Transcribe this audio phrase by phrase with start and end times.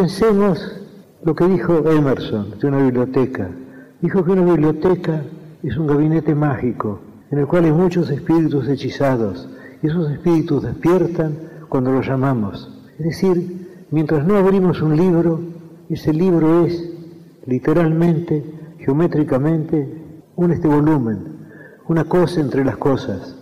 [0.00, 0.66] Pensemos
[1.24, 3.50] lo que dijo Emerson de una biblioteca.
[4.00, 5.24] Dijo que una biblioteca
[5.62, 9.46] es un gabinete mágico en el cual hay muchos espíritus hechizados
[9.82, 11.34] y esos espíritus despiertan
[11.68, 12.80] cuando los llamamos.
[12.98, 15.38] Es decir, mientras no abrimos un libro,
[15.90, 16.82] ese libro es
[17.44, 18.42] literalmente,
[18.78, 19.86] geométricamente,
[20.34, 21.18] un este volumen,
[21.88, 23.36] una cosa entre las cosas.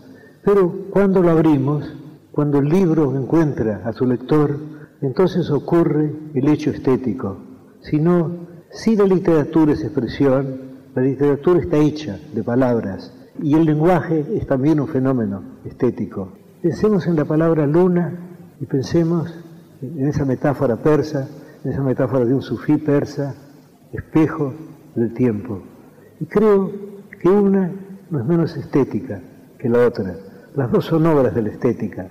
[0.45, 1.89] Pero cuando lo abrimos,
[2.33, 4.59] cuando el libro encuentra a su lector,
[5.01, 7.39] entonces ocurre el hecho estético.
[7.81, 13.65] Si no, si la literatura es expresión, la literatura está hecha de palabras y el
[13.65, 16.33] lenguaje es también un fenómeno estético.
[16.63, 18.13] Pensemos en la palabra luna
[18.61, 19.33] y pensemos
[19.81, 21.29] en esa metáfora persa,
[21.65, 23.35] en esa metáfora de un sufí persa,
[23.93, 24.53] espejo
[24.95, 25.63] del tiempo.
[26.21, 26.73] Y creo
[27.21, 27.71] que una
[28.11, 29.21] no es menos estética
[29.59, 30.17] que la otra.
[30.55, 32.09] Las dos son obras de la estética,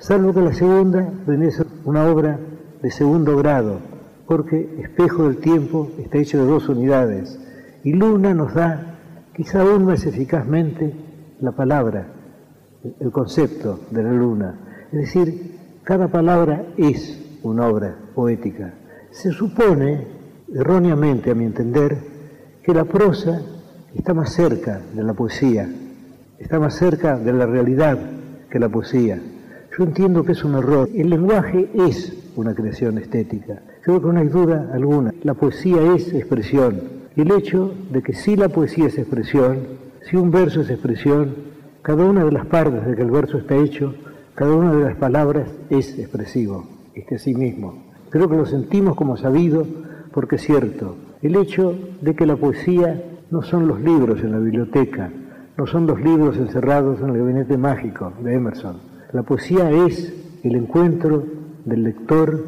[0.00, 1.12] salvo que la segunda
[1.50, 2.38] ser una obra
[2.82, 3.78] de segundo grado,
[4.26, 7.38] porque espejo del tiempo está hecho de dos unidades,
[7.84, 8.98] y luna nos da,
[9.36, 10.94] quizá aún más eficazmente,
[11.40, 12.06] la palabra,
[12.98, 14.86] el concepto de la luna.
[14.90, 18.72] Es decir, cada palabra es una obra poética.
[19.10, 20.06] Se supone,
[20.54, 21.98] erróneamente a mi entender,
[22.62, 23.42] que la prosa
[23.94, 25.68] está más cerca de la poesía,
[26.38, 27.98] está más cerca de la realidad
[28.50, 29.20] que la poesía.
[29.80, 30.90] Yo entiendo que es un error.
[30.94, 33.62] El lenguaje es una creación estética.
[33.82, 35.14] Creo que no hay duda alguna.
[35.22, 36.82] La poesía es expresión.
[37.16, 39.60] El hecho de que si la poesía es expresión,
[40.02, 41.34] si un verso es expresión,
[41.80, 43.94] cada una de las partes de que el verso está hecho,
[44.34, 47.82] cada una de las palabras es expresivo, es que sí mismo.
[48.10, 49.66] Creo que lo sentimos como sabido
[50.12, 50.96] porque es cierto.
[51.22, 55.10] El hecho de que la poesía no son los libros en la biblioteca,
[55.56, 58.89] no son los libros encerrados en el gabinete mágico de Emerson.
[59.12, 61.24] La poesía es el encuentro
[61.64, 62.44] del lector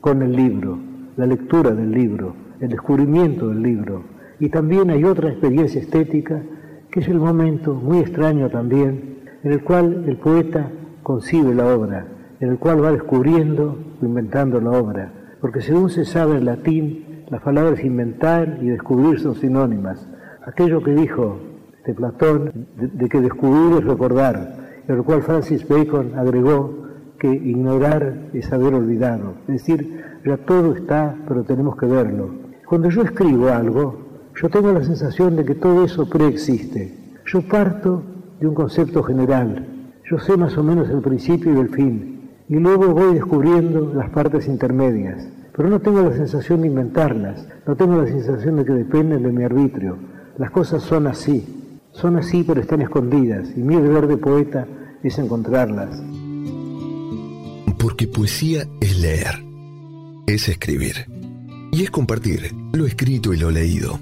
[0.00, 0.78] con el libro,
[1.16, 4.02] la lectura del libro, el descubrimiento del libro.
[4.40, 6.42] Y también hay otra experiencia estética
[6.90, 10.70] que es el momento muy extraño también en el cual el poeta
[11.02, 12.06] concibe la obra,
[12.40, 15.12] en el cual va descubriendo inventando la obra.
[15.40, 20.06] Porque según se sabe en latín, las palabras inventar y descubrir son sinónimas
[20.46, 21.38] aquello que dijo
[21.84, 24.56] de Platón, de, que descubrir es recordar,
[24.88, 26.86] en lo cual Francis Bacon agregó
[27.18, 29.34] que ignorar es haber olvidado.
[29.48, 32.30] Es decir, ya todo está, pero tenemos que verlo.
[32.66, 34.06] Cuando yo escribo algo,
[34.40, 37.14] yo tengo la sensación de que todo eso preexiste.
[37.26, 38.02] Yo parto
[38.40, 39.66] de un concepto general.
[40.08, 42.30] Yo sé más o menos el principio y el fin.
[42.48, 45.28] Y luego voy descubriendo las partes intermedias.
[45.56, 47.48] Pero no tengo la sensación de inventarlas.
[47.66, 49.96] No tengo la sensación de que dependen de mi arbitrio.
[50.36, 51.65] Las cosas son así,
[52.00, 54.66] son así pero están escondidas y mi deber de poeta
[55.02, 56.00] es encontrarlas.
[57.78, 59.44] Porque poesía es leer,
[60.26, 61.06] es escribir
[61.72, 63.98] y es compartir lo escrito y lo leído.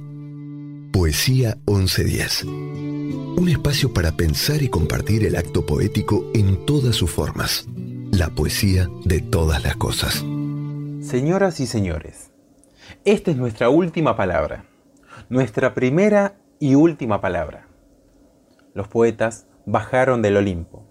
[0.92, 2.44] Poesía 1110.
[2.44, 7.66] Un espacio para pensar y compartir el acto poético en todas sus formas.
[8.12, 10.24] La poesía de todas las cosas.
[11.00, 12.30] Señoras y señores,
[13.04, 14.64] esta es nuestra última palabra
[15.28, 17.63] nuestra primera y última palabra.
[18.74, 20.82] Los poetas bajaron del Olimpo.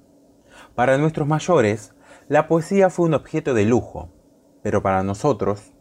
[0.74, 1.94] Para nuestros mayores,
[2.30, 4.10] la poesía fue un objeto de lujo,
[4.62, 5.74] pero para nosotros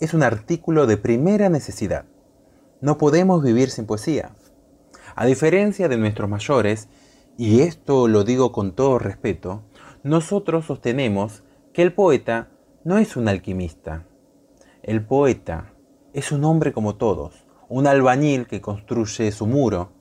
[0.00, 2.06] es un artículo de primera necesidad.
[2.80, 4.34] No podemos vivir sin poesía.
[5.14, 6.88] A diferencia de nuestros mayores,
[7.36, 9.62] y esto lo digo con todo respeto,
[10.02, 11.44] nosotros sostenemos
[11.74, 12.48] que el poeta
[12.84, 14.06] no es un alquimista.
[14.82, 15.74] El poeta
[16.14, 19.99] es un hombre como todos, un albañil que construye su muro,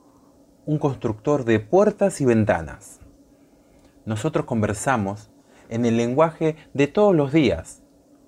[0.66, 3.00] un constructor de puertas y ventanas.
[4.06, 5.30] Nosotros conversamos
[5.70, 7.84] en el lenguaje de todos los días,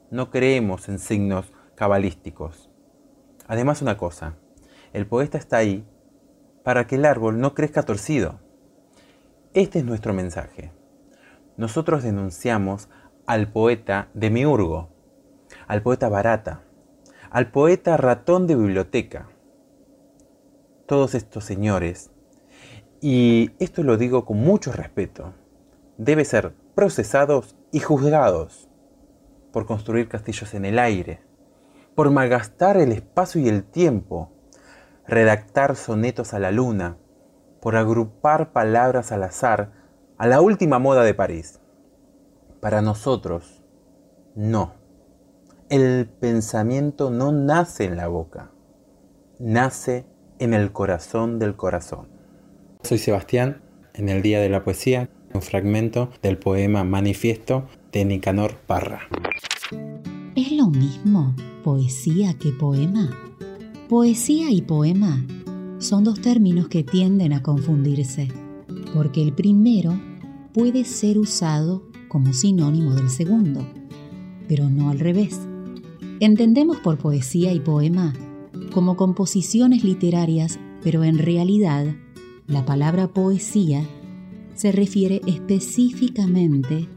[0.10, 2.70] no creemos en signos cabalísticos.
[3.48, 4.36] Además una cosa,
[4.94, 5.86] el poeta está ahí
[6.64, 8.40] para que el árbol no crezca torcido.
[9.54, 10.72] Este es nuestro mensaje.
[11.58, 12.90] Nosotros denunciamos
[13.26, 14.90] al poeta de Miurgo,
[15.68, 16.62] al poeta barata,
[17.30, 19.30] al poeta ratón de biblioteca,
[20.86, 22.11] todos estos señores,
[23.02, 25.34] y esto lo digo con mucho respeto,
[25.98, 28.70] deben ser procesados y juzgados
[29.52, 31.20] por construir castillos en el aire,
[31.96, 34.32] por malgastar el espacio y el tiempo,
[35.08, 36.98] redactar sonetos a la luna,
[37.60, 39.72] por agrupar palabras al azar
[40.18, 41.60] a la última moda de París.
[42.60, 43.64] Para nosotros,
[44.36, 44.76] no.
[45.70, 48.52] El pensamiento no nace en la boca,
[49.40, 50.06] nace
[50.38, 52.21] en el corazón del corazón.
[52.84, 53.62] Soy Sebastián,
[53.94, 59.08] en el Día de la Poesía, un fragmento del poema Manifiesto de Nicanor Parra.
[60.36, 63.10] ¿Es lo mismo poesía que poema?
[63.88, 65.26] Poesía y poema
[65.78, 68.28] son dos términos que tienden a confundirse,
[68.94, 69.94] porque el primero
[70.54, 73.66] puede ser usado como sinónimo del segundo,
[74.48, 75.40] pero no al revés.
[76.20, 78.14] Entendemos por poesía y poema
[78.74, 81.86] como composiciones literarias, pero en realidad
[82.52, 83.82] la palabra poesía
[84.56, 86.90] se refiere específicamente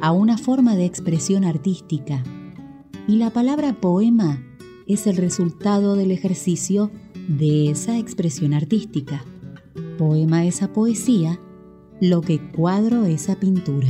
[0.00, 2.22] a una forma de expresión artística
[3.06, 4.42] y la palabra poema
[4.86, 6.90] es el resultado del ejercicio
[7.28, 9.22] de esa expresión artística.
[9.98, 11.38] Poema esa poesía,
[12.00, 13.88] lo que cuadro esa pintura.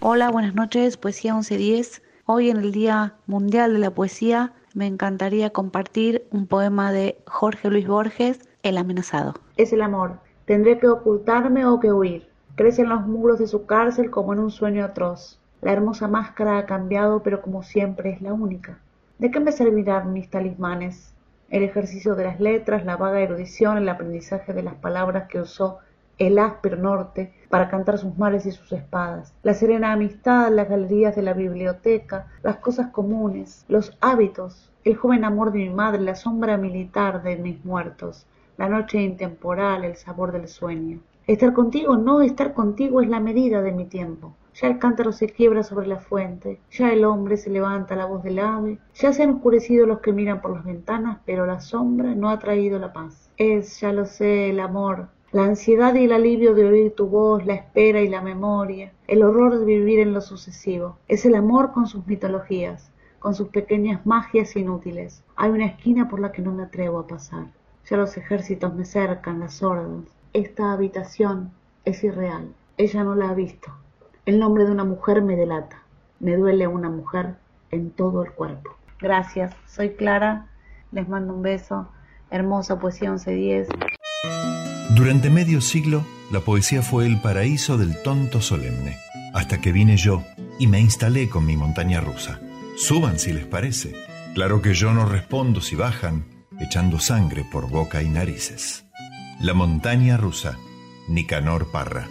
[0.00, 2.02] Hola, buenas noches, Poesía 1110.
[2.24, 7.68] Hoy en el Día Mundial de la Poesía me encantaría compartir un poema de Jorge
[7.68, 9.34] Luis Borges, El amenazado.
[9.56, 10.18] Es el amor.
[10.44, 12.28] Tendré que ocultarme o que huir.
[12.56, 15.40] Crece en los muros de su cárcel como en un sueño atroz.
[15.62, 18.78] La hermosa máscara ha cambiado, pero como siempre es la única.
[19.18, 21.14] ¿De qué me servirán mis talismanes?
[21.48, 25.78] El ejercicio de las letras, la vaga erudición, el aprendizaje de las palabras que usó
[26.20, 31.16] el áspero norte para cantar sus mares y sus espadas, la serena amistad, las galerías
[31.16, 36.14] de la biblioteca, las cosas comunes, los hábitos, el joven amor de mi madre, la
[36.14, 38.26] sombra militar de mis muertos,
[38.60, 41.00] la noche intemporal, el sabor del sueño.
[41.26, 44.34] Estar contigo, no estar contigo es la medida de mi tiempo.
[44.52, 48.22] Ya el cántaro se quiebra sobre la fuente, ya el hombre se levanta la voz
[48.22, 52.14] del ave, ya se han oscurecido los que miran por las ventanas, pero la sombra
[52.14, 53.30] no ha traído la paz.
[53.38, 57.46] Es, ya lo sé, el amor, la ansiedad y el alivio de oír tu voz,
[57.46, 60.98] la espera y la memoria, el horror de vivir en lo sucesivo.
[61.08, 65.24] Es el amor con sus mitologías, con sus pequeñas magias inútiles.
[65.34, 67.46] Hay una esquina por la que no me atrevo a pasar.
[67.90, 70.04] Ya los ejércitos me cercan, las órdenes.
[70.32, 71.50] Esta habitación
[71.84, 72.52] es irreal.
[72.76, 73.72] Ella no la ha visto.
[74.26, 75.82] El nombre de una mujer me delata.
[76.20, 77.34] Me duele una mujer
[77.72, 78.76] en todo el cuerpo.
[79.00, 80.46] Gracias, soy Clara.
[80.92, 81.88] Les mando un beso.
[82.30, 83.68] Hermosa poesía 1110.
[84.94, 88.98] Durante medio siglo, la poesía fue el paraíso del tonto solemne,
[89.34, 90.22] hasta que vine yo
[90.60, 92.38] y me instalé con mi montaña rusa.
[92.76, 93.96] Suban si les parece.
[94.34, 96.24] Claro que yo no respondo si bajan,
[96.60, 98.84] echando sangre por boca y narices.
[99.40, 100.58] La montaña rusa,
[101.08, 102.06] Nicanor Parra.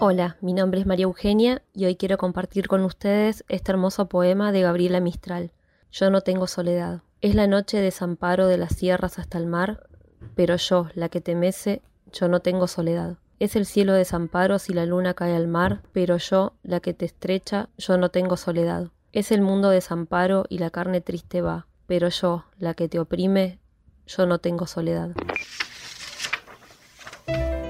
[0.00, 4.52] Hola, mi nombre es María Eugenia y hoy quiero compartir con ustedes este hermoso poema
[4.52, 5.52] de Gabriela Mistral.
[5.90, 7.00] Yo no tengo soledad.
[7.22, 9.88] Es la noche de desamparo de las sierras hasta el mar,
[10.34, 11.80] pero yo, la que te mece,
[12.12, 13.16] yo no tengo soledad.
[13.38, 16.92] Es el cielo de desamparo si la luna cae al mar, pero yo, la que
[16.92, 18.88] te estrecha, yo no tengo soledad.
[19.12, 23.00] Es el mundo de desamparo y la carne triste va, pero yo, la que te
[23.00, 23.58] oprime,
[24.06, 25.10] yo no tengo soledad.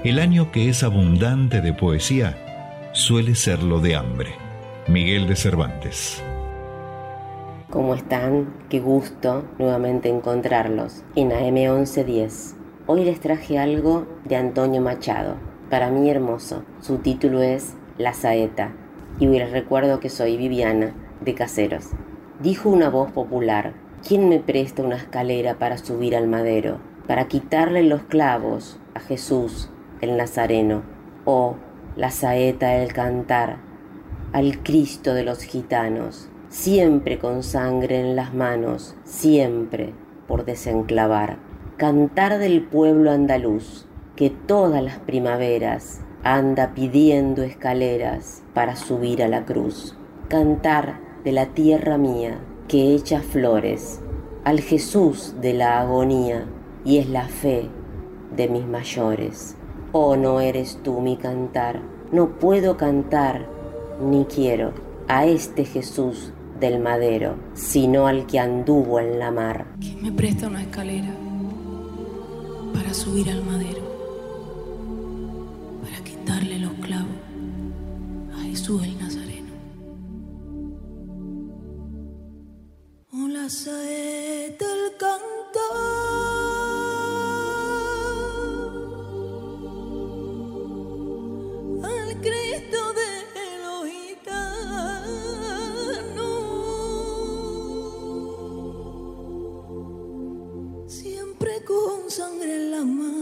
[0.03, 4.35] El año que es abundante de poesía suele serlo de hambre.
[4.87, 6.21] Miguel de Cervantes.
[7.71, 8.53] ¿Cómo están?
[8.69, 12.55] Qué gusto nuevamente encontrarlos en AM 1110.
[12.85, 15.37] Hoy les traje algo de Antonio Machado,
[15.71, 16.63] para mí hermoso.
[16.79, 18.71] Su título es La Saeta
[19.19, 21.87] y les recuerdo que soy Viviana de Caseros.
[22.39, 23.73] Dijo una voz popular,
[24.07, 26.79] ¿quién me presta una escalera para subir al madero?
[27.07, 29.69] Para quitarle los clavos a Jesús
[30.01, 30.83] el Nazareno.
[31.25, 31.55] Oh,
[31.95, 33.57] la saeta el cantar
[34.33, 39.93] al Cristo de los gitanos siempre con sangre en las manos, siempre
[40.27, 41.37] por desenclavar.
[41.77, 49.45] Cantar del pueblo andaluz, que todas las primaveras anda pidiendo escaleras para subir a la
[49.45, 49.97] cruz.
[50.27, 52.37] Cantar de la tierra mía,
[52.71, 53.99] que echa flores,
[54.45, 56.45] al Jesús de la agonía,
[56.85, 57.67] y es la fe
[58.33, 59.57] de mis mayores.
[59.91, 61.81] Oh, no eres tú mi cantar,
[62.13, 63.45] no puedo cantar,
[64.01, 64.71] ni quiero
[65.09, 69.65] a este Jesús del madero, sino al que anduvo en la mar.
[69.81, 71.13] ¿Quién me presta una escalera
[72.73, 73.81] para subir al madero?
[75.83, 77.17] Para quitarle los clavos
[78.33, 78.87] a Jesús.
[83.41, 86.11] Hola, saeta el cantor.
[102.11, 103.17] sangre en la mano.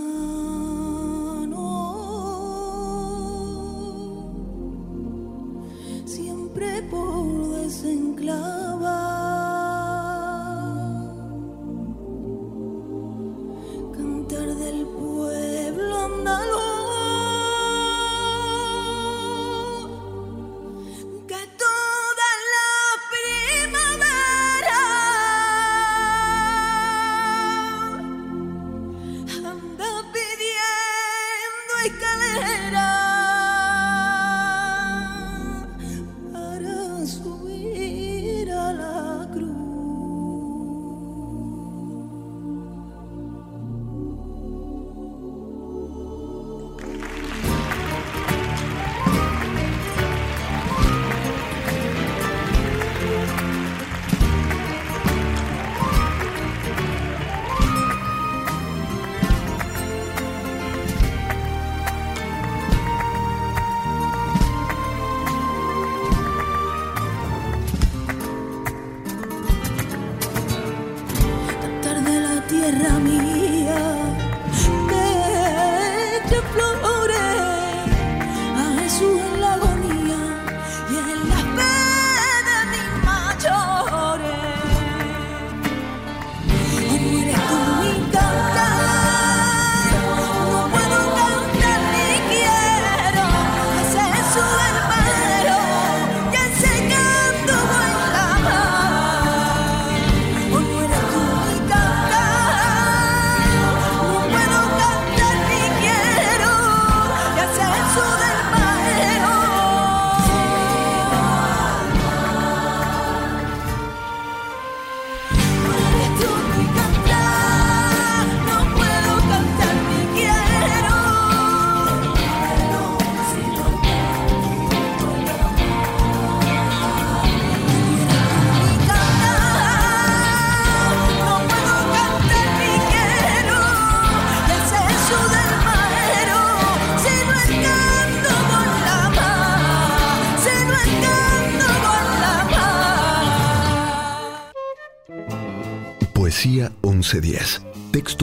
[6.05, 9.08] Siempre por desenclavar.
[16.29, 16.68] 能够
[72.79, 73.38] para mí.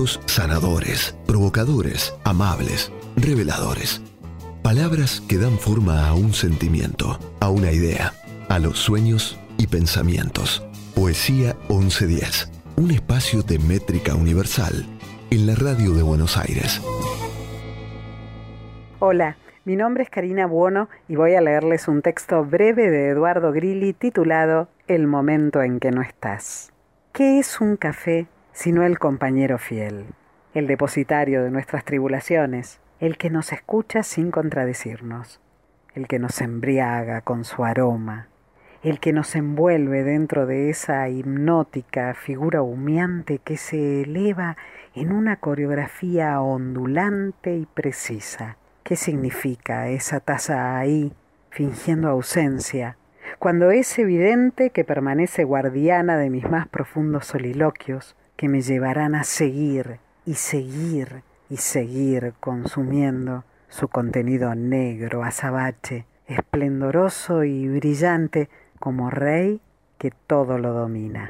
[0.05, 4.03] Sanadores, provocadores, amables, reveladores.
[4.63, 8.13] Palabras que dan forma a un sentimiento, a una idea,
[8.51, 10.67] a los sueños y pensamientos.
[10.95, 12.51] Poesía 1110.
[12.77, 14.85] Un espacio de métrica universal
[15.31, 16.83] en la radio de Buenos Aires.
[18.99, 23.51] Hola, mi nombre es Karina Buono y voy a leerles un texto breve de Eduardo
[23.51, 26.71] Grilli titulado El momento en que no estás.
[27.13, 28.27] ¿Qué es un café
[28.57, 30.07] sino el compañero fiel,
[30.55, 35.43] el depositario de nuestras tribulaciones, el que nos escucha sin contradecirnos,
[35.95, 38.29] el que nos embriaga con su aroma,
[38.83, 44.57] el que nos envuelve dentro de esa hipnótica figura humeante que se eleva
[44.95, 48.57] en una coreografía ondulante y precisa.
[48.85, 51.13] ¿Qué significa esa taza ahí,
[51.51, 52.97] fingiendo ausencia,
[53.39, 59.25] cuando es evidente que permanece guardiana de mis más profundos soliloquios, que me llevarán a
[59.25, 69.61] seguir y seguir y seguir consumiendo su contenido negro, azabache, esplendoroso y brillante como rey
[69.99, 71.29] que todo lo domina.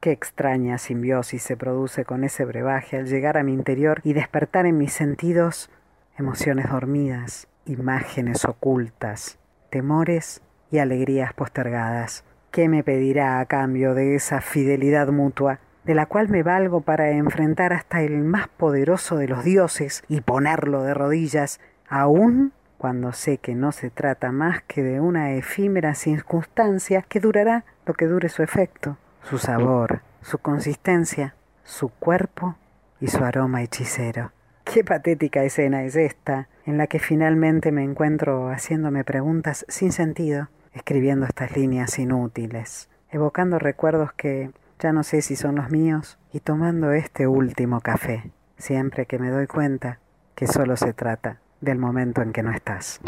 [0.00, 4.66] Qué extraña simbiosis se produce con ese brebaje al llegar a mi interior y despertar
[4.66, 5.70] en mis sentidos
[6.18, 9.38] emociones dormidas, imágenes ocultas,
[9.70, 12.24] temores y alegrías postergadas.
[12.50, 17.10] ¿Qué me pedirá a cambio de esa fidelidad mutua de la cual me valgo para
[17.10, 23.38] enfrentar hasta el más poderoso de los dioses y ponerlo de rodillas, aun cuando sé
[23.38, 28.28] que no se trata más que de una efímera circunstancia que durará lo que dure
[28.28, 32.56] su efecto, su sabor, su consistencia, su cuerpo
[33.00, 34.32] y su aroma hechicero.
[34.64, 40.48] Qué patética escena es esta, en la que finalmente me encuentro haciéndome preguntas sin sentido,
[40.72, 46.40] escribiendo estas líneas inútiles, evocando recuerdos que ya no sé si son los míos, y
[46.40, 50.00] tomando este último café, siempre que me doy cuenta
[50.34, 53.00] que solo se trata del momento en que no estás.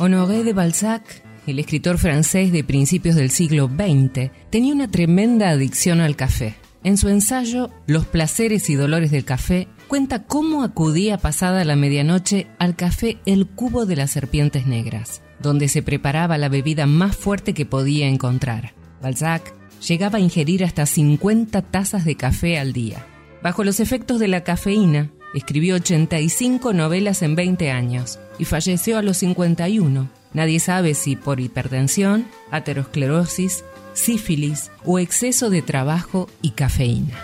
[0.00, 1.02] Honoré de Balzac,
[1.46, 6.56] el escritor francés de principios del siglo XX, tenía una tremenda adicción al café.
[6.82, 12.46] En su ensayo Los placeres y dolores del café, cuenta cómo acudía pasada la medianoche
[12.58, 17.54] al café El Cubo de las Serpientes Negras donde se preparaba la bebida más fuerte
[17.54, 18.74] que podía encontrar.
[19.02, 19.54] Balzac
[19.86, 23.06] llegaba a ingerir hasta 50 tazas de café al día.
[23.42, 29.02] Bajo los efectos de la cafeína, escribió 85 novelas en 20 años y falleció a
[29.02, 30.08] los 51.
[30.32, 37.16] Nadie sabe si por hipertensión, aterosclerosis, sífilis o exceso de trabajo y cafeína.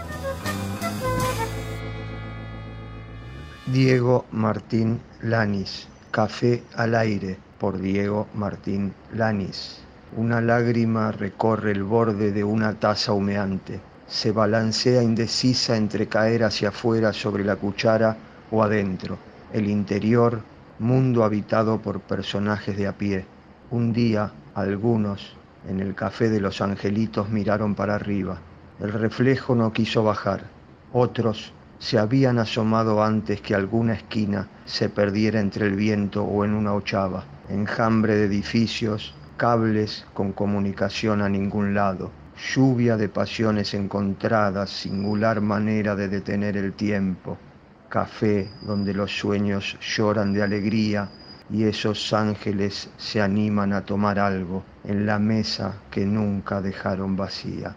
[3.67, 9.81] Diego Martín Lanis, Café al aire, por Diego Martín Lanis.
[10.17, 13.81] Una lágrima recorre el borde de una taza humeante.
[14.07, 18.17] Se balancea indecisa entre caer hacia afuera sobre la cuchara
[18.51, 19.19] o adentro.
[19.53, 20.43] El interior,
[20.79, 23.27] mundo habitado por personajes de a pie.
[23.71, 25.37] Un día, algunos,
[25.69, 28.39] en el café de los angelitos miraron para arriba.
[28.81, 30.45] El reflejo no quiso bajar.
[30.93, 36.55] Otros se habían asomado antes que alguna esquina se perdiera entre el viento o en
[36.55, 42.11] una ochava enjambre de edificios, cables con comunicación a ningún lado,
[42.55, 47.39] lluvia de pasiones encontradas, singular manera de detener el tiempo,
[47.89, 51.09] café donde los sueños lloran de alegría
[51.51, 57.77] y esos ángeles se animan a tomar algo en la mesa que nunca dejaron vacía.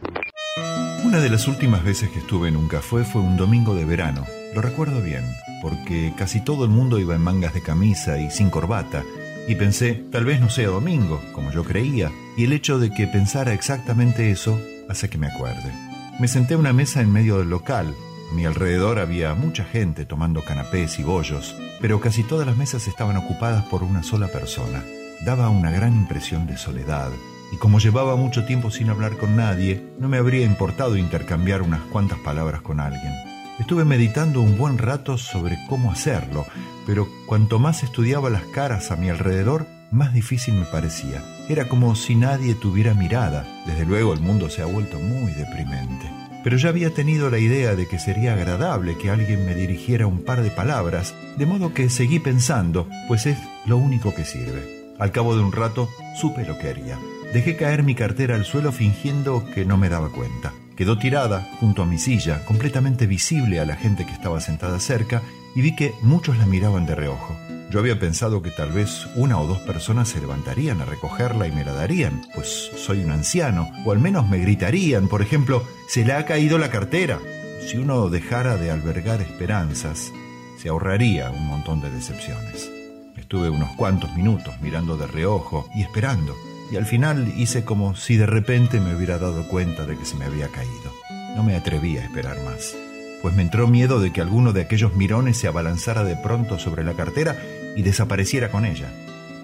[1.05, 4.25] Una de las últimas veces que estuve en un café fue un domingo de verano.
[4.53, 5.23] Lo recuerdo bien,
[5.61, 9.03] porque casi todo el mundo iba en mangas de camisa y sin corbata,
[9.47, 13.07] y pensé, tal vez no sea domingo, como yo creía, y el hecho de que
[13.07, 15.73] pensara exactamente eso hace que me acuerde.
[16.19, 17.95] Me senté a una mesa en medio del local.
[18.31, 22.87] A mi alrededor había mucha gente tomando canapés y bollos, pero casi todas las mesas
[22.87, 24.83] estaban ocupadas por una sola persona.
[25.25, 27.09] Daba una gran impresión de soledad,
[27.51, 31.81] y como llevaba mucho tiempo sin hablar con nadie, no me habría importado intercambiar unas
[31.83, 33.28] cuantas palabras con alguien.
[33.59, 36.45] Estuve meditando un buen rato sobre cómo hacerlo,
[36.87, 41.21] pero cuanto más estudiaba las caras a mi alrededor, más difícil me parecía.
[41.49, 43.45] Era como si nadie tuviera mirada.
[43.65, 46.09] Desde luego el mundo se ha vuelto muy deprimente.
[46.41, 50.23] Pero ya había tenido la idea de que sería agradable que alguien me dirigiera un
[50.23, 54.93] par de palabras, de modo que seguí pensando, pues es lo único que sirve.
[54.99, 56.97] Al cabo de un rato supe lo que haría.
[57.33, 60.53] Dejé caer mi cartera al suelo fingiendo que no me daba cuenta.
[60.79, 65.21] Quedó tirada junto a mi silla, completamente visible a la gente que estaba sentada cerca,
[65.53, 67.37] y vi que muchos la miraban de reojo.
[67.69, 71.51] Yo había pensado que tal vez una o dos personas se levantarían a recogerla y
[71.51, 76.05] me la darían, pues soy un anciano, o al menos me gritarían, por ejemplo, se
[76.05, 77.19] le ha caído la cartera.
[77.67, 80.13] Si uno dejara de albergar esperanzas,
[80.61, 82.71] se ahorraría un montón de decepciones.
[83.17, 86.37] Estuve unos cuantos minutos mirando de reojo y esperando
[86.71, 90.15] y al final hice como si de repente me hubiera dado cuenta de que se
[90.15, 90.93] me había caído.
[91.35, 92.75] No me atreví a esperar más,
[93.21, 96.83] pues me entró miedo de que alguno de aquellos mirones se abalanzara de pronto sobre
[96.83, 97.35] la cartera
[97.75, 98.91] y desapareciera con ella.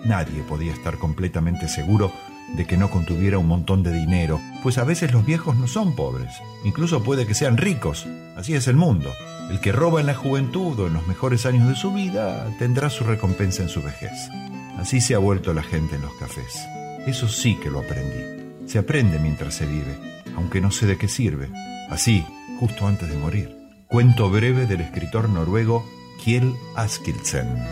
[0.03, 2.11] Nadie podía estar completamente seguro
[2.55, 5.95] de que no contuviera un montón de dinero, pues a veces los viejos no son
[5.95, 6.31] pobres,
[6.63, 9.11] incluso puede que sean ricos, así es el mundo.
[9.49, 12.89] El que roba en la juventud o en los mejores años de su vida tendrá
[12.89, 14.29] su recompensa en su vejez.
[14.77, 16.67] Así se ha vuelto la gente en los cafés.
[17.05, 18.67] Eso sí que lo aprendí.
[18.67, 19.95] Se aprende mientras se vive,
[20.35, 21.49] aunque no sé de qué sirve.
[21.89, 22.25] Así,
[22.59, 23.55] justo antes de morir.
[23.87, 25.85] Cuento breve del escritor noruego
[26.17, 27.63] Kjell Askildsen.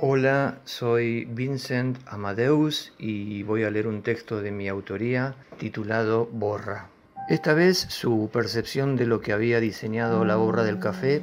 [0.00, 6.90] Hola, soy Vincent Amadeus y voy a leer un texto de mi autoría titulado Borra.
[7.28, 11.22] Esta vez su percepción de lo que había diseñado la borra del café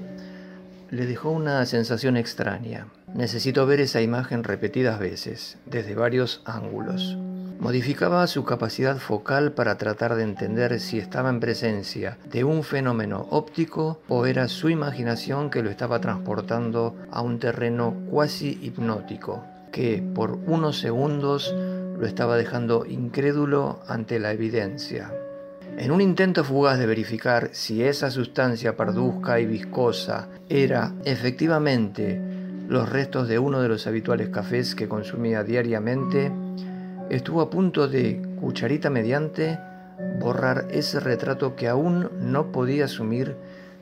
[0.92, 2.88] le dejó una sensación extraña.
[3.16, 7.18] Necesito ver esa imagen repetidas veces, desde varios ángulos.
[7.62, 13.26] Modificaba su capacidad focal para tratar de entender si estaba en presencia de un fenómeno
[13.30, 20.04] óptico o era su imaginación que lo estaba transportando a un terreno cuasi hipnótico, que
[20.14, 21.56] por unos segundos
[21.98, 25.10] lo estaba dejando incrédulo ante la evidencia.
[25.78, 32.35] En un intento fugaz de verificar si esa sustancia parduzca y viscosa era efectivamente
[32.68, 36.32] los restos de uno de los habituales cafés que consumía diariamente,
[37.10, 39.60] estuvo a punto de, cucharita mediante,
[40.20, 43.36] borrar ese retrato que aún no podía asumir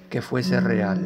[0.09, 0.99] que fuese real.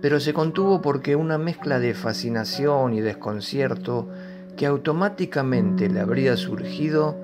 [0.00, 4.08] Pero se contuvo porque una mezcla de fascinación y desconcierto
[4.56, 7.16] que automáticamente le habría surgido,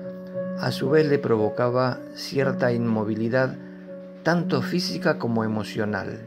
[0.59, 3.57] a su vez le provocaba cierta inmovilidad,
[4.23, 6.19] tanto física como emocional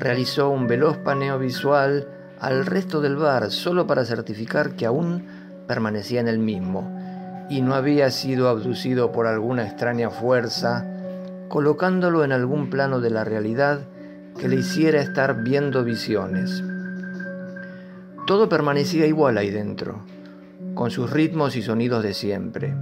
[0.00, 2.08] realizó un veloz paneo visual
[2.40, 5.26] al resto del bar solo para certificar que aún
[5.68, 6.96] permanecía en el mismo
[7.50, 10.86] y no había sido abducido por alguna extraña fuerza,
[11.48, 13.80] colocándolo en algún plano de la realidad
[14.38, 16.62] que le hiciera estar viendo visiones.
[18.26, 20.04] Todo permanecía igual ahí dentro,
[20.74, 22.74] con sus ritmos y sonidos de siempre.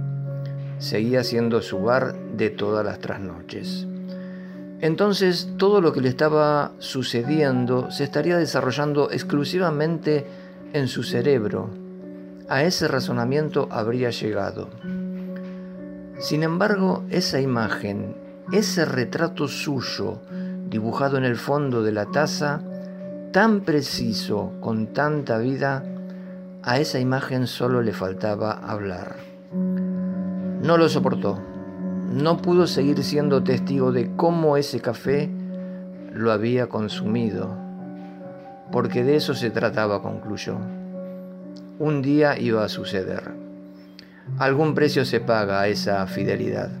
[0.77, 3.88] Seguía siendo su bar de todas las trasnoches.
[4.81, 10.25] Entonces todo lo que le estaba sucediendo se estaría desarrollando exclusivamente
[10.73, 11.69] en su cerebro.
[12.47, 14.69] A ese razonamiento habría llegado.
[16.19, 18.15] Sin embargo, esa imagen,
[18.51, 20.19] ese retrato suyo,
[20.69, 22.61] dibujado en el fondo de la taza,
[23.31, 25.83] tan preciso, con tanta vida,
[26.63, 29.17] a esa imagen solo le faltaba hablar.
[30.61, 31.48] No lo soportó
[32.11, 35.29] no pudo seguir siendo testigo de cómo ese café
[36.13, 37.55] lo había consumido,
[38.71, 40.57] porque de eso se trataba, concluyó.
[41.77, 43.31] Un día iba a suceder.
[44.37, 46.71] Algún precio se paga a esa fidelidad,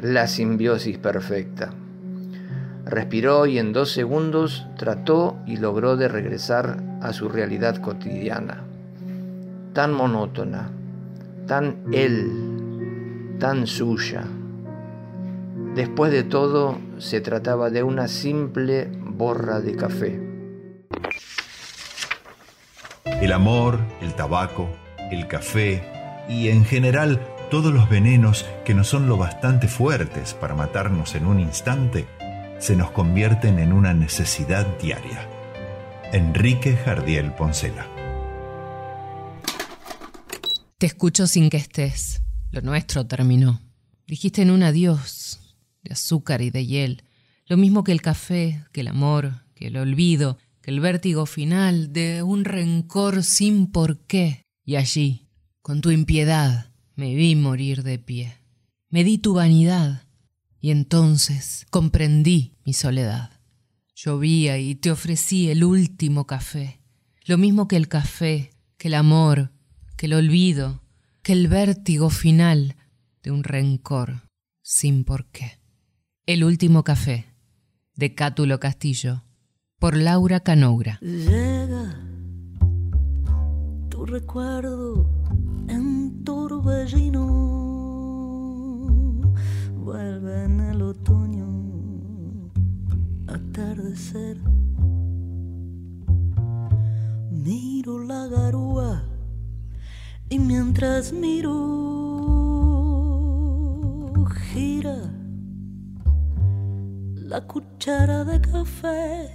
[0.00, 1.70] la simbiosis perfecta.
[2.84, 8.64] Respiró y en dos segundos trató y logró de regresar a su realidad cotidiana,
[9.72, 10.68] tan monótona,
[11.46, 14.24] tan él, tan suya.
[15.74, 20.20] Después de todo, se trataba de una simple borra de café.
[23.04, 24.68] El amor, el tabaco,
[25.10, 25.82] el café
[26.28, 31.26] y en general todos los venenos que no son lo bastante fuertes para matarnos en
[31.26, 32.06] un instante,
[32.58, 35.28] se nos convierten en una necesidad diaria.
[36.12, 37.86] Enrique Jardiel Poncela.
[40.78, 42.22] Te escucho sin que estés.
[42.52, 43.60] Lo nuestro terminó.
[44.06, 45.40] Dijiste en un adiós,
[45.84, 47.04] de azúcar y de hiel,
[47.46, 51.92] lo mismo que el café, que el amor, que el olvido, que el vértigo final
[51.92, 54.46] de un rencor sin por qué.
[54.64, 55.28] Y allí,
[55.60, 58.38] con tu impiedad, me vi morir de pie.
[58.88, 60.06] Me di tu vanidad
[60.60, 63.30] y entonces comprendí mi soledad.
[63.94, 66.80] Llovía y te ofrecí el último café,
[67.26, 69.52] lo mismo que el café, que el amor,
[69.96, 70.82] que el olvido,
[71.22, 72.76] que el vértigo final
[73.22, 74.22] de un rencor
[74.62, 75.63] sin por qué.
[76.26, 77.26] El último café,
[77.96, 79.24] de Cátulo Castillo,
[79.78, 80.98] por Laura Canoura.
[81.02, 82.00] Llega
[83.90, 85.06] tu recuerdo
[85.68, 87.26] en torbellino,
[89.74, 92.50] vuelve en el otoño,
[93.26, 94.38] atardecer.
[97.30, 99.04] Miro la garúa
[100.30, 101.84] y mientras miro
[104.54, 105.13] gira
[107.24, 109.30] la cuchara de café.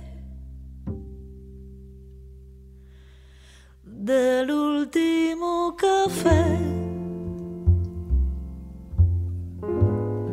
[3.83, 6.57] Del último café.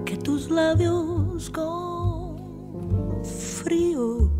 [0.04, 2.36] Que tus labios con
[3.24, 4.30] frío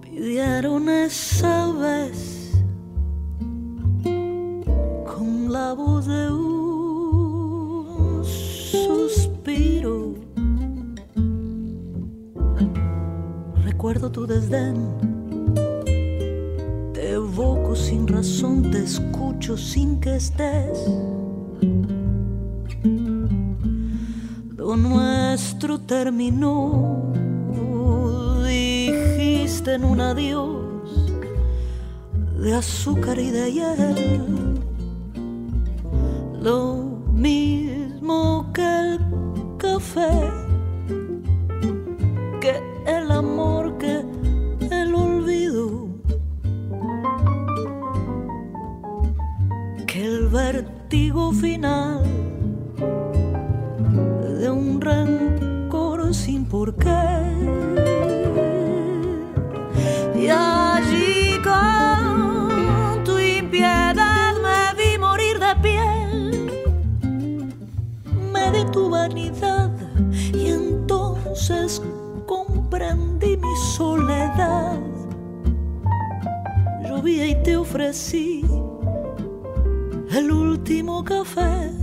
[0.00, 2.50] pidieron esa vez
[5.04, 6.61] con la voz de un
[13.64, 14.76] Recuerdo tu desdén,
[16.92, 20.88] te evoco sin razón, te escucho sin que estés.
[24.56, 27.12] Lo nuestro terminó
[29.66, 31.12] en un adiós
[32.38, 34.60] de azúcar y de hiel.
[36.42, 39.11] Lo mismo que el
[39.82, 40.30] café,
[42.40, 42.54] que
[42.86, 44.04] el amor, que
[44.70, 45.88] el olvido,
[49.86, 52.02] que el vértigo final
[54.40, 57.04] de un rencor sin por qué.
[60.14, 65.82] Y allí con tu impiedad me vi morir de pie.
[68.32, 69.41] Me di tu vanidad
[71.42, 71.82] entonces
[72.26, 74.78] comprendí mi soledad.
[76.86, 78.44] Llovía y te ofrecí
[80.10, 81.81] el último café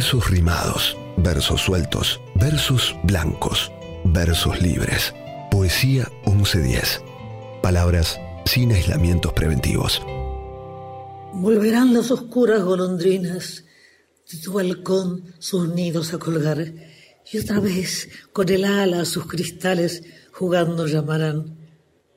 [0.00, 3.70] Versos rimados, versos sueltos, versos blancos,
[4.02, 5.12] versos libres.
[5.50, 7.02] Poesía 1110.
[7.62, 10.00] Palabras sin aislamientos preventivos.
[11.34, 13.66] Volverán las oscuras golondrinas
[14.32, 16.72] de tu balcón sus nidos a colgar
[17.30, 21.58] y otra vez con el ala a sus cristales jugando llamarán.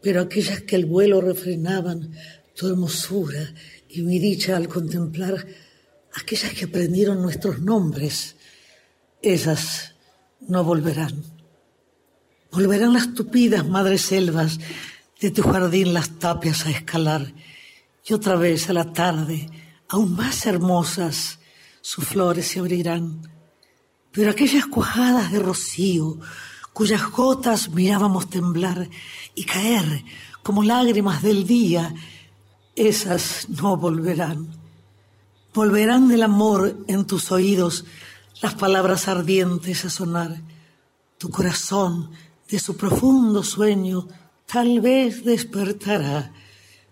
[0.02, 2.14] Pero aquellas que el vuelo refrenaban
[2.56, 3.54] tu hermosura
[3.90, 5.46] y mi dicha al contemplar
[6.16, 8.36] aquellas que aprendieron nuestros nombres.
[9.22, 9.96] Esas
[10.42, 11.24] no volverán.
[12.52, 14.60] Volverán las tupidas madres selvas
[15.20, 17.34] de tu jardín las tapias a escalar
[18.06, 19.50] y otra vez a la tarde,
[19.88, 21.40] aún más hermosas,
[21.82, 23.22] sus flores se abrirán.
[24.12, 26.20] Pero aquellas cuajadas de rocío,
[26.74, 28.90] cuyas gotas mirábamos temblar
[29.36, 30.04] y caer
[30.42, 31.94] como lágrimas del día,
[32.76, 34.63] esas no volverán.
[35.54, 37.86] Volverán del amor en tus oídos
[38.42, 40.42] las palabras ardientes a sonar.
[41.20, 42.10] Tu corazón
[42.50, 44.08] de su profundo sueño
[44.48, 46.34] tal vez despertará,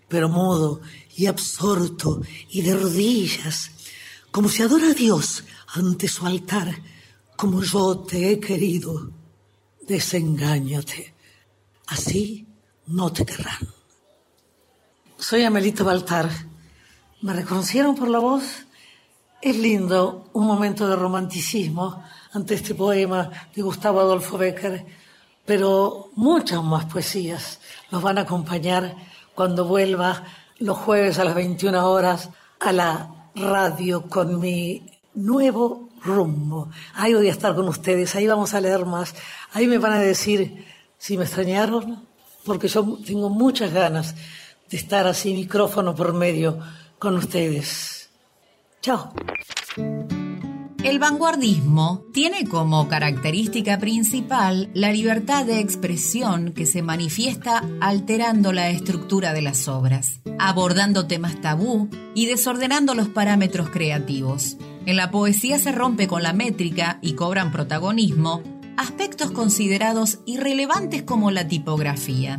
[0.08, 0.80] pero mudo
[1.16, 3.72] y absorto y de rodillas,
[4.30, 5.44] como si adora a Dios
[5.74, 6.82] ante su altar,
[7.36, 9.10] como yo te he querido.
[9.86, 11.14] Desengáñate,
[11.88, 12.46] así
[12.86, 13.68] no te querrán.
[15.18, 16.51] Soy Amelito Baltar.
[17.22, 18.66] ¿Me reconocieron por la voz?
[19.40, 24.84] Es lindo un momento de romanticismo ante este poema de Gustavo Adolfo Becker,
[25.46, 27.60] pero muchas más poesías
[27.92, 28.96] nos van a acompañar
[29.36, 30.24] cuando vuelva
[30.58, 36.70] los jueves a las 21 horas a la radio con mi nuevo rumbo.
[36.94, 39.14] Ahí voy a estar con ustedes, ahí vamos a leer más,
[39.52, 40.66] ahí me van a decir
[40.98, 42.04] si me extrañaron,
[42.44, 44.16] porque yo tengo muchas ganas
[44.68, 46.58] de estar así micrófono por medio
[47.02, 48.10] con ustedes.
[48.80, 49.12] Chao.
[50.84, 58.70] El vanguardismo tiene como característica principal la libertad de expresión que se manifiesta alterando la
[58.70, 64.56] estructura de las obras, abordando temas tabú y desordenando los parámetros creativos.
[64.86, 68.44] En la poesía se rompe con la métrica y cobran protagonismo
[68.76, 72.38] aspectos considerados irrelevantes como la tipografía.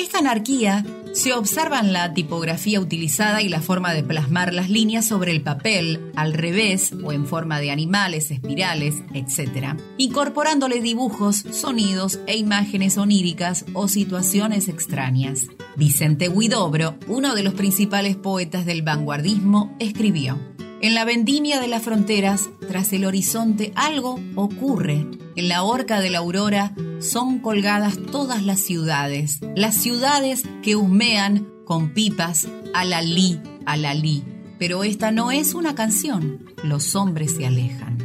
[0.00, 0.82] Esta anarquía
[1.12, 6.10] se observa la tipografía utilizada y la forma de plasmar las líneas sobre el papel,
[6.16, 13.66] al revés o en forma de animales, espirales, etc., incorporándole dibujos, sonidos e imágenes oníricas
[13.74, 15.48] o situaciones extrañas.
[15.76, 20.38] Vicente Huidobro, uno de los principales poetas del vanguardismo, escribió,
[20.82, 25.06] en la vendimia de las fronteras, tras el horizonte, algo ocurre.
[25.36, 31.48] En la horca de la aurora son colgadas todas las ciudades, las ciudades que humean
[31.64, 34.24] con pipas a la li, a la li.
[34.58, 37.98] Pero esta no es una canción, los hombres se alejan.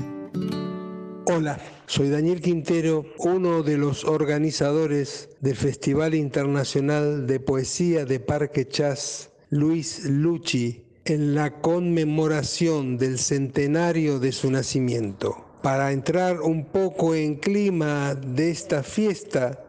[1.28, 8.68] Hola, soy Daniel Quintero, uno de los organizadores del Festival Internacional de Poesía de Parque
[8.68, 15.46] Chas, Luis Luchi, en la conmemoración del centenario de su nacimiento.
[15.62, 19.64] Para entrar un poco en clima de esta fiesta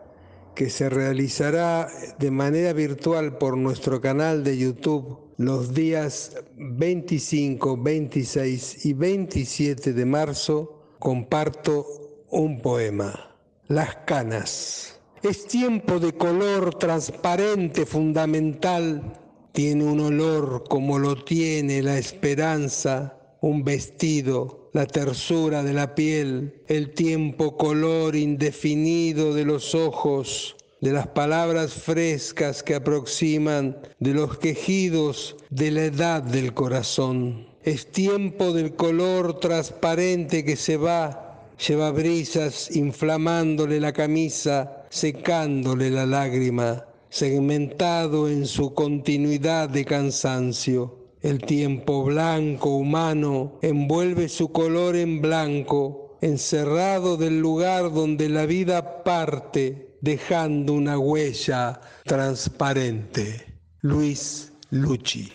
[0.55, 8.87] que se realizará de manera virtual por nuestro canal de YouTube los días 25, 26
[8.87, 13.37] y 27 de marzo, comparto un poema.
[13.69, 14.99] Las canas.
[15.23, 19.26] Es tiempo de color transparente fundamental
[19.57, 26.63] tiene un olor como lo tiene la esperanza, un vestido, la tersura de la piel,
[26.67, 34.37] el tiempo color indefinido de los ojos, de las palabras frescas que aproximan, de los
[34.37, 37.49] quejidos de la edad del corazón.
[37.63, 46.05] Es tiempo del color transparente que se va, lleva brisas inflamándole la camisa, secándole la
[46.05, 51.07] lágrima segmentado en su continuidad de cansancio.
[51.23, 59.03] El tiempo blanco humano envuelve su color en blanco, encerrado del lugar donde la vida
[59.03, 63.45] parte, dejando una huella transparente.
[63.81, 65.33] Luis Lucci.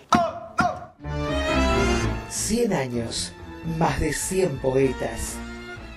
[2.29, 3.34] Cien años,
[3.77, 5.36] más de 100 poetas.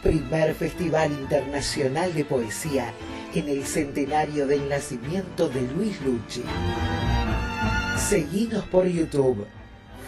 [0.03, 2.93] Primer Festival Internacional de Poesía
[3.35, 6.45] en el centenario del nacimiento de Luis Lucci.
[7.99, 9.47] Seguinos por YouTube,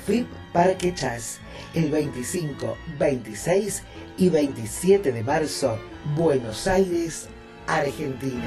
[0.06, 1.40] FIP Parque Chas,
[1.74, 3.82] el 25, 26
[4.18, 5.78] y 27 de marzo,
[6.14, 7.28] Buenos Aires,
[7.66, 8.44] Argentina.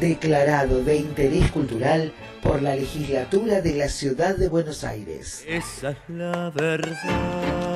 [0.00, 5.44] Declarado de interés cultural por la legislatura de la ciudad de Buenos Aires.
[5.46, 7.69] Esa es la verdad.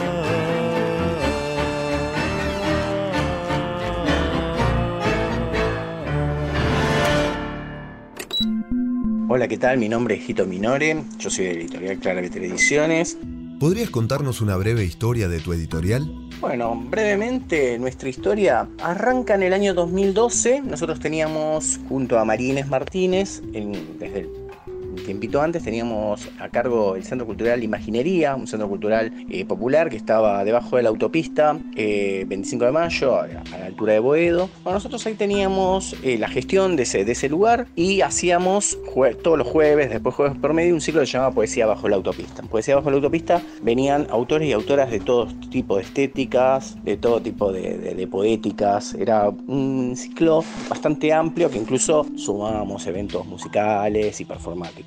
[9.37, 9.79] Hola, ¿qué tal?
[9.79, 13.19] Mi nombre es Gito Minore, yo soy de editorial Clara Ediciones.
[13.59, 16.09] ¿Podrías contarnos una breve historia de tu editorial?
[16.41, 20.61] Bueno, brevemente, nuestra historia arranca en el año 2012.
[20.61, 23.43] Nosotros teníamos junto a Marines Martínez,
[23.99, 24.31] desde el
[24.95, 29.91] un tiempito antes, teníamos a cargo el Centro Cultural Imaginería, un centro cultural eh, popular
[29.91, 34.49] que estaba debajo de la autopista 25 de mayo, a, la altura de Boedo.
[34.63, 38.79] Bueno, nosotros ahí teníamos la gestión de ese, de ese lugar y hacíamos
[39.23, 41.97] todos los jueves, después jueves por medio, un ciclo que se llamaba Poesía bajo la
[41.97, 42.43] autopista.
[42.43, 47.21] Poesía bajo la autopista venían autores y autoras de todo tipo de estéticas, de todo
[47.21, 48.95] tipo de, poéticas.
[48.95, 54.84] Era un ciclo bastante amplio que incluso sumábamos eventos musicales y performáticos.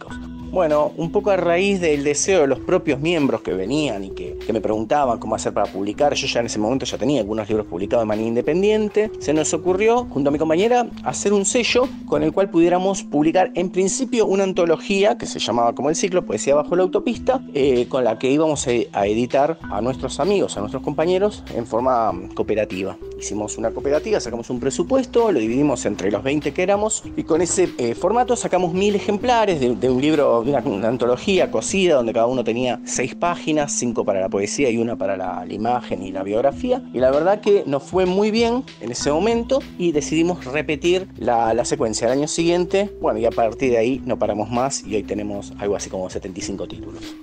[0.50, 4.38] Bueno, un poco a raíz del deseo de los propios miembros que venían y que,
[4.52, 7.68] me preguntaban cómo hacer para publicar, yo ya en ese momento ya tenía algunos libros
[7.68, 12.24] publicados de manera independiente, se nos ocurrió, junto a mi compañera, hacer un sello con
[12.24, 16.56] el cual pudiéramos publicar en principio una antología que se llamaba como el ciclo Poesía
[16.56, 20.82] bajo la autopista, eh, con la que íbamos a editar a nuestros amigos, a nuestros
[20.82, 22.98] compañeros en forma cooperativa.
[23.20, 27.42] Hicimos una cooperativa, sacamos un presupuesto, lo dividimos entre los 20 que éramos y con
[27.42, 32.28] ese eh, formato sacamos mil ejemplares de, un libro, de una, antología cosida donde cada
[32.28, 36.24] uno tenía seis páginas, cinco para la poesía y una para la, imagen y la
[36.24, 36.84] biografía.
[36.94, 41.54] Y la verdad que nos fue muy bien en ese momento y decidimos repetir la,
[41.54, 42.92] la secuencia al año siguiente.
[43.02, 46.10] Bueno, y a partir de ahí no paramos más y hoy tenemos algo así como
[46.10, 47.16] 75 títulos.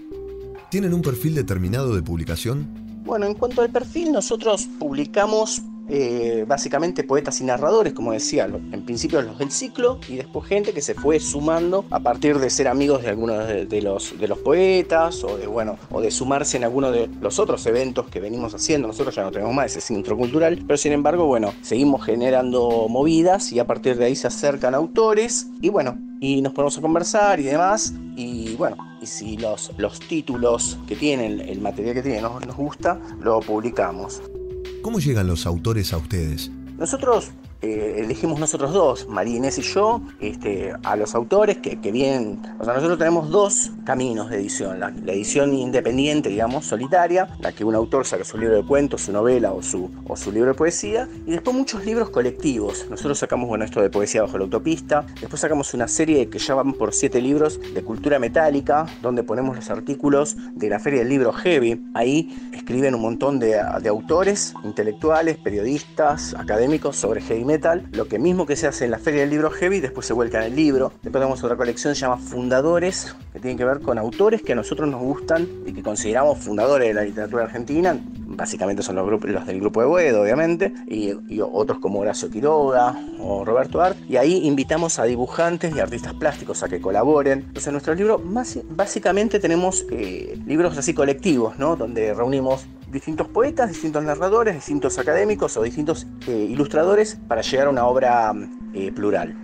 [0.71, 2.67] ¿Tienen un perfil determinado de publicación?
[3.05, 8.85] Bueno, en cuanto al perfil, nosotros publicamos eh, básicamente poetas y narradores, como decía, en
[8.85, 12.69] principio los del ciclo y después gente que se fue sumando a partir de ser
[12.69, 16.65] amigos de algunos de, los, de los poetas o de, bueno, o de sumarse en
[16.65, 18.89] alguno de los otros eventos que venimos haciendo.
[18.89, 23.53] Nosotros ya no tenemos más ese centro cultural, pero sin embargo, bueno, seguimos generando movidas
[23.53, 27.41] y a partir de ahí se acercan autores y bueno, y nos ponemos a conversar
[27.41, 27.93] y demás.
[28.17, 32.57] Y bueno, y si los, los títulos que tienen, el material que tienen nos, nos
[32.57, 34.23] gusta, lo publicamos.
[34.85, 36.51] ¿Cómo llegan los autores a ustedes?
[36.77, 37.31] Nosotros
[37.65, 42.43] eh, elegimos nosotros dos, María Inés y yo, este, a los autores que, vienen.
[42.59, 47.65] O sea, nosotros tenemos dos caminos de edición: la, edición independiente, digamos, solitaria, la que
[47.65, 50.55] un autor saca su libro de cuentos, su novela o su, o su libro de
[50.55, 52.87] poesía, y después muchos libros colectivos.
[52.91, 56.55] Nosotros sacamos, bueno, esto de poesía bajo la autopista, después sacamos una serie que ya
[56.55, 61.09] van por siete libros de cultura metálica, donde ponemos los artículos de la Feria del
[61.09, 61.83] Libro Heavy.
[61.95, 67.54] Ahí escriben un montón de, de autores, intelectuales, periodistas, académicos sobre heavy metal
[67.93, 70.39] lo que mismo que se hace en la Feria del Libro Heavy, después se vuelca
[70.39, 70.93] en el libro.
[71.03, 74.53] Después tenemos otra colección que se llama Fundadores, que tiene que ver con autores que
[74.53, 77.97] a nosotros nos gustan y que consideramos fundadores de la literatura argentina.
[78.27, 82.99] Básicamente son los, grupos, los del grupo de Boedo, obviamente, y, otros como Horacio Quiroga
[83.21, 83.97] o Roberto Art.
[84.09, 87.41] Y ahí invitamos a dibujantes y artistas plásticos a que colaboren.
[87.41, 88.21] Entonces, en nuestro libro,
[88.71, 91.77] básicamente tenemos eh, libros así colectivos, ¿no?
[91.77, 97.71] Donde reunimos distintos poetas, distintos narradores, distintos académicos o distintos eh, ilustradores para llegar a
[97.71, 98.33] una obra
[98.73, 99.44] eh, plural.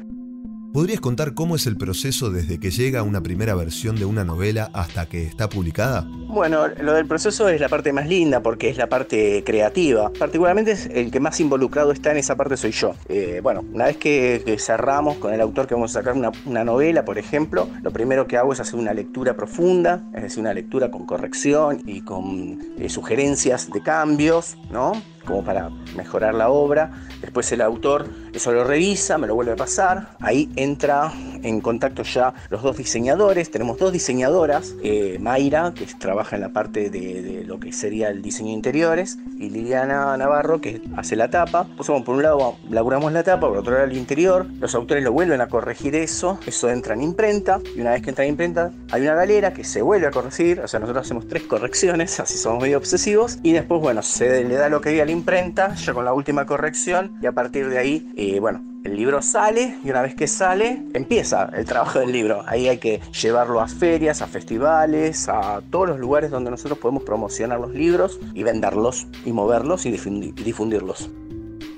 [0.72, 4.70] ¿Podrías contar cómo es el proceso desde que llega una primera versión de una novela
[4.72, 6.06] hasta que está publicada?
[6.28, 10.12] Bueno, lo del proceso es la parte más linda porque es la parte creativa.
[10.16, 12.94] Particularmente el que más involucrado está en esa parte soy yo.
[13.08, 17.04] Eh, bueno, una vez que, cerramos con el autor que vamos a sacar una, novela,
[17.04, 20.92] por ejemplo, lo primero que hago es hacer una lectura profunda, es decir, una lectura
[20.92, 24.92] con corrección y con eh, sugerencias de cambios, ¿no?
[25.24, 26.90] Como para mejorar la obra.
[27.20, 30.10] Después el autor eso lo revisa, me lo vuelve a pasar.
[30.20, 31.12] Ahí entra
[31.42, 33.50] en contacto ya los dos diseñadores.
[33.50, 38.22] Tenemos dos diseñadoras, eh, Mayra, que trabaja en la parte de, lo que sería el
[38.22, 41.66] diseño de interiores, y Liliana Navarro, que hace la tapa.
[41.76, 44.46] Pues, por un lado laburamos la tapa, por otro lado el interior.
[44.60, 48.10] Los autores lo vuelven a corregir eso, eso entra en imprenta, y una vez que
[48.10, 51.26] entra en imprenta hay una galera que se vuelve a corregir, o sea, nosotros hacemos
[51.26, 55.02] tres correcciones, así somos medio obsesivos, y después, bueno, se le da lo que había
[55.02, 58.96] a imprenta, ya con la última corrección, y a partir de ahí, eh, bueno, el
[58.96, 62.42] libro sale y una vez que sale empieza el trabajo del libro.
[62.46, 67.02] Ahí hay que llevarlo a ferias, a festivales, a todos los lugares donde nosotros podemos
[67.02, 71.10] promocionar los libros y venderlos y moverlos y difundirlos.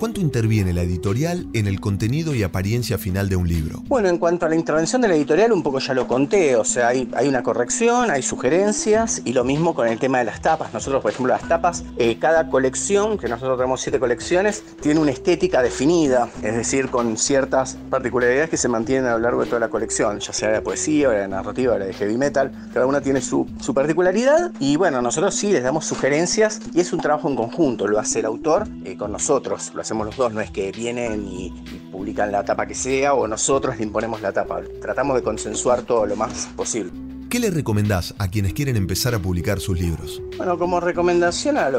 [0.02, 3.84] ¿Cuánto interviene la editorial en el contenido y apariencia final de un libro?
[3.86, 6.64] Bueno, en cuanto a la intervención de la editorial, un poco ya lo conté, o
[6.64, 10.74] sea, hay, una corrección, hay sugerencias y lo mismo con el tema de las tapas.
[10.74, 15.12] Nosotros, por ejemplo, las tapas, eh, cada colección, que nosotros tenemos siete colecciones, tiene una
[15.12, 19.60] estética definida, es decir, con ciertas particularidades que se mantienen a lo largo de toda
[19.60, 23.46] la colección, ya sea de poesía, de narrativa, de heavy metal, cada una tiene su,
[23.72, 28.00] particularidad y bueno, nosotros sí les damos sugerencias y es un trabajo en conjunto, lo
[28.00, 31.52] hace el autor eh, con nosotros, lo hacemos los dos, no es que vienen y,
[31.92, 34.62] publican la tapa que sea o nosotros le imponemos la tapa.
[34.80, 36.90] Tratamos de consensuar todo lo más posible.
[37.28, 40.22] ¿Qué le recomendás a quienes quieren empezar a publicar sus libros?
[40.38, 41.70] Bueno, como recomendación a,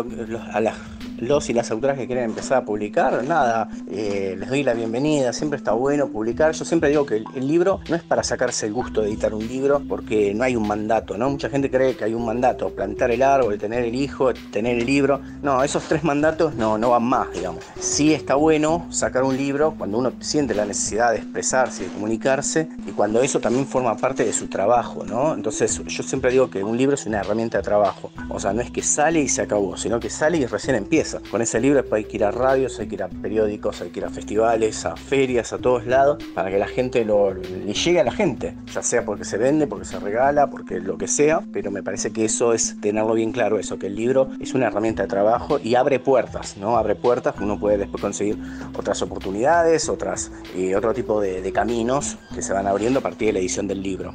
[1.27, 5.33] los y las autoras que quieren empezar a publicar, nada, eh, les doy la bienvenida,
[5.33, 6.53] siempre está bueno publicar.
[6.53, 9.47] Yo siempre digo que el, libro no es para sacarse el gusto de editar un
[9.47, 11.29] libro porque no hay un mandato, ¿no?
[11.29, 14.85] Mucha gente cree que hay un mandato, plantar el árbol, tener el hijo, tener el
[14.85, 15.19] libro.
[15.41, 17.63] No, esos tres mandatos no, no van más, digamos.
[17.79, 22.69] Sí está bueno sacar un libro cuando uno siente la necesidad de expresarse, de comunicarse
[22.87, 25.33] y cuando eso también forma parte de su trabajo, ¿no?
[25.33, 28.11] Entonces yo siempre digo que un libro es una herramienta de trabajo.
[28.29, 31.12] O sea, no es que sale y se acabó, sino que sale y recién empieza.
[31.29, 33.99] Con ese libro hay que ir a radios, hay que ir a periódicos, hay que
[33.99, 37.99] ir a festivales, a ferias, a todos lados, para que la gente lo, le llegue
[37.99, 38.55] a la gente.
[38.73, 42.11] Ya sea porque se vende, porque se regala, porque lo que sea, pero me parece
[42.11, 45.59] que eso es tenerlo bien claro, eso, que el libro es una herramienta de trabajo
[45.63, 46.77] y abre puertas, ¿no?
[46.77, 48.37] Abre puertas, uno puede después conseguir
[48.77, 53.33] otras oportunidades, otras, eh, otro tipo de caminos que se van abriendo a partir de
[53.33, 54.13] la edición del libro.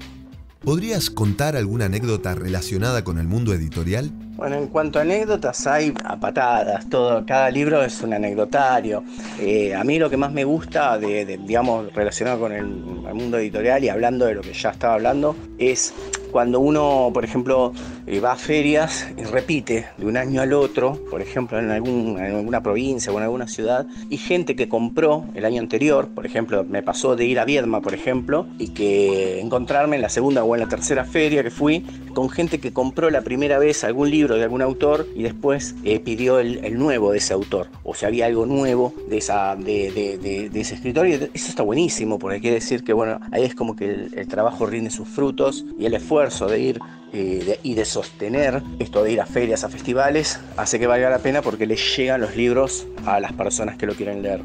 [0.61, 4.11] ¿Podrías contar alguna anécdota relacionada con el mundo editorial?
[4.37, 9.05] Bueno, en cuanto a anécdotas, hay a patadas, todo, cada libro es un anecdotario.
[9.41, 13.83] Eh, a mí lo que más me gusta, de, digamos, relacionado con el, mundo editorial
[13.83, 15.95] y hablando de lo que ya estaba hablando, es
[16.31, 17.73] cuando uno, por ejemplo,
[18.07, 22.19] eh, va a ferias y repite de un año al otro, por ejemplo, en, algún,
[22.19, 26.27] en alguna provincia o en alguna ciudad, y gente que compró el año anterior, por
[26.27, 30.45] ejemplo, me pasó de ir a Viedma, por ejemplo, y que encontrarme en la segunda
[30.45, 34.11] o en la tercera feria que fui, con gente que compró la primera vez algún
[34.11, 38.07] libro de algún autor y después eh, pidió el, nuevo de ese autor, o si
[38.07, 42.85] había algo nuevo de, esa, de, ese escritor, y eso está buenísimo, porque quiere decir
[42.85, 46.61] que, bueno, ahí es como que el, trabajo rinde sus frutos y el esfuerzo de
[46.61, 46.81] ir
[47.13, 51.21] eh, y de sostener esto de ir a ferias, a festivales, hace que valga la
[51.21, 54.43] pena porque le llegan los libros a las personas que lo quieren leer.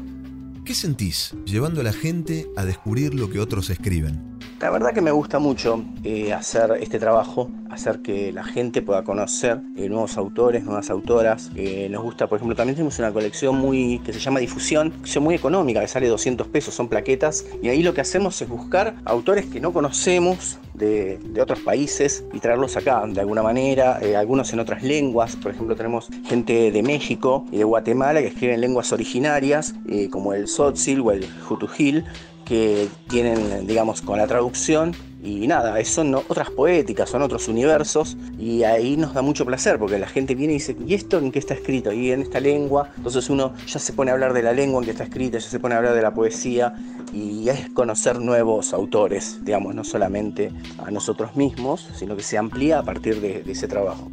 [0.64, 4.33] ¿Qué sentís llevando a la gente a descubrir lo que otros escriben?
[4.64, 9.04] La verdad que me gusta mucho eh, hacer este trabajo, hacer que la gente pueda
[9.04, 11.50] conocer eh, nuevos autores, nuevas autoras.
[11.54, 15.22] Eh, nos gusta, por ejemplo, también tenemos una colección muy que se llama Difusión, colección
[15.22, 17.44] muy económica, que sale 200 pesos, son plaquetas.
[17.62, 22.40] Y ahí lo que hacemos es buscar autores que no conocemos de, otros países y
[22.40, 25.36] traerlos acá de alguna manera, algunos en otras lenguas.
[25.36, 29.74] Por ejemplo, tenemos gente de México y de Guatemala que escriben lenguas originarias,
[30.10, 32.06] como el Sotzil o el Jutujil
[32.44, 34.92] que tienen, digamos, con la traducción
[35.24, 39.98] y nada, son otras poéticas, son otros universos y ahí nos da mucho placer porque
[39.98, 41.92] la gente viene y dice, ¿y esto en qué está escrito?
[41.92, 44.84] Y en esta lengua, entonces uno ya se pone a hablar de la lengua en
[44.84, 46.74] que está escrita, ya se pone a hablar de la poesía
[47.12, 52.80] y es conocer nuevos autores, digamos, no solamente a nosotros mismos, sino que se amplía
[52.80, 54.10] a partir de, de ese trabajo.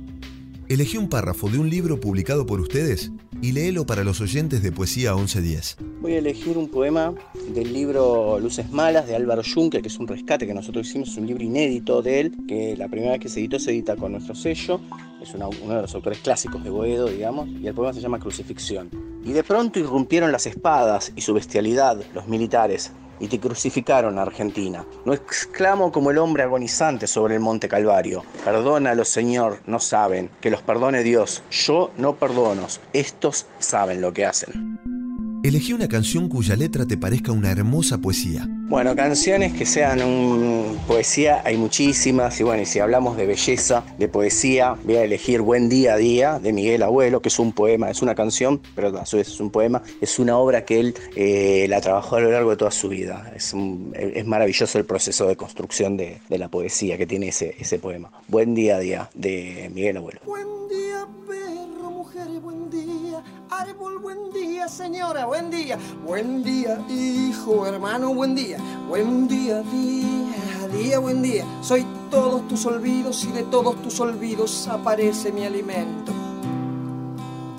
[0.72, 3.12] Elegí un párrafo de un libro publicado por ustedes
[3.42, 5.76] y léelo para los oyentes de Poesía 1110.
[6.00, 7.14] Voy a elegir un poema
[7.54, 11.18] del libro Luces Malas de Álvaro Juncker, que es un rescate que nosotros hicimos, es
[11.18, 14.14] un libro inédito de él, que la primera vez que se editó se edita con
[14.14, 14.80] nuestro sello,
[15.22, 18.90] es uno de los autores clásicos de Boedo, digamos, y el poema se llama Crucifixión.
[19.26, 24.84] Y de pronto irrumpieron las espadas y su bestialidad, los militares, y te crucificaron, Argentina.
[25.06, 28.24] No exclamo como el hombre agonizante sobre el monte Calvario.
[28.44, 30.32] Perdónalo, Señor, no saben.
[30.42, 31.44] Que los perdone Dios.
[31.52, 32.66] Yo no perdono.
[32.94, 35.01] Estos saben lo que hacen.
[35.44, 38.48] Elegí una canción cuya letra te parezca una hermosa poesía.
[38.48, 40.78] Bueno, canciones que sean un...
[40.88, 45.42] poesía hay muchísimas y bueno, y si hablamos de belleza, de poesía, voy a elegir
[45.42, 48.96] Buen Día a Día de Miguel Abuelo, que es un poema, es una canción, pero
[49.00, 52.22] a su vez es un poema, es una obra que él eh, la trabajó a
[52.22, 53.34] lo largo de toda su vida.
[53.36, 53.56] Es,
[53.96, 58.12] es maravilloso el proceso de construcción de, de, la poesía que tiene ese, ese poema.
[58.28, 60.22] Buen Día a Día de Miguel Abuelo.
[60.24, 63.22] Buen día, perro, mujer, buen día
[63.52, 65.78] árbol, buen día, señora, buen día.
[66.04, 68.58] Buen día, hijo, hermano, buen día.
[68.90, 71.46] Buen día, día, día, buen día.
[71.62, 76.12] Soy todos tus olvidos y de todos tus olvidos aparece mi alimento.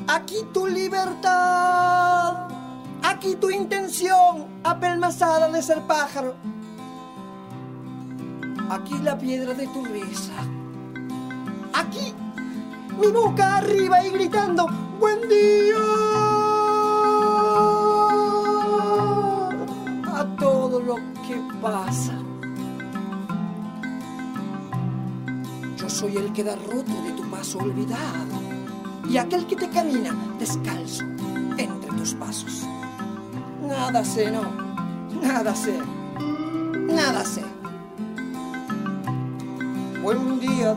[0.08, 2.48] Aquí tu libertad,
[3.04, 6.34] aquí tu intención apelmazada de ser pájaro.
[8.70, 10.32] Aquí la piedra de tu risa.
[11.74, 12.12] Aquí
[13.02, 14.64] mi boca arriba y gritando,
[15.00, 15.76] buen día
[20.06, 20.94] a todo lo
[21.26, 22.16] que pasa.
[25.76, 28.36] Yo soy el que da roto de tu paso olvidado
[29.10, 31.02] y aquel que te camina descalzo
[31.58, 32.62] entre tus pasos.
[33.66, 34.42] Nada sé, no,
[35.20, 35.76] nada sé,
[36.86, 37.42] nada sé.
[40.02, 40.76] Buen día,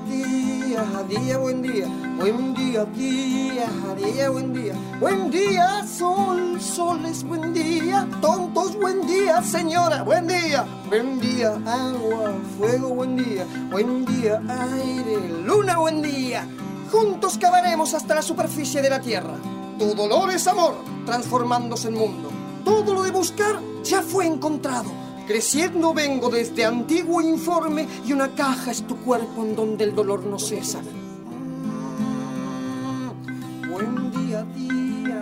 [0.75, 1.87] día, día, buen día.
[2.17, 4.73] Buen día, día, día, buen día.
[4.99, 8.07] Buen día, sol, sol es buen día.
[8.21, 10.65] Tontos, buen día, señora, buen día.
[10.89, 13.45] Buen día, agua, fuego, buen día.
[13.71, 14.41] Buen día,
[14.73, 16.47] aire, luna, buen día.
[16.91, 19.35] Juntos cavaremos hasta la superficie de la tierra.
[19.79, 22.29] Tu dolor es amor, transformándose en mundo.
[22.63, 25.04] Todo lo de buscar ya fue encontrado.
[25.27, 30.23] Creciendo vengo desde antiguo informe y una caja es tu cuerpo en donde el dolor
[30.23, 30.81] no cesa.
[33.67, 35.21] Buen día, día,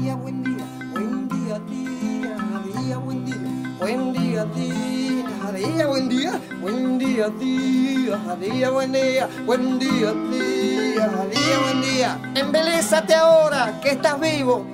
[0.00, 0.66] día, buen día.
[0.90, 2.36] Buen día, día,
[2.74, 3.36] día, buen día.
[3.78, 6.40] Buen día, día, día, buen día.
[6.60, 9.28] Buen día, día, día, buen día.
[9.46, 12.32] Buen día, día, día, buen día.
[12.34, 14.66] Embelésate ahora que estás vivo.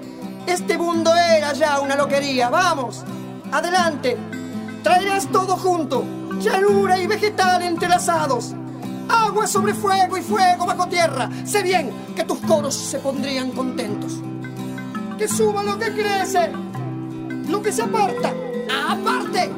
[0.47, 2.49] Este mundo era ya una loquería.
[2.49, 3.05] Vamos,
[3.53, 4.30] adelante.
[4.83, 6.05] Traerás todo junto.
[6.41, 8.55] Llanura y vegetal entrelazados.
[9.09, 11.29] Agua sobre fuego y fuego bajo tierra.
[11.45, 14.21] Sé bien que tus coros se pondrían contentos.
[15.19, 16.51] Que suba lo que crece,
[17.49, 18.33] lo que se aparta,
[18.89, 19.51] aparte.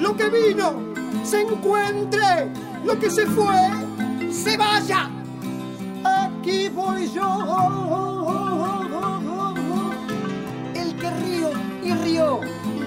[0.00, 0.72] Lo que vino,
[1.22, 2.50] se encuentre.
[2.84, 3.70] Lo que se fue,
[4.32, 5.10] se vaya.
[6.04, 7.26] Aquí voy yo.
[10.74, 11.50] El que río
[11.82, 12.40] y río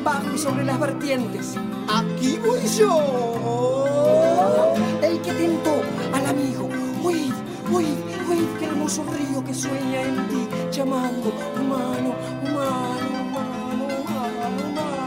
[0.03, 1.55] bajo y sobre las vertientes.
[1.87, 4.75] Aquí voy yo.
[5.01, 5.81] El que tentó
[6.13, 6.69] al amigo.
[7.03, 7.33] Oíd,
[7.73, 7.97] oíd,
[8.29, 14.99] oíd, qué hermoso río que sueña en ti, llamando humano, humano, humano, humano, humano,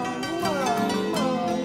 [1.06, 1.58] humano.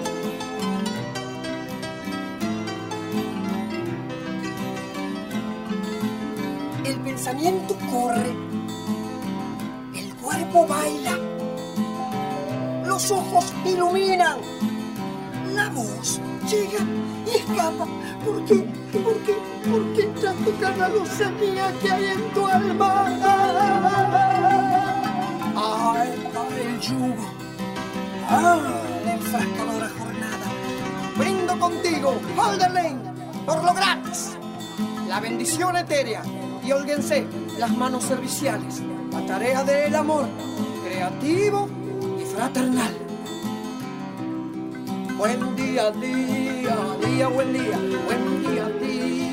[6.84, 8.34] El pensamiento corre,
[9.94, 11.27] el cuerpo baila
[12.98, 14.38] los ojos iluminan.
[15.54, 16.20] La voz
[16.50, 16.80] llega
[17.26, 17.86] y escapa.
[18.24, 18.56] ¿Por qué?
[18.92, 19.34] ¿Por qué?
[19.70, 23.06] ¿Por qué luzanía que hay en tu alma?
[25.54, 26.08] ¡Ay,
[26.60, 27.14] el yugo!
[28.28, 28.58] ¡Ah,
[29.04, 30.46] la enfrascadora jornada!
[31.16, 32.98] Brindo contigo, Halderlane,
[33.46, 34.36] por lo gratis.
[35.06, 36.22] La bendición etérea
[36.64, 37.28] y holguense
[37.60, 38.82] las manos serviciales.
[39.12, 40.26] La tarea del amor
[40.84, 41.68] creativo
[42.38, 42.94] fraternal.
[45.18, 49.26] Buen día, día, día, buen día, buen día, día,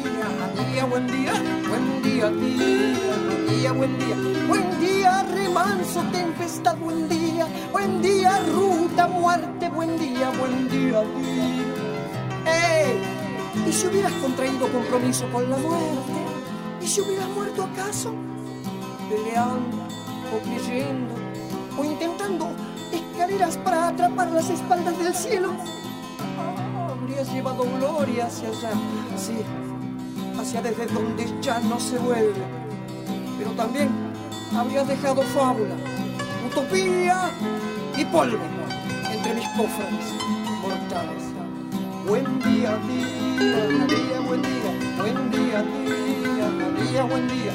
[0.57, 1.33] día, buen día,
[1.69, 3.09] buen día, día,
[3.47, 10.31] día, buen día, buen día, remanso, tempestad, buen día, buen día, ruta, muerte, buen día,
[10.39, 11.67] buen día, día.
[12.47, 13.69] ¡Ey!
[13.69, 16.19] ¿Y si hubieras contraído compromiso con la muerte?
[16.81, 18.11] ¿Y si hubieras muerto acaso?
[19.07, 19.77] Peleando
[20.33, 21.13] o creyendo
[21.77, 22.49] o intentando
[22.95, 25.53] escaleras para atrapar las espaldas del cielo.
[26.89, 28.71] Habrías llevado gloria hacia allá,
[29.17, 29.37] sí,
[30.39, 32.43] hacia desde donde ya no se vuelve.
[33.37, 33.89] Pero también
[34.55, 35.75] habrías dejado fábula,
[36.49, 37.29] utopía
[37.97, 38.39] y polvo
[39.11, 40.13] entre mis cofres
[40.61, 41.23] mortales.
[42.07, 47.51] Buen día, día, día, buen día, buen día, día, día, buen día.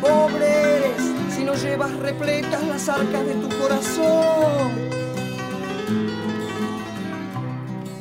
[0.00, 0.69] Pobre
[1.40, 4.72] si no llevas repletas las arcas de tu corazón.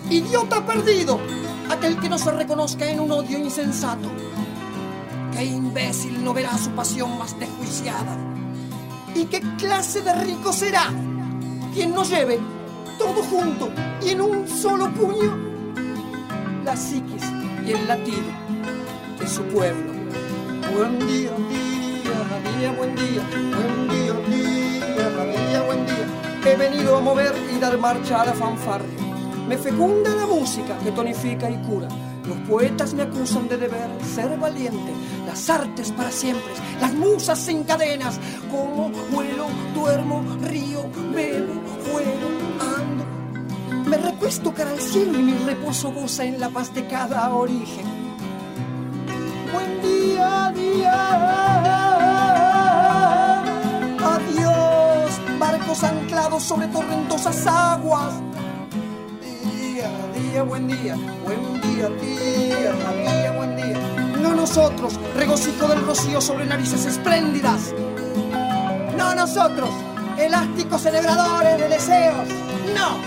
[0.09, 1.21] Idiota perdido,
[1.69, 4.09] aquel que no se reconozca en un odio insensato.
[5.31, 8.17] Qué imbécil no verá su pasión más desjuiciada.
[9.15, 10.87] ¿Y qué clase de rico será
[11.73, 12.39] quien no lleve
[12.97, 13.69] todo junto
[14.05, 15.37] y en un solo puño
[16.65, 17.23] la psiquis
[17.65, 18.31] y el latido
[19.17, 19.93] de su pueblo?
[20.75, 21.31] Buen día,
[22.67, 25.09] buen día, buen día, día,
[25.47, 26.05] día, buen día.
[26.45, 28.99] He venido a mover y dar marcha a la fanfarria.
[29.47, 31.87] Me fecunda la música que tonifica y cura.
[32.27, 34.91] Los poetas me acusan de deber ser valiente.
[35.25, 38.19] Las artes para siempre, las musas sin cadenas.
[38.51, 40.83] Como vuelo, duermo, río,
[41.15, 41.53] bebo,
[41.85, 42.29] juego,
[42.77, 43.89] ando.
[43.89, 47.85] Me recuesto cara al cielo y mi reposo goza en la paz de cada origen.
[49.53, 51.78] Buen día, día.
[55.83, 58.13] Anclados sobre torrentosas aguas
[60.31, 63.77] día, buen día, buen día, día, día, buen día.
[64.21, 67.73] No nosotros, regocijo del rocío sobre narices espléndidas.
[68.97, 69.69] No nosotros,
[70.17, 72.27] elásticos celebradores de deseos.
[72.75, 72.97] No,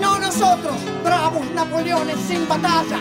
[0.00, 2.98] no nosotros, bravos Napoleones sin batalla.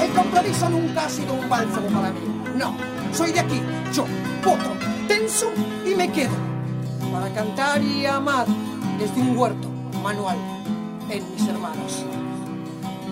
[0.00, 2.20] El compromiso nunca ha sido un bálsamo para mí.
[2.56, 2.76] No,
[3.12, 3.60] soy de aquí,
[3.92, 4.04] yo,
[4.44, 4.72] potro,
[5.06, 5.50] tenso
[5.84, 6.57] y me quedo.
[7.12, 8.46] Para cantar y amar
[8.98, 9.68] desde un huerto
[10.02, 10.36] manual
[11.08, 12.04] en mis hermanos.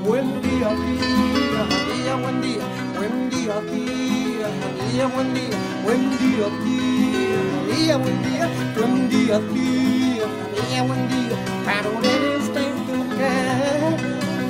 [0.06, 1.62] Buen día, día,
[1.94, 2.64] día, buen día,
[2.98, 7.40] buen día, día, buen día, buen día, día,
[7.74, 11.36] día, buen día, buen día, día, buen día.
[11.64, 12.04] Para un
[12.38, 13.96] instante mujer,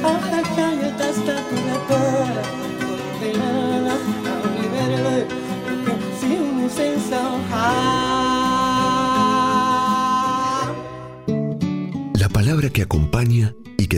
[0.05, 1.57] hasta que yo te está tu
[1.89, 2.43] cara,
[2.81, 5.27] porque nada, a liberarle,
[5.65, 8.26] porque sin sensación.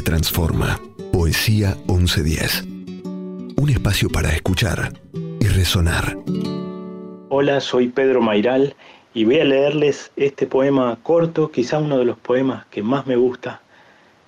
[0.01, 0.81] Transforma.
[1.13, 2.65] Poesía 1110.
[3.59, 4.91] Un espacio para escuchar
[5.39, 6.17] y resonar.
[7.29, 8.75] Hola, soy Pedro Mairal
[9.13, 13.17] y voy a leerles este poema corto, quizá uno de los poemas que más me
[13.17, 13.61] gusta,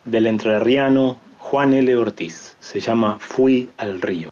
[0.04, 1.96] del entrerriano Juan L.
[1.96, 2.56] Ortiz.
[2.60, 4.28] Se llama Fui al río.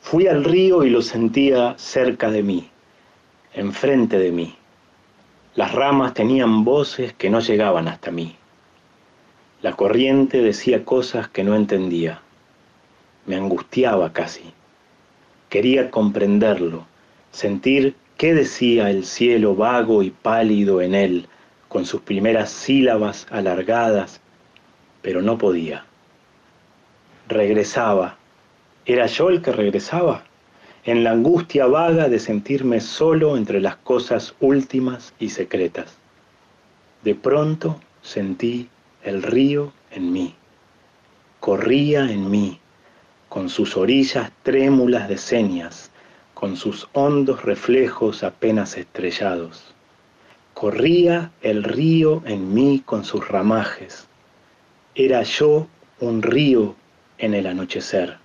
[0.00, 2.70] Fui al río y lo sentía cerca de mí,
[3.52, 4.56] enfrente de mí.
[5.56, 8.34] Las ramas tenían voces que no llegaban hasta mí.
[9.62, 12.20] La corriente decía cosas que no entendía.
[13.26, 14.52] Me angustiaba casi.
[15.48, 16.84] Quería comprenderlo,
[17.30, 21.28] sentir qué decía el cielo vago y pálido en él,
[21.68, 24.20] con sus primeras sílabas alargadas,
[25.00, 25.84] pero no podía.
[27.28, 28.16] Regresaba.
[28.84, 30.24] ¿Era yo el que regresaba?
[30.84, 35.96] En la angustia vaga de sentirme solo entre las cosas últimas y secretas.
[37.04, 38.68] De pronto sentí
[39.04, 40.34] el río en mí.
[41.40, 42.60] Corría en mí,
[43.28, 45.90] con sus orillas trémulas de señas,
[46.34, 49.74] con sus hondos reflejos apenas estrellados.
[50.54, 54.06] Corría el río en mí con sus ramajes.
[54.94, 55.66] Era yo
[55.98, 56.76] un río
[57.18, 58.18] en el anochecer.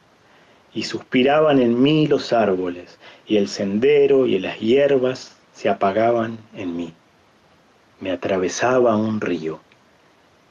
[0.74, 6.76] Y suspiraban en mí los árboles, y el sendero y las hierbas se apagaban en
[6.76, 6.94] mí.
[8.00, 9.60] Me atravesaba un río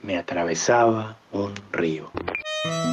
[0.02, 2.10] me atravesaba un río.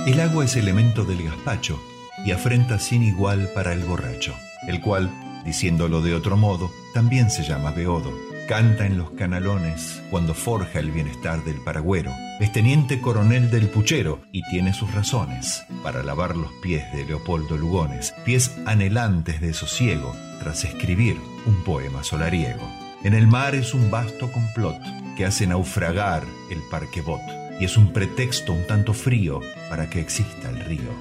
[0.06, 1.80] El agua es elemento del gazpacho
[2.26, 4.34] y afrenta sin igual para el borracho,
[4.68, 5.10] el cual,
[5.46, 8.12] diciéndolo de otro modo, también se llama beodo.
[8.48, 12.12] Canta en los canalones cuando forja el bienestar del paragüero.
[12.42, 17.56] Es teniente coronel del puchero y tiene sus razones para lavar los pies de Leopoldo
[17.58, 22.70] Lugones, pies anhelantes de sosiego tras escribir un poema solariego.
[23.04, 27.22] En el mar es un vasto complot que hace naufragar el parquebot
[27.60, 30.92] y es un pretexto un tanto frío para que exista el río.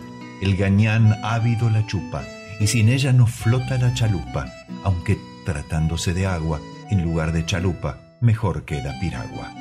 [0.40, 2.24] El gañán ávido la chupa
[2.60, 4.52] y sin ella no flota la chalupa,
[4.84, 6.60] aunque tratándose de agua,
[6.90, 9.52] en lugar de chalupa, mejor queda piragua.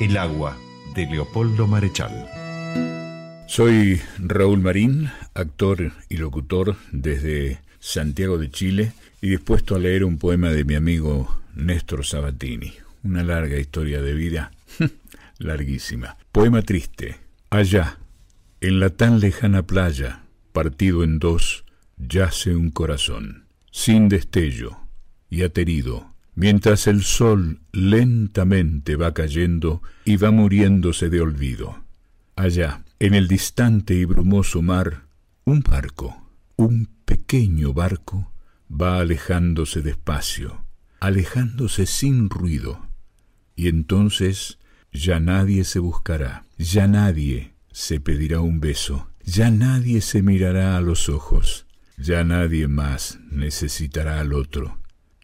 [0.00, 0.56] El agua
[0.94, 2.28] de Leopoldo Marechal.
[3.46, 10.18] Soy Raúl Marín, actor y locutor desde Santiago de Chile y dispuesto a leer un
[10.18, 14.52] poema de mi amigo Néstor Sabatini una larga historia de vida,
[15.38, 16.16] larguísima.
[16.30, 17.16] Poema triste.
[17.50, 17.98] Allá,
[18.60, 20.22] en la tan lejana playa,
[20.52, 21.64] partido en dos,
[21.98, 24.78] yace un corazón, sin destello
[25.28, 31.82] y aterido, mientras el sol lentamente va cayendo y va muriéndose de olvido.
[32.36, 35.02] Allá, en el distante y brumoso mar,
[35.44, 36.16] un barco,
[36.56, 38.32] un pequeño barco,
[38.70, 40.64] va alejándose despacio,
[41.00, 42.86] alejándose sin ruido,
[43.56, 44.58] y entonces
[44.92, 50.80] ya nadie se buscará, ya nadie se pedirá un beso, ya nadie se mirará a
[50.80, 54.78] los ojos, ya nadie más necesitará al otro,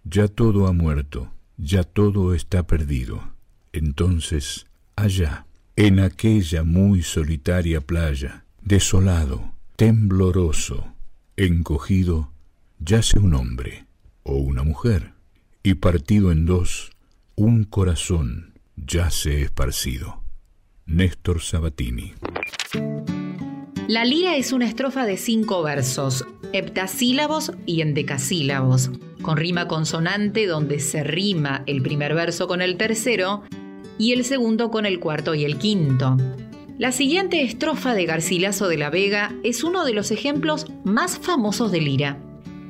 [0.05, 3.35] ya todo ha muerto, ya todo está perdido.
[3.72, 4.66] Entonces,
[4.97, 10.95] allá, en aquella muy solitaria playa, desolado, tembloroso,
[11.37, 12.33] encogido,
[12.79, 13.87] yace un hombre
[14.22, 15.12] o una mujer,
[15.62, 16.91] y partido en dos,
[17.39, 20.24] un corazón yace esparcido.
[20.86, 22.14] Néstor Sabatini.
[23.86, 28.91] La lira es una estrofa de cinco versos, heptasílabos y endecasílabos,
[29.22, 33.45] con rima consonante donde se rima el primer verso con el tercero
[33.99, 36.16] y el segundo con el cuarto y el quinto.
[36.76, 41.70] La siguiente estrofa de Garcilaso de la Vega es uno de los ejemplos más famosos
[41.70, 42.18] de lira.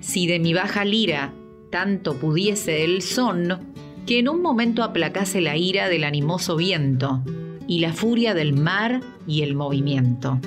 [0.01, 1.33] Si de mi baja lira
[1.71, 3.69] tanto pudiese el son,
[4.09, 7.21] que en un momento aplacase la ira del animoso viento
[7.67, 10.41] y la furia del mar y el movimiento.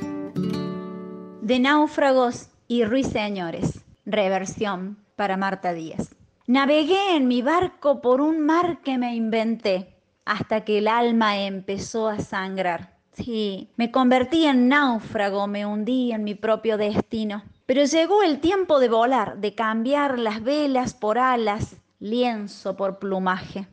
[1.43, 6.15] De náufragos y ruiseñores, reversión para Marta Díaz.
[6.47, 9.93] Navegué en mi barco por un mar que me inventé
[10.25, 12.97] hasta que el alma empezó a sangrar.
[13.13, 17.43] Sí, me convertí en náufrago, me hundí en mi propio destino.
[17.67, 23.67] Pero llegó el tiempo de volar, de cambiar las velas por alas, lienzo por plumaje.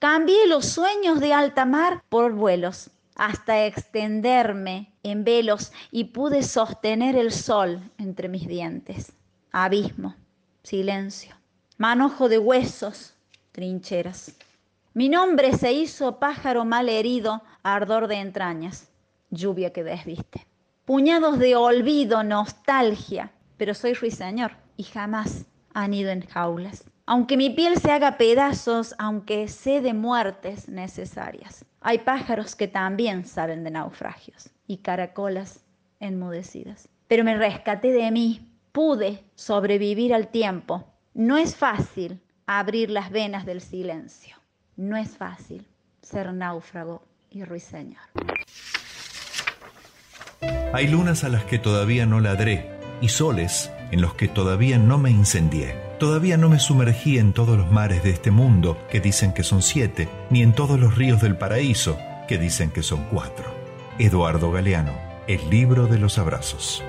[0.00, 7.16] Cambié los sueños de alta mar por vuelos, hasta extenderme en velos y pude sostener
[7.16, 9.12] el sol entre mis dientes.
[9.52, 10.14] Abismo,
[10.62, 11.34] silencio,
[11.78, 13.14] manojo de huesos,
[13.52, 14.36] trincheras.
[14.92, 18.88] Mi nombre se hizo pájaro mal herido, ardor de entrañas,
[19.30, 20.46] lluvia que desviste.
[20.84, 26.84] Puñados de olvido, nostalgia, pero soy ruiseñor y jamás han ido en jaulas.
[27.08, 31.64] Aunque mi piel se haga pedazos, aunque sé de muertes necesarias.
[31.80, 35.64] Hay pájaros que también saben de naufragios y caracolas
[36.00, 36.90] enmudecidas.
[37.06, 40.84] Pero me rescaté de mí, pude sobrevivir al tiempo.
[41.14, 44.36] No es fácil abrir las venas del silencio.
[44.76, 45.66] No es fácil
[46.02, 48.02] ser náufrago y ruiseñor.
[50.74, 54.98] Hay lunas a las que todavía no ladré y soles en los que todavía no
[54.98, 55.87] me incendié.
[55.98, 59.62] Todavía no me sumergí en todos los mares de este mundo, que dicen que son
[59.62, 63.46] siete, ni en todos los ríos del paraíso, que dicen que son cuatro.
[63.98, 64.92] Eduardo Galeano,
[65.26, 66.84] El libro de los abrazos.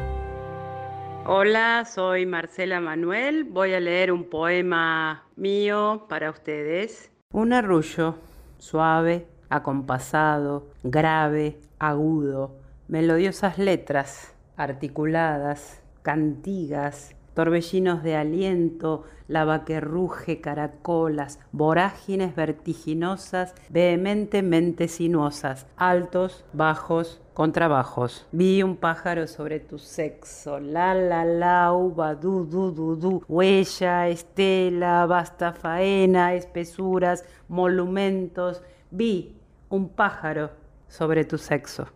[1.26, 3.46] Hola, soy Marcela Manuel.
[3.46, 7.12] Voy a leer un poema mío para ustedes.
[7.32, 8.16] Un arrullo,
[8.60, 21.40] suave, acompasado, grave, agudo, melodiosas letras, articuladas, cantigas, torbellinos de aliento, lava que ruge, caracolas,
[21.54, 28.28] vorágines vertiginosas, vehementemente sinuosas, altos, bajos, contrabajos.
[28.34, 35.06] Vi un pájaro sobre tu sexo, la la la, uva, du du du huella, estela,
[35.06, 38.62] basta faena, espesuras, monumentos.
[38.92, 39.38] Vi
[39.70, 40.50] un pájaro
[40.90, 41.88] sobre tu sexo.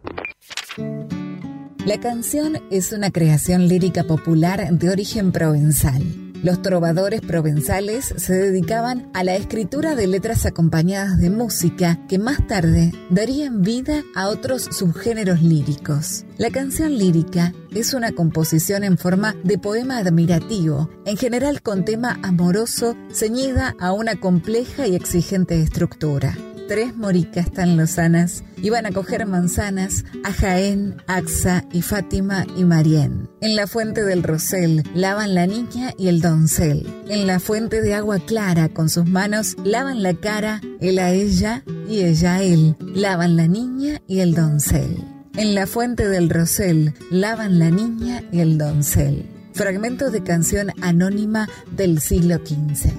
[1.86, 6.02] La canción es una creación lírica popular de origen provenzal.
[6.42, 12.48] Los trovadores provenzales se dedicaban a la escritura de letras acompañadas de música que más
[12.48, 16.24] tarde darían vida a otros subgéneros líricos.
[16.38, 22.18] La canción lírica es una composición en forma de poema admirativo, en general con tema
[22.24, 26.38] amoroso, ceñida a una compleja y exigente estructura
[26.68, 33.30] tres moricas tan lozanas iban a coger manzanas a Jaén, Axa y Fátima y Marién.
[33.42, 36.88] En la fuente del Rosel lavan la niña y el doncel.
[37.10, 41.64] En la fuente de agua clara con sus manos lavan la cara, él a ella
[41.88, 42.76] y ella a él.
[42.80, 45.04] Lavan la niña y el doncel.
[45.36, 49.26] En la fuente del Rosel lavan la niña y el doncel.
[49.54, 52.92] Fragmento de canción anónima del siglo XV.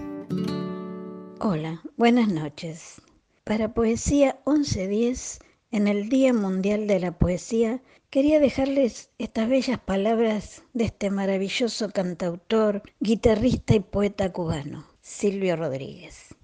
[1.40, 3.00] Hola, buenas noches.
[3.44, 5.40] Para Poesía 1110,
[5.70, 11.90] en el Día Mundial de la Poesía, quería dejarles estas bellas palabras de este maravilloso
[11.90, 16.34] cantautor, guitarrista y poeta cubano, Silvio Rodríguez.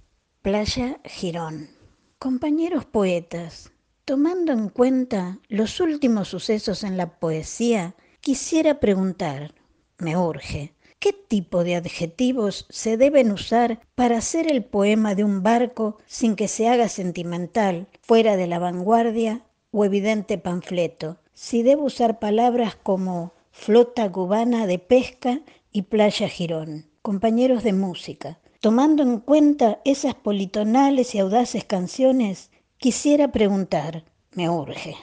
[0.43, 1.71] Playa Girón.
[2.19, 3.73] Compañeros poetas,
[4.05, 9.55] tomando en cuenta los últimos sucesos en la poesía, quisiera preguntar,
[9.97, 15.43] me urge, ¿Qué tipo de adjetivos se deben usar para hacer el poema de un
[15.43, 21.17] barco sin que se haga sentimental, fuera de la vanguardia o evidente panfleto?
[21.33, 25.41] Si debo usar palabras como flota cubana de pesca
[25.73, 28.39] y playa Girón, compañeros de música.
[28.61, 34.97] Tomando en cuenta esas politonales y audaces canciones, quisiera preguntar, me urge,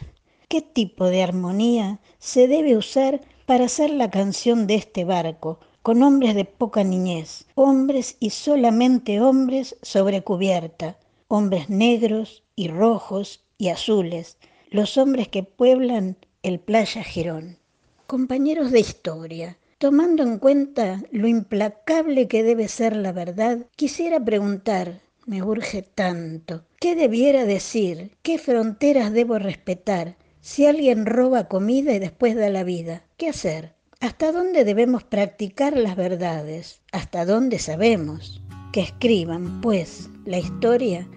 [0.48, 6.04] ¿qué tipo de armonía se debe usar para hacer la canción de este barco, con
[6.04, 10.98] hombres de poca niñez, hombres y solamente hombres sobre cubierta,
[11.30, 14.38] hombres negros y rojos y azules,
[14.70, 17.60] los hombres que pueblan el Playa Girón.
[18.06, 25.00] Compañeros de historia, tomando en cuenta lo implacable que debe ser la verdad, quisiera preguntar,
[25.26, 28.12] me urge tanto, ¿qué debiera decir?
[28.24, 30.18] ¿Qué fronteras debo respetar?
[30.42, 33.77] Si alguien roba comida y después da la vida, ¿qué hacer?
[34.00, 36.82] ¿Hasta dónde debemos practicar las verdades?
[36.92, 38.44] ¿Hasta dónde sabemos?
[38.72, 41.08] Que escriban, pues, la historia,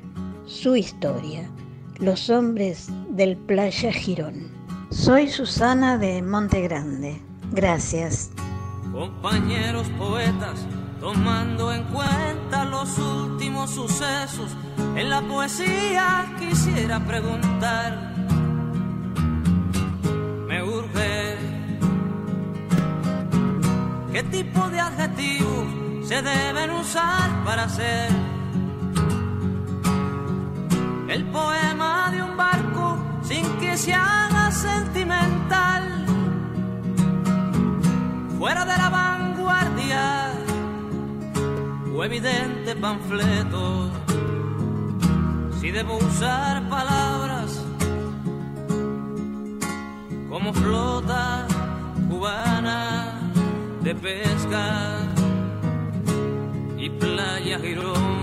[0.46, 1.46] su historia,
[1.98, 4.50] los hombres del Playa Girón.
[4.90, 7.20] Soy Susana de Monte Grande.
[7.52, 8.30] Gracias.
[8.92, 10.66] Compañeros poetas,
[11.00, 14.56] tomando en cuenta los últimos sucesos,
[14.96, 18.10] en la poesía quisiera preguntar
[24.12, 25.68] ¿Qué tipo de adjetivos
[26.08, 28.10] se deben usar para hacer
[31.08, 33.94] el poema de un barco sin que se
[34.50, 35.82] sentimental?
[38.36, 40.32] Fuera de la vanguardia
[41.94, 43.90] o evidente panfleto,
[45.60, 47.64] si debo usar palabras
[50.28, 51.46] como flota
[52.08, 53.19] cubana
[53.82, 54.98] de pesca
[56.76, 58.20] y playa Girón.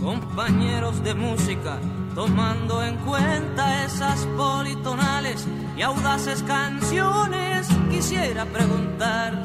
[0.00, 1.78] Compañeros de música,
[2.14, 5.46] tomando en cuenta esas politonales
[5.76, 9.42] y audaces canciones, quisiera preguntar,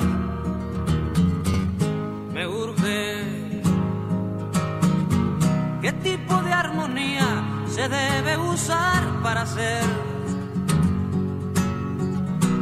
[2.34, 3.15] me urge,
[5.86, 7.28] ¿qué tipo de armonía
[7.68, 9.84] se debe usar para hacer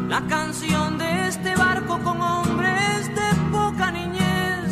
[0.09, 4.67] la canción de este barco con hombres de poca niñez?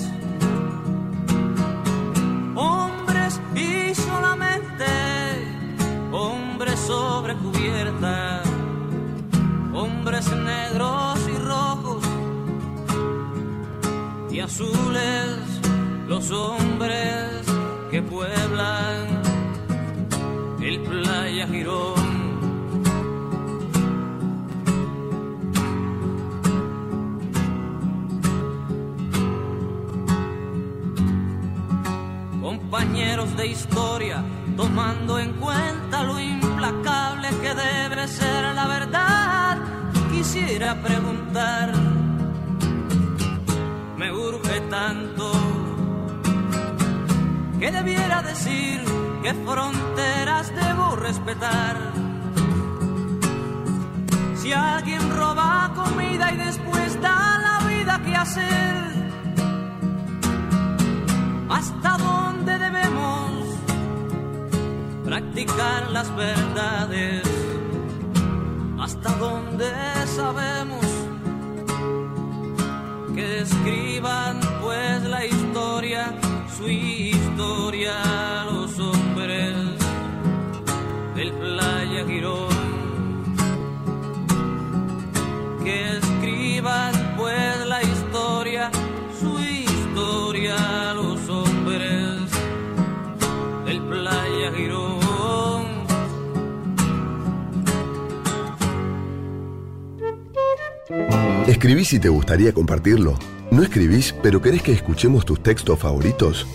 [2.56, 4.86] Hombres y solamente
[6.12, 8.42] hombres sobre cubierta,
[9.74, 12.04] hombres negros y rojos
[14.30, 15.40] y azules,
[16.10, 17.51] los hombres
[17.92, 19.22] que pueblan
[20.62, 22.22] el playa Girón.
[32.42, 34.24] Compañeros de historia,
[34.56, 39.58] tomando en cuenta lo implacable que debe ser la verdad,
[40.10, 41.74] quisiera preguntar,
[43.98, 45.21] me urge tanto
[47.62, 48.84] que debiera decir
[49.22, 51.78] qué fronteras debo respetar.
[54.36, 58.76] Si alguien roba comida y después da la vida que hacer,
[61.50, 63.30] ¿hasta dónde debemos
[65.06, 67.22] practicar las verdades?
[68.80, 69.72] ¿Hasta dónde
[70.08, 70.88] sabemos
[73.14, 76.12] que escriban pues la historia,
[76.62, 77.94] su historia,
[78.46, 79.56] los hombres
[81.16, 82.50] del Playa Girón?
[85.64, 88.72] Que escriban pues la historia,
[89.20, 92.30] su historia, los hombres
[93.66, 95.02] del Playa Girón.
[101.48, 103.18] ¿Escribís si te gustaría compartirlo?
[103.52, 106.48] ¿No escribís pero querés que escuchemos tus textos favoritos?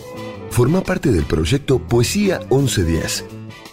[0.49, 3.27] Forma parte del proyecto Poesía 1110.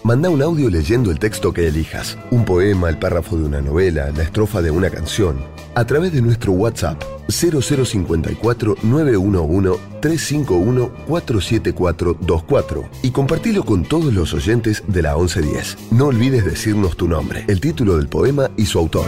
[0.03, 4.11] Manda un audio leyendo el texto que elijas, un poema, el párrafo de una novela,
[4.11, 5.37] la estrofa de una canción,
[5.73, 14.83] a través de nuestro WhatsApp 0054 911 351 47424 y compartilo con todos los oyentes
[14.85, 15.77] de la 1110.
[15.91, 19.07] No olvides decirnos tu nombre, el título del poema y su autor.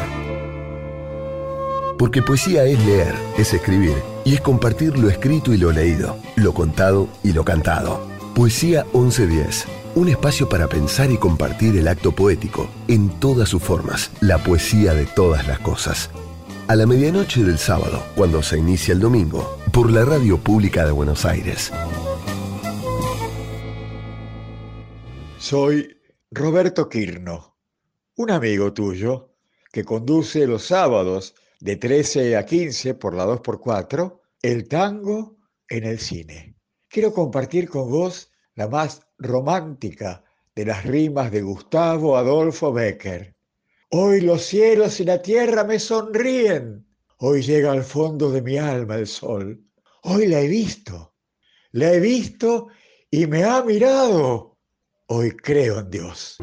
[1.97, 6.53] Porque poesía es leer, es escribir y es compartir lo escrito y lo leído, lo
[6.53, 8.05] contado y lo cantado.
[8.35, 9.65] Poesía 1110,
[9.95, 14.93] un espacio para pensar y compartir el acto poético en todas sus formas, la poesía
[14.93, 16.09] de todas las cosas.
[16.67, 20.91] A la medianoche del sábado, cuando se inicia el domingo, por la Radio Pública de
[20.91, 21.71] Buenos Aires.
[25.37, 25.95] Soy
[26.29, 27.55] Roberto Quirno,
[28.17, 29.29] un amigo tuyo
[29.71, 35.37] que conduce los sábados de 13 a 15 por la 2x4, el tango
[35.69, 36.55] en el cine.
[36.87, 40.23] Quiero compartir con vos la más romántica
[40.55, 43.35] de las rimas de Gustavo Adolfo Becker.
[43.89, 46.85] Hoy los cielos y la tierra me sonríen.
[47.17, 49.63] Hoy llega al fondo de mi alma el sol.
[50.03, 51.15] Hoy la he visto.
[51.71, 52.67] La he visto
[53.11, 54.57] y me ha mirado.
[55.07, 56.37] Hoy creo en Dios.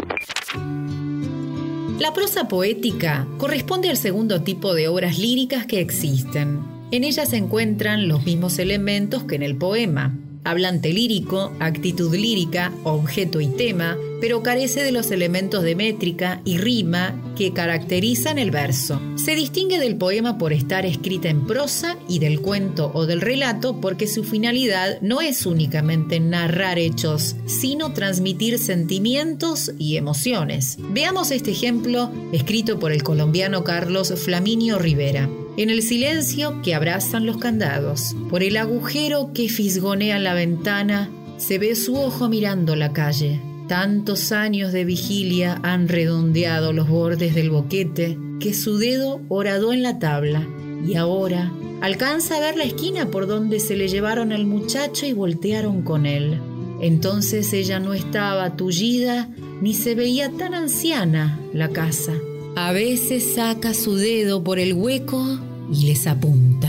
[2.03, 6.59] La prosa poética corresponde al segundo tipo de obras líricas que existen.
[6.91, 10.13] En ella se encuentran los mismos elementos que en el poema.
[10.45, 16.59] Hablante lírico, actitud lírica, objeto y tema, pero carece de los elementos de métrica y
[16.59, 19.01] rima que caracterizan el verso.
[19.15, 23.81] Se distingue del poema por estar escrita en prosa y del cuento o del relato
[23.81, 30.77] porque su finalidad no es únicamente narrar hechos, sino transmitir sentimientos y emociones.
[30.91, 35.29] Veamos este ejemplo escrito por el colombiano Carlos Flaminio Rivera.
[35.59, 41.59] En el silencio que abrazan los candados, por el agujero que fisgonea la ventana, se
[41.59, 43.39] ve su ojo mirando la calle.
[43.69, 49.83] Tantos años de vigilia han redondeado los bordes del boquete que su dedo horadó en
[49.83, 50.47] la tabla
[50.87, 55.13] y ahora alcanza a ver la esquina por donde se le llevaron al muchacho y
[55.13, 56.41] voltearon con él.
[56.81, 59.29] Entonces ella no estaba tullida
[59.61, 62.15] ni se veía tan anciana la casa.
[62.55, 65.25] A veces saca su dedo por el hueco
[65.73, 66.69] y les apunta.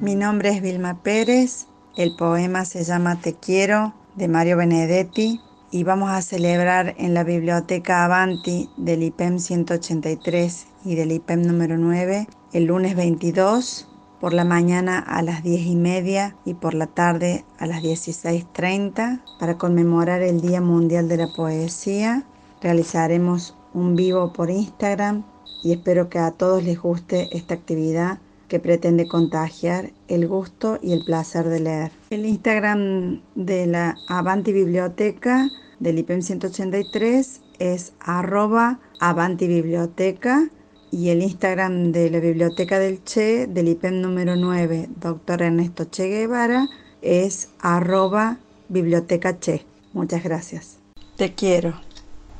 [0.00, 1.66] Mi nombre es Vilma Pérez,
[1.96, 5.40] el poema se llama Te quiero de Mario Benedetti
[5.70, 11.78] y vamos a celebrar en la Biblioteca Avanti del IPEM 183 y del IPEM número
[11.78, 13.88] 9 el lunes 22
[14.20, 19.22] por la mañana a las 10 y media y por la tarde a las 16.30
[19.38, 22.26] para conmemorar el Día Mundial de la Poesía.
[22.60, 25.24] Realizaremos un vivo por Instagram
[25.62, 28.18] y espero que a todos les guste esta actividad
[28.48, 31.92] que pretende contagiar el gusto y el placer de leer.
[32.10, 35.48] El Instagram de la Avanti Biblioteca
[35.78, 40.48] del IPEM 183 es arroba Avanti Biblioteca
[40.90, 46.08] y el Instagram de la Biblioteca del Che del IPEM número 9, doctor Ernesto Che
[46.08, 46.66] Guevara,
[47.02, 49.64] es arroba Biblioteca Che.
[49.92, 50.78] Muchas gracias.
[51.16, 51.89] Te quiero.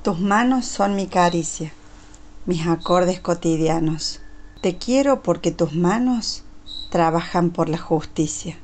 [0.03, 1.73] Tus manos son mi caricia,
[2.47, 4.21] mis acordes cotidianos
[4.61, 6.43] te quiero porque tus manos
[6.91, 8.59] trabajan por la justicia.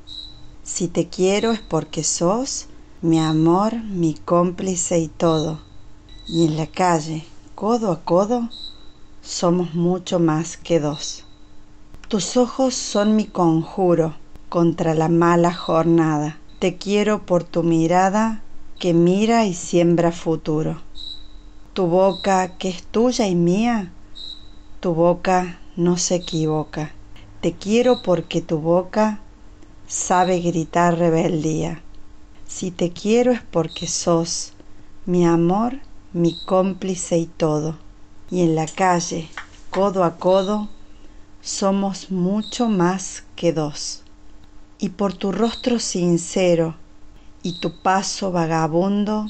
[0.62, 2.66] Si te quiero es porque sos
[3.00, 5.60] mi amor, mi cómplice y todo.
[6.28, 7.24] Y en la calle,
[7.54, 8.50] codo a codo,
[9.22, 11.24] somos mucho más que dos.
[12.08, 14.16] Tus ojos son mi conjuro
[14.50, 16.38] contra la mala jornada.
[16.58, 18.42] Te quiero por tu mirada
[18.78, 20.85] que mira y siembra futuro.
[21.76, 23.92] Tu boca que es tuya y mía,
[24.80, 26.92] tu boca no se equivoca.
[27.42, 29.20] Te quiero porque tu boca
[29.86, 31.82] sabe gritar rebeldía.
[32.46, 34.54] Si te quiero es porque sos
[35.04, 35.80] mi amor,
[36.14, 37.76] mi cómplice y todo.
[38.30, 39.28] Y en la calle,
[39.68, 40.70] codo a codo,
[41.42, 44.02] somos mucho más que dos.
[44.78, 46.74] Y por tu rostro sincero
[47.42, 49.26] y tu paso vagabundo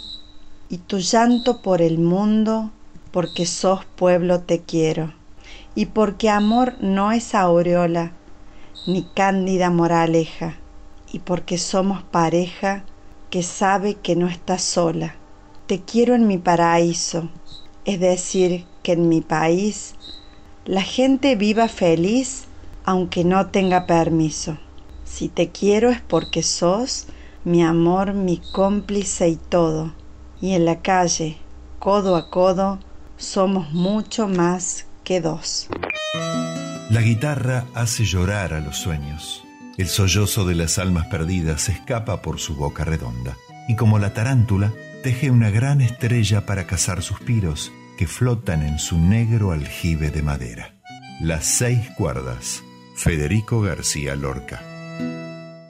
[0.68, 2.70] y tu llanto por el mundo,
[3.10, 5.12] porque sos pueblo te quiero
[5.76, 8.12] y porque amor no es aureola,
[8.86, 10.56] ni cándida moraleja,
[11.12, 12.84] y porque somos pareja
[13.30, 15.14] que sabe que no está sola.
[15.66, 17.28] Te quiero en mi paraíso,
[17.84, 19.94] es decir, que en mi país
[20.64, 22.46] la gente viva feliz
[22.84, 24.58] aunque no tenga permiso.
[25.04, 27.06] Si te quiero es porque sos
[27.44, 29.92] mi amor, mi cómplice y todo.
[30.40, 31.38] Y en la calle,
[31.78, 32.78] codo a codo,
[33.16, 34.86] somos mucho más
[35.22, 35.68] dos.
[36.90, 39.44] La guitarra hace llorar a los sueños.
[39.78, 43.36] El sollozo de las almas perdidas escapa por su boca redonda.
[43.68, 44.72] Y como la tarántula,
[45.02, 50.74] teje una gran estrella para cazar suspiros que flotan en su negro aljibe de madera.
[51.20, 52.62] Las seis cuerdas.
[52.96, 54.75] Federico García Lorca.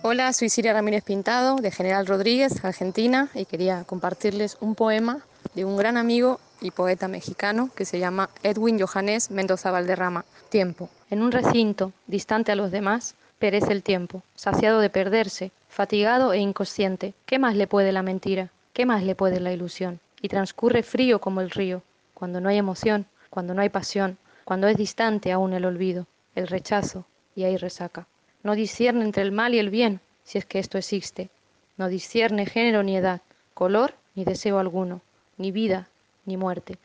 [0.08, 5.26] Hola, soy Siria Ramírez Pintado, de General Rodríguez, Argentina, y quería compartirles un poema
[5.56, 10.24] de un gran amigo y poeta mexicano que se llama Edwin Johannes Mendoza Valderrama.
[10.48, 10.90] Tiempo.
[11.10, 16.38] En un recinto, distante a los demás, perece el tiempo, saciado de perderse, fatigado e
[16.38, 17.14] inconsciente.
[17.26, 18.52] ¿Qué más le puede la mentira?
[18.74, 19.98] ¿Qué más le puede la ilusión?
[20.22, 21.82] Y transcurre frío como el río,
[22.14, 26.46] cuando no hay emoción, cuando no hay pasión, cuando es distante aún el olvido, el
[26.46, 28.06] rechazo, y ahí resaca.
[28.46, 31.30] No discierne entre el mal y el bien, si es que esto existe.
[31.76, 33.20] No discierne género ni edad,
[33.54, 35.00] color ni deseo alguno,
[35.36, 35.88] ni vida
[36.26, 36.78] ni muerte.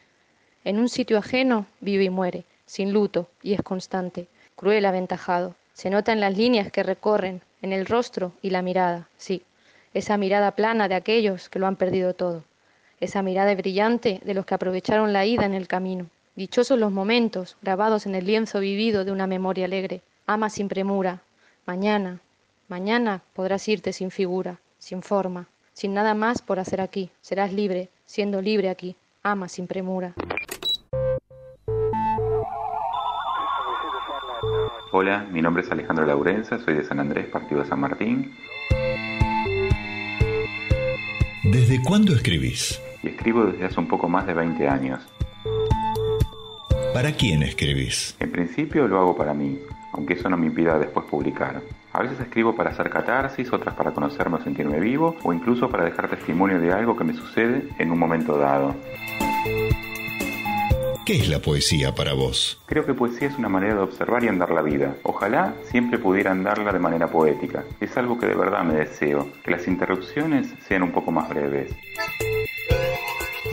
[0.64, 5.54] En un sitio ajeno vive y muere, sin luto, y es constante, cruel aventajado.
[5.76, 9.44] Se nota en las líneas que recorren, en el rostro y la mirada, sí,
[9.94, 12.44] esa mirada plana de aquellos que lo han perdido todo,
[13.00, 16.08] esa mirada brillante de los que aprovecharon la ida en el camino.
[16.36, 20.02] Dichosos los momentos grabados en el lienzo vivido de una memoria alegre.
[20.26, 21.22] Ama sin premura.
[21.66, 22.20] Mañana,
[22.68, 27.12] mañana podrás irte sin figura, sin forma, sin nada más por hacer aquí.
[27.22, 30.14] Serás libre, siendo libre aquí ama sin premura.
[34.92, 38.34] Hola, mi nombre es Alejandro Laurenza, soy de San Andrés, partido de San Martín.
[41.44, 42.82] ¿Desde cuándo escribís?
[43.04, 45.02] Y escribo desde hace un poco más de 20 años.
[46.94, 48.16] ¿Para quién escribís?
[48.20, 49.60] En principio lo hago para mí,
[49.94, 51.62] aunque eso no me impida después publicar.
[51.94, 55.84] A veces escribo para hacer catarsis, otras para conocerme o sentirme vivo, o incluso para
[55.84, 58.76] dejar testimonio de algo que me sucede en un momento dado.
[61.06, 62.62] ¿Qué es la poesía para vos?
[62.68, 64.96] Creo que poesía es una manera de observar y andar la vida.
[65.04, 67.64] Ojalá siempre pudiera andarla de manera poética.
[67.80, 71.76] Es algo que de verdad me deseo, que las interrupciones sean un poco más breves.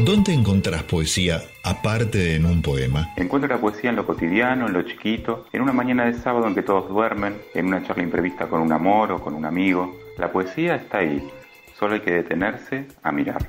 [0.01, 3.09] ¿Dónde encontrás poesía aparte de en un poema?
[3.17, 6.55] Encuentro la poesía en lo cotidiano, en lo chiquito, en una mañana de sábado en
[6.55, 9.97] que todos duermen, en una charla imprevista con un amor o con un amigo.
[10.17, 11.29] La poesía está ahí,
[11.77, 13.45] solo hay que detenerse a mirar.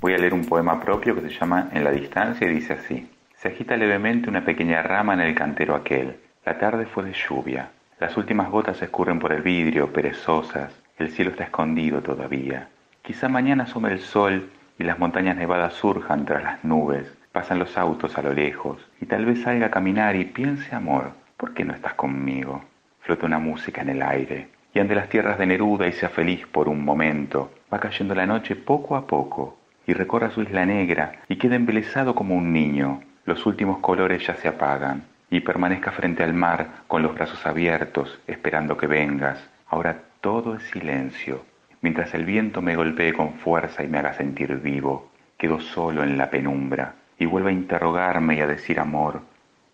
[0.00, 3.06] Voy a leer un poema propio que se llama En la distancia y dice así.
[3.36, 6.16] Se agita levemente una pequeña rama en el cantero aquel.
[6.46, 7.70] La tarde fue de lluvia.
[8.00, 10.72] Las últimas gotas escurren por el vidrio, perezosas.
[10.96, 12.70] El cielo está escondido todavía.
[13.06, 14.50] Quizá mañana asome el sol
[14.80, 19.06] y las montañas nevadas surjan tras las nubes, pasan los autos a lo lejos, y
[19.06, 22.64] tal vez salga a caminar y piense amor, ¿por qué no estás conmigo?
[23.02, 26.48] Flota una música en el aire, y ante las tierras de Neruda y sea feliz
[26.48, 27.52] por un momento.
[27.72, 32.12] Va cayendo la noche poco a poco, y recorra su isla negra, y queda embelesado
[32.16, 33.02] como un niño.
[33.24, 38.18] Los últimos colores ya se apagan, y permanezca frente al mar con los brazos abiertos,
[38.26, 39.48] esperando que vengas.
[39.68, 41.44] Ahora todo es silencio,
[41.82, 45.10] mientras el viento me golpee con fuerza y me haga sentir vivo.
[45.36, 49.20] Quedo solo en la penumbra, y vuelve a interrogarme y a decir amor,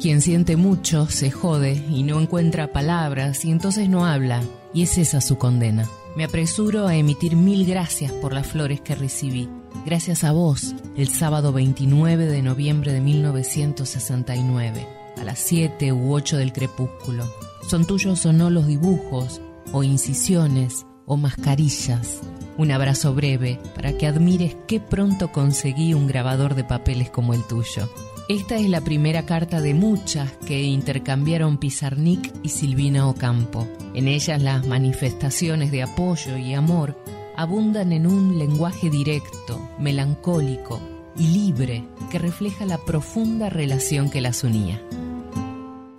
[0.00, 4.42] Quien siente mucho se jode y no encuentra palabras y entonces no habla,
[4.72, 5.86] y es esa su condena.
[6.16, 9.48] Me apresuro a emitir mil gracias por las flores que recibí.
[9.84, 14.86] Gracias a vos, el sábado 29 de noviembre de 1969,
[15.18, 17.24] a las 7 u 8 del crepúsculo.
[17.66, 19.40] Son tuyos o no los dibujos,
[19.72, 22.20] o incisiones, o mascarillas.
[22.58, 27.42] Un abrazo breve para que admires qué pronto conseguí un grabador de papeles como el
[27.42, 27.90] tuyo.
[28.26, 33.68] Esta es la primera carta de muchas que intercambiaron Pizarnik y Silvina Ocampo.
[33.92, 36.98] En ellas las manifestaciones de apoyo y amor
[37.36, 40.80] abundan en un lenguaje directo, melancólico
[41.18, 44.80] y libre que refleja la profunda relación que las unía.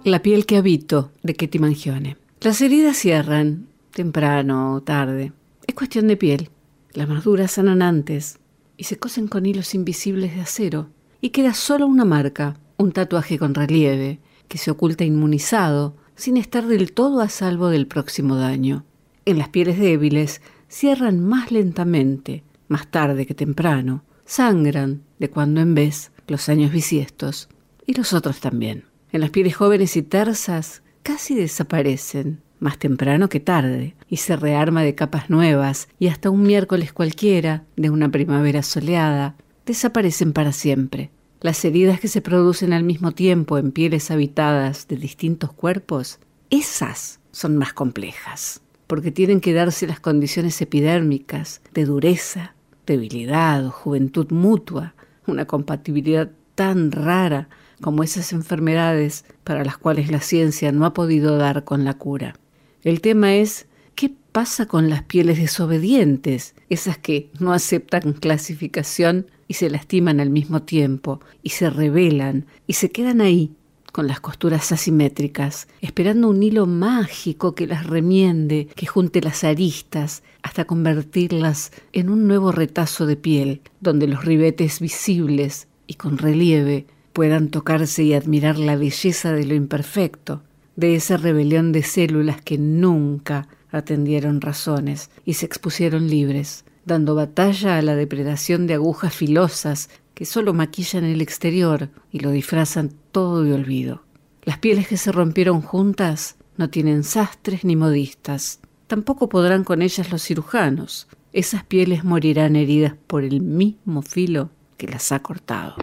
[0.04, 2.18] La piel que habito, de Ketty Mangione.
[2.42, 5.32] Las heridas cierran, temprano o tarde.
[5.68, 6.50] Es cuestión de piel.
[6.92, 8.40] Las más duras sanan antes
[8.78, 10.90] y se cosen con hilos invisibles de acero
[11.22, 16.66] y queda solo una marca, un tatuaje con relieve, que se oculta inmunizado, sin estar
[16.66, 18.86] del todo a salvo del próximo daño.
[19.26, 25.76] En las pieles débiles cierran más lentamente, más tarde que temprano, sangran de cuando en
[25.76, 27.50] vez los años bisiestos,
[27.86, 28.86] y los otros también.
[29.12, 34.82] En las pieles jóvenes y tersas casi desaparecen, más temprano que tarde, y se rearma
[34.82, 39.36] de capas nuevas, y hasta un miércoles cualquiera, de una primavera soleada,
[39.66, 41.12] desaparecen para siempre.
[41.42, 47.20] Las heridas que se producen al mismo tiempo en pieles habitadas de distintos cuerpos, esas
[47.32, 52.56] son más complejas, porque tienen que darse las condiciones epidérmicas de dureza,
[52.86, 54.96] debilidad o juventud mutua,
[55.28, 57.50] una compatibilidad tan rara
[57.82, 62.36] como esas enfermedades para las cuales la ciencia no ha podido dar con la cura.
[62.84, 69.56] El tema es ¿qué pasa con las pieles desobedientes, esas que no aceptan clasificación y
[69.56, 73.52] se lastiman al mismo tiempo, y se rebelan, y se quedan ahí,
[73.92, 80.22] con las costuras asimétricas, esperando un hilo mágico que las remiende, que junte las aristas,
[80.42, 86.88] hasta convertirlas en un nuevo retazo de piel, donde los ribetes visibles y con relieve
[87.14, 90.42] puedan tocarse y admirar la belleza de lo imperfecto,
[90.76, 97.78] de esa rebelión de células que nunca atendieron razones y se expusieron libres, dando batalla
[97.78, 103.44] a la depredación de agujas filosas que solo maquillan el exterior y lo disfrazan todo
[103.44, 104.04] de olvido.
[104.44, 108.60] Las pieles que se rompieron juntas no tienen sastres ni modistas.
[108.88, 111.08] Tampoco podrán con ellas los cirujanos.
[111.34, 115.76] Esas pieles morirán heridas por el mismo filo que las ha cortado.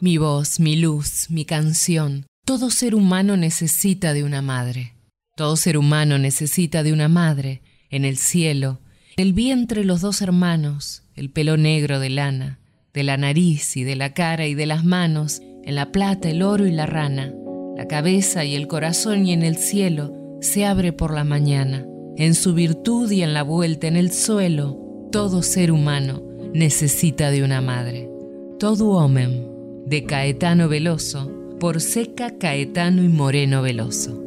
[0.00, 2.26] Mi voz, mi luz, mi canción.
[2.44, 4.97] Todo ser humano necesita de una madre.
[5.38, 8.80] Todo ser humano necesita de una madre en el cielo,
[9.16, 12.58] el vientre los dos hermanos, el pelo negro de lana,
[12.92, 16.42] de la nariz y de la cara y de las manos, en la plata, el
[16.42, 17.32] oro y la rana,
[17.76, 21.86] la cabeza y el corazón y en el cielo, se abre por la mañana.
[22.16, 24.76] En su virtud y en la vuelta en el suelo,
[25.12, 26.20] todo ser humano
[26.52, 28.10] necesita de una madre.
[28.58, 29.46] Todo homem,
[29.86, 34.24] de Caetano Veloso, por Seca Caetano y Moreno Veloso.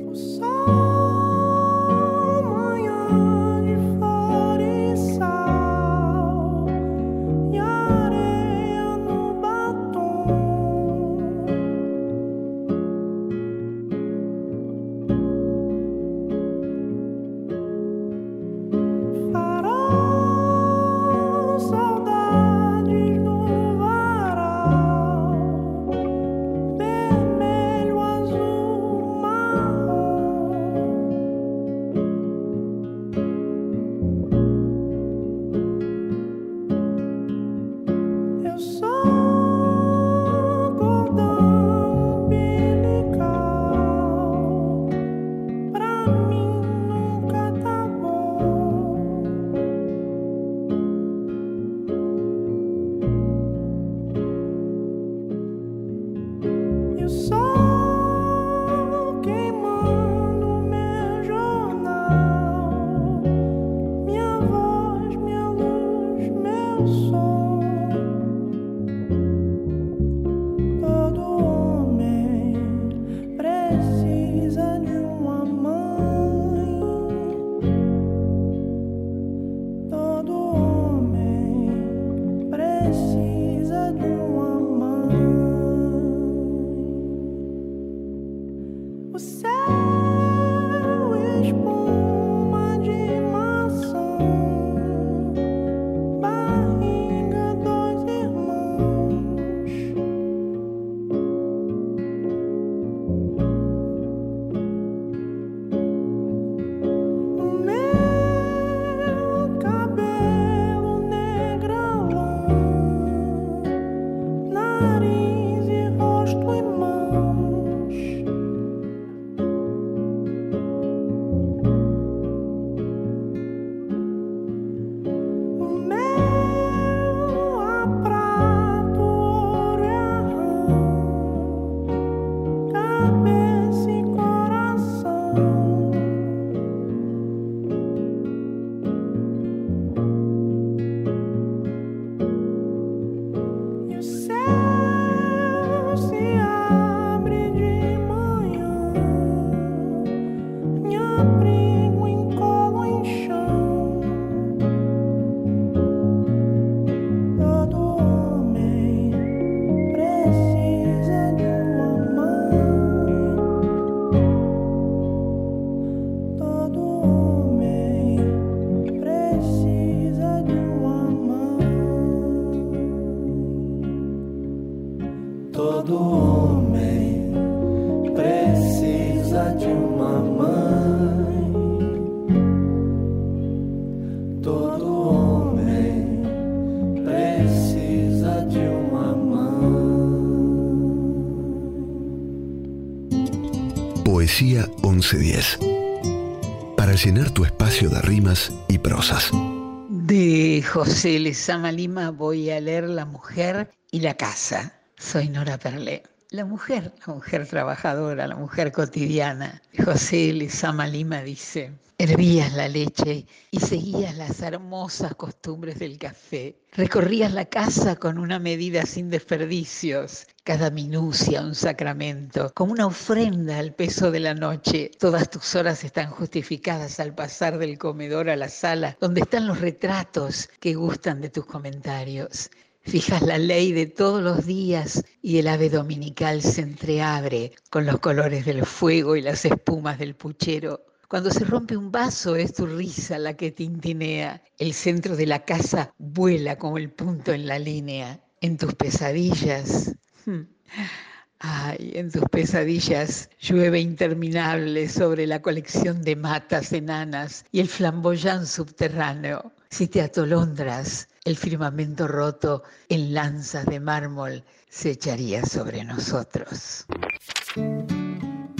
[200.61, 204.73] José Lezama Lima voy a leer La mujer y la casa.
[204.97, 206.03] Soy Nora Perlé.
[206.33, 209.61] La mujer, la mujer trabajadora, la mujer cotidiana.
[209.83, 216.55] José Lezama Lima dice, hervías la leche y seguías las hermosas costumbres del café.
[216.71, 223.59] Recorrías la casa con una medida sin desperdicios, cada minucia un sacramento, como una ofrenda
[223.59, 224.89] al peso de la noche.
[224.97, 229.59] Todas tus horas están justificadas al pasar del comedor a la sala, donde están los
[229.59, 232.49] retratos que gustan de tus comentarios.
[232.83, 237.99] Fijas la ley de todos los días y el ave dominical se entreabre con los
[237.99, 240.85] colores del fuego y las espumas del puchero.
[241.07, 244.41] Cuando se rompe un vaso es tu risa la que tintinea.
[244.57, 248.19] El centro de la casa vuela como el punto en la línea.
[248.41, 249.93] En tus pesadillas.
[251.39, 258.47] Ay, en tus pesadillas llueve interminable sobre la colección de matas enanas y el flamboyán
[258.47, 259.51] subterráneo.
[259.69, 266.85] Si te atolondras, el firmamento roto en lanzas de mármol se echaría sobre nosotros.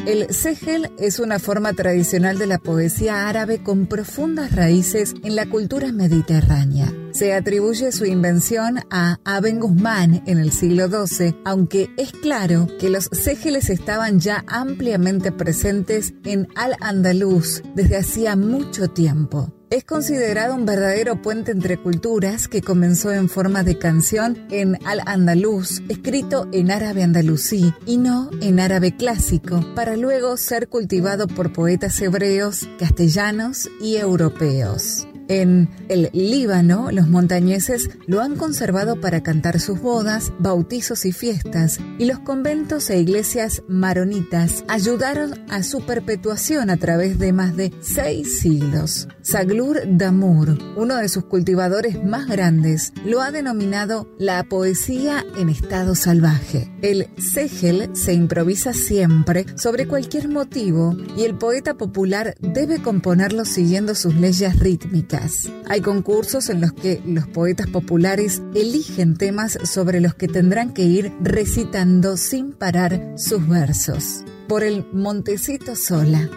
[0.06, 5.48] El segel es una forma tradicional de la poesía árabe con profundas raíces en la
[5.48, 6.92] cultura mediterránea.
[7.12, 12.90] Se atribuye su invención a Aben Guzmán en el siglo XII, aunque es claro que
[12.90, 19.54] los ségeles estaban ya ampliamente presentes en Al-Andalus desde hacía mucho tiempo.
[19.72, 25.82] Es considerado un verdadero puente entre culturas que comenzó en forma de canción en al-andaluz,
[25.88, 32.02] escrito en árabe andalusí y no en árabe clásico, para luego ser cultivado por poetas
[32.02, 35.08] hebreos, castellanos y europeos.
[35.32, 41.80] En el Líbano, los montañeses lo han conservado para cantar sus bodas, bautizos y fiestas,
[41.98, 47.72] y los conventos e iglesias maronitas ayudaron a su perpetuación a través de más de
[47.80, 49.08] seis siglos.
[49.22, 55.96] Saglur Damur, uno de sus cultivadores más grandes, lo ha denominado la poesía en estado
[55.96, 56.70] salvaje.
[56.82, 63.96] El segel se improvisa siempre sobre cualquier motivo y el poeta popular debe componerlo siguiendo
[63.96, 65.21] sus leyes rítmicas.
[65.68, 70.84] Hay concursos en los que los poetas populares eligen temas sobre los que tendrán que
[70.84, 74.24] ir recitando sin parar sus versos.
[74.48, 76.30] Por el Montecito sola,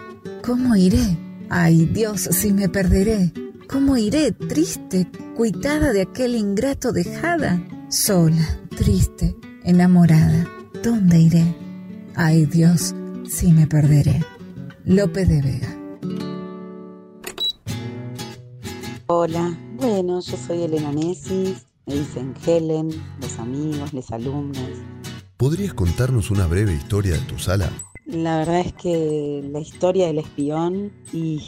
[0.43, 1.17] ¿cómo iré?
[1.49, 3.33] Ay Dios, si me perderé.
[3.67, 7.61] ¿Cómo iré, triste, cuitada de aquel ingrato dejada?
[7.89, 10.47] Sola, triste, enamorada.
[10.83, 11.55] ¿Dónde iré?
[12.15, 12.93] Ay Dios,
[13.27, 14.23] si me perderé.
[14.85, 15.74] Lope de Vega.
[19.07, 22.89] Hola, bueno, yo soy Elena Nesis, me dicen Helen,
[23.21, 24.67] los amigos, los alumnos.
[25.37, 27.69] ¿Podrías contarnos una breve historia de tu sala?
[28.07, 31.39] La verdad es que la historia del espión y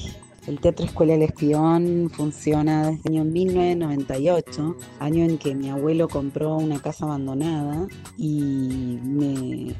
[0.46, 6.08] el Teatro Escuela del Espión funciona desde el año 1998, año en que mi abuelo
[6.08, 9.76] compró una casa abandonada y me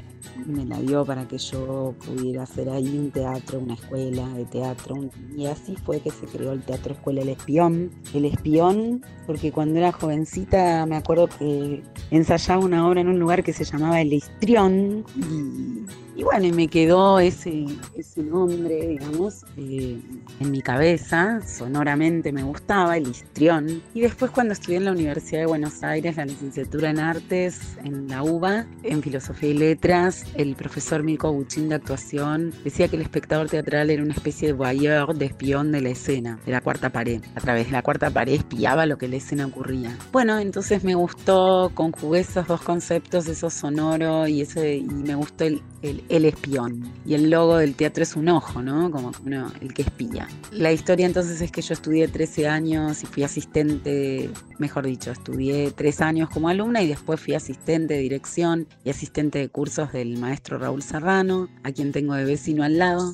[0.46, 5.08] me la dio para que yo pudiera hacer ahí un teatro, una escuela de teatro.
[5.36, 7.90] Y así fue que se creó el Teatro Escuela El Espión.
[8.14, 13.42] El Espión, porque cuando era jovencita me acuerdo que ensayaba una obra en un lugar
[13.42, 15.04] que se llamaba El Histrión.
[15.16, 17.66] Y, bueno, y me quedó ese,
[17.96, 19.98] ese nombre, digamos, eh,
[20.40, 21.40] en mi cabeza.
[21.46, 23.82] Sonoramente me gustaba, El Histrión.
[23.94, 28.08] Y después cuando estudié en la Universidad de Buenos Aires, la licenciatura en Artes, en
[28.08, 33.02] la UBA, en Filosofía y Letras, el profesor Mirko Guchín de actuación decía que el
[33.02, 36.90] espectador teatral era una especie de voyeur, de espión de la escena, de la cuarta
[36.90, 37.22] pared.
[37.34, 39.96] A través de la cuarta pared espiaba lo que en la escena ocurría.
[40.12, 45.44] Bueno, entonces me gustó, conjugué esos dos conceptos, eso sonoro y, ese, y me gustó
[45.44, 46.92] el, el, espión.
[47.06, 48.90] Y el logo del teatro es un ojo, ¿no?
[48.90, 49.12] Como
[49.60, 50.28] el que espía.
[50.50, 55.70] La historia entonces es que yo estudié 13 años y fui asistente, mejor dicho, estudié
[55.70, 60.18] 3 años como alumna y después fui asistente de dirección y asistente de cursos del
[60.18, 63.12] maestro Raúl Serrano, a quien tengo de vecino al lado.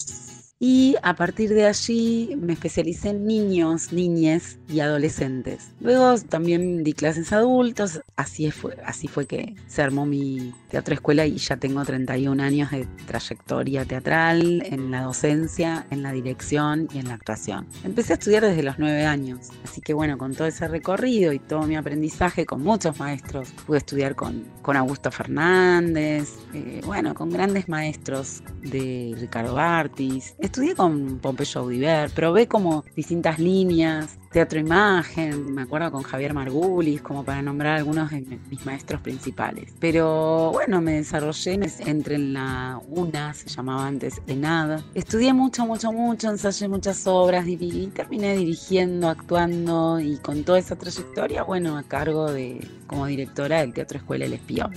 [0.67, 5.73] Y a partir de allí me especialicé en niños, niñes y adolescentes.
[5.79, 11.27] Luego también di clases adultos, así fue, así fue que se armó mi teatro escuela
[11.27, 16.99] y ya tengo 31 años de trayectoria teatral en la docencia, en la dirección y
[16.99, 17.67] en la actuación.
[17.85, 21.41] Empecé a estudiar desde los 9 años, así que bueno, con todo ese recorrido y
[21.41, 27.29] todo mi aprendizaje con muchos maestros, pude estudiar con, con Augusto Fernández, eh, bueno, con
[27.29, 35.53] grandes maestros de Ricardo Bartis estudié con Pompeyo Audiver, probé como distintas líneas, teatro imagen,
[35.53, 39.73] me acuerdo con Javier Margulis, como para nombrar algunos de mis maestros principales.
[39.81, 44.81] Pero bueno, me desarrollé, entre en la UNA, se llamaba antes ENAD.
[44.95, 50.77] Estudié mucho, mucho, mucho, ensayé muchas obras y terminé dirigiendo, actuando y con toda esa
[50.77, 54.73] trayectoria, bueno, a cargo de como directora del Teatro Escuela El Espión.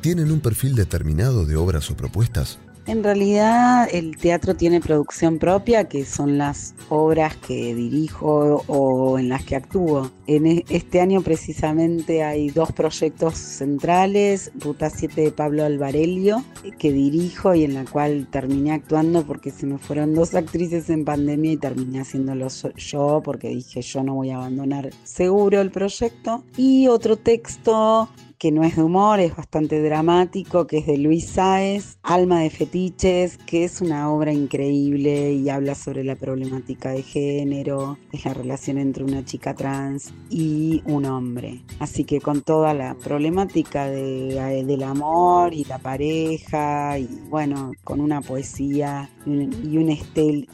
[0.00, 2.60] ¿Tienen un perfil determinado de obras o propuestas?
[2.86, 9.28] En realidad el teatro tiene producción propia, que son las obras que dirijo o en
[9.28, 10.12] las que actúo.
[10.28, 16.44] En e, este año precisamente hay dos proyectos centrales, Ruta 7 de Pablo Alvarelio,
[16.78, 21.04] que dirijo y en la cual terminé actuando porque se me fueron dos actrices en
[21.04, 22.46] pandemia y terminé haciéndolo
[22.76, 26.44] yo porque dije yo no voy a abandonar seguro el proyecto.
[26.56, 28.08] Y otro texto
[28.38, 32.50] que no es de humor, es bastante dramático, que es de Luis Sáez, Alma de
[32.50, 38.34] Fetiches, que es una obra increíble y habla sobre la problemática de género, de la
[38.34, 41.62] relación entre una chica trans y un hombre.
[41.78, 48.00] Así que con toda la problemática de, del amor y la pareja, y bueno, con
[48.00, 49.94] una poesía y una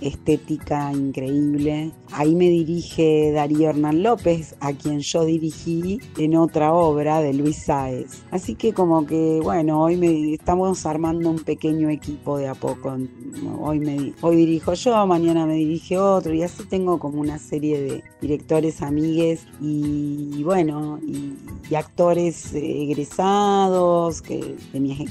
[0.00, 1.90] estética increíble.
[2.12, 7.56] Ahí me dirige Darío Hernán López, a quien yo dirigí en otra obra de Luis
[7.56, 7.72] Sáez
[8.31, 12.94] Así que como que, bueno, hoy me, estamos armando un pequeño equipo de a poco.
[13.61, 17.81] Hoy, me, hoy dirijo yo, mañana me dirige otro y así tengo como una serie
[17.81, 21.39] de directores, amigues y, bueno, y,
[21.74, 24.57] actores egresados que,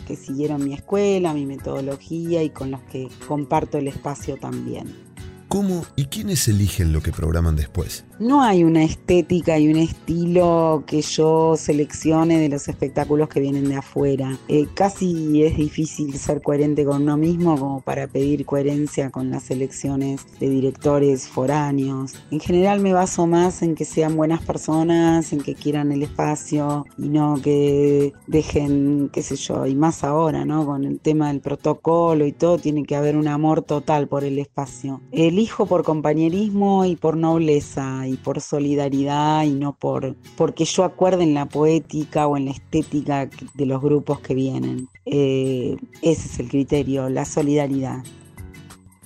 [0.05, 5.10] que siguieron mi escuela, mi metodología y con los que comparto el espacio también.
[5.51, 8.05] ¿Cómo y quiénes eligen lo que programan después?
[8.19, 13.67] No hay una estética y un estilo que yo seleccione de los espectáculos que vienen
[13.67, 14.37] de afuera.
[14.47, 19.51] Eh, casi es difícil ser coherente con uno mismo como para pedir coherencia con las
[19.51, 22.13] elecciones de directores foráneos.
[22.29, 26.85] En general me baso más en que sean buenas personas, en que quieran el espacio
[26.97, 30.65] y no que dejen, qué sé yo, y más ahora, ¿no?
[30.65, 34.39] Con el tema del protocolo y todo, tiene que haber un amor total por el
[34.39, 35.01] espacio.
[35.41, 41.23] Elijo por compañerismo y por nobleza y por solidaridad y no por porque yo acuerde
[41.23, 44.87] en la poética o en la estética de los grupos que vienen.
[45.05, 48.03] Eh, ese es el criterio, la solidaridad.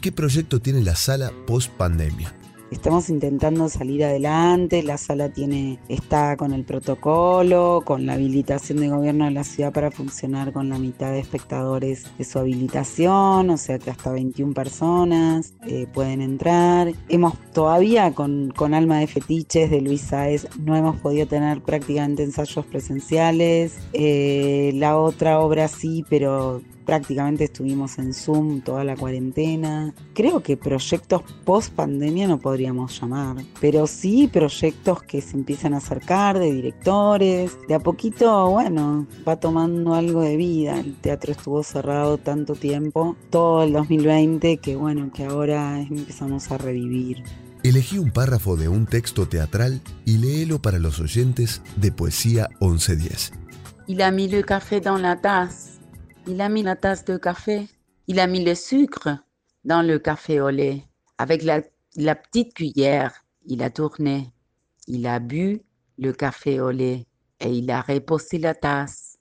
[0.02, 2.34] ¿Qué proyecto tiene la sala post pandemia?
[2.72, 8.90] Estamos intentando salir adelante, la sala tiene, está con el protocolo, con la habilitación de
[8.90, 13.58] gobierno de la ciudad para funcionar con la mitad de espectadores de su habilitación, o
[13.58, 16.92] sea que hasta 21 personas eh, pueden entrar.
[17.08, 22.24] Hemos todavía con, con Alma de Fetiches de Luis Saez no hemos podido tener prácticamente
[22.24, 23.78] ensayos presenciales.
[23.94, 29.94] Eh, la otra obra sí, pero prácticamente estuvimos en Zoom toda la cuarentena.
[30.14, 35.78] Creo que proyectos post pandemia no podríamos llamar, pero sí proyectos que se empiezan a
[35.78, 37.58] acercar de directores.
[37.68, 40.80] De a poquito, bueno, va tomando algo de vida.
[40.80, 46.58] El teatro estuvo cerrado tanto tiempo, todo el 2020, que bueno, que ahora empezamos a
[46.58, 47.24] revivir.
[47.64, 53.32] Elegí un párrafo de un texto teatral y léelo para los oyentes de Poesía 1110.
[53.88, 55.75] Il a mis le café dans la tasse.
[56.28, 57.68] Il a mis la tasse de café.
[58.08, 59.10] Il a mis le sucre
[59.64, 60.84] dans le café au lait.
[61.20, 61.62] Avec la,
[62.16, 63.14] petite cuillère,
[63.46, 64.34] il a tourné.
[64.88, 65.62] Il a bu
[66.00, 67.06] le café au lait
[67.40, 69.20] et il a reposé la tasse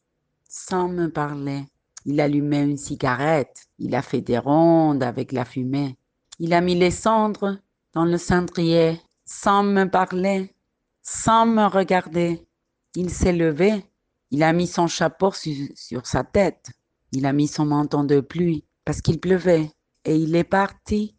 [0.48, 1.64] sans me parler.
[2.06, 3.66] Il allumait une cigarette.
[3.78, 5.98] Il a fait des rondes avec la fumée.
[6.38, 7.58] Il a mis les cendres
[7.92, 10.54] dans le cendrier sans me parler,
[11.02, 12.46] sans me regarder.
[12.94, 13.84] Il s'est levé.
[14.30, 16.72] Il a mis son chapeau sur sa tête.
[17.14, 19.70] Il a mis son manteau de pluie parce qu'il pleuvait
[20.04, 21.16] et il est parti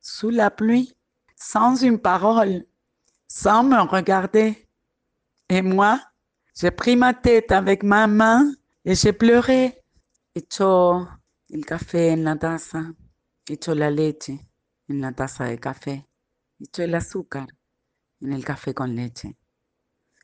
[0.00, 0.96] sous la pluie
[1.36, 2.66] sans une parole,
[3.28, 4.68] sans me regarder.
[5.48, 6.02] Et moi,
[6.56, 8.52] j'ai pris ma tête avec ma main
[8.84, 9.80] et j'ai pleuré.
[10.34, 11.06] Echó
[11.50, 12.92] el café en la taza,
[13.48, 14.40] echó la leche
[14.88, 16.04] en la taza de café,
[16.58, 17.46] echó el azúcar
[18.20, 19.36] en el café con leche.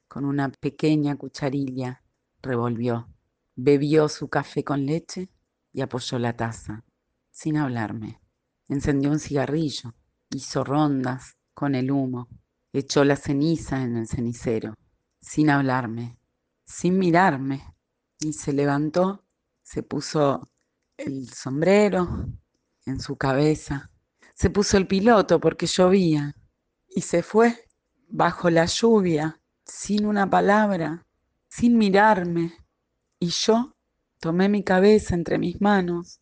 [0.09, 2.03] Con una pequeña cucharilla
[2.43, 3.14] revolvió.
[3.57, 5.31] Bebió su café con leche
[5.73, 6.85] y apoyó la taza,
[7.31, 8.21] sin hablarme.
[8.69, 9.95] Encendió un cigarrillo,
[10.31, 12.29] hizo rondas con el humo,
[12.73, 14.75] echó la ceniza en el cenicero,
[15.21, 16.19] sin hablarme,
[16.65, 17.75] sin mirarme,
[18.19, 19.25] y se levantó,
[19.63, 20.51] se puso
[20.97, 22.27] el sombrero
[22.87, 23.91] en su cabeza,
[24.35, 26.35] se puso el piloto porque llovía,
[26.89, 27.69] y se fue
[28.09, 31.07] bajo la lluvia, sin una palabra,
[31.49, 32.64] sin mirarme
[33.25, 33.75] y yo
[34.21, 36.21] tomé mi cabeza entre mis manos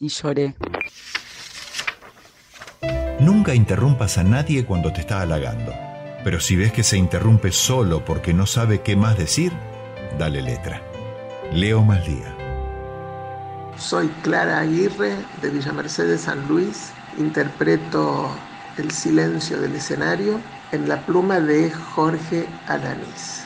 [0.00, 0.56] y lloré.
[3.20, 5.72] Nunca interrumpas a nadie cuando te está halagando.
[6.24, 9.52] Pero si ves que se interrumpe solo porque no sabe qué más decir,
[10.18, 10.82] dale letra.
[11.52, 12.36] Leo Maldía.
[13.78, 16.92] Soy Clara Aguirre de Villa Mercedes San Luis.
[17.16, 18.28] Interpreto
[18.76, 20.40] El silencio del escenario
[20.72, 23.44] en la pluma de Jorge Alanis.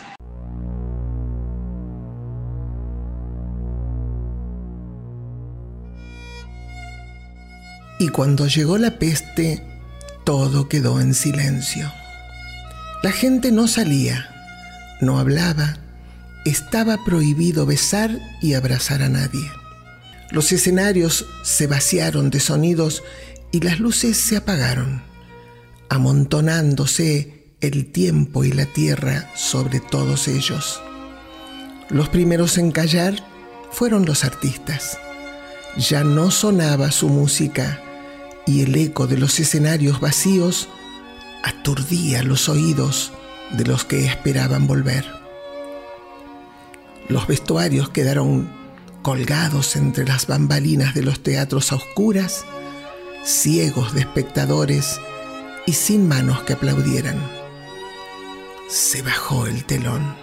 [7.99, 9.61] Y cuando llegó la peste,
[10.25, 11.93] todo quedó en silencio.
[13.03, 14.29] La gente no salía,
[15.01, 15.79] no hablaba,
[16.45, 19.51] estaba prohibido besar y abrazar a nadie.
[20.31, 23.03] Los escenarios se vaciaron de sonidos
[23.51, 25.03] y las luces se apagaron,
[25.89, 30.81] amontonándose el tiempo y la tierra sobre todos ellos.
[31.89, 33.15] Los primeros en callar
[33.73, 34.99] fueron los artistas.
[35.77, 37.81] Ya no sonaba su música
[38.49, 40.70] y el eco de los escenarios vacíos
[41.45, 43.12] aturdía los oídos
[43.51, 45.05] de los que esperaban volver.
[47.09, 48.51] Los vestuarios quedaron
[49.03, 52.47] colgados entre las bambalinas de los teatros a oscuras,
[53.23, 54.99] ciegos de espectadores
[55.66, 57.20] y sin manos que aplaudieran.
[58.70, 60.16] Se bajó el telón.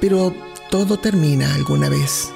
[0.00, 0.34] Pero
[0.68, 2.30] todo termina alguna vez.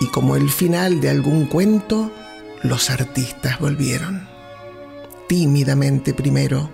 [0.00, 2.12] Y como el final de algún cuento,
[2.68, 4.28] los artistas volvieron.
[5.28, 6.70] Tímidamente primero,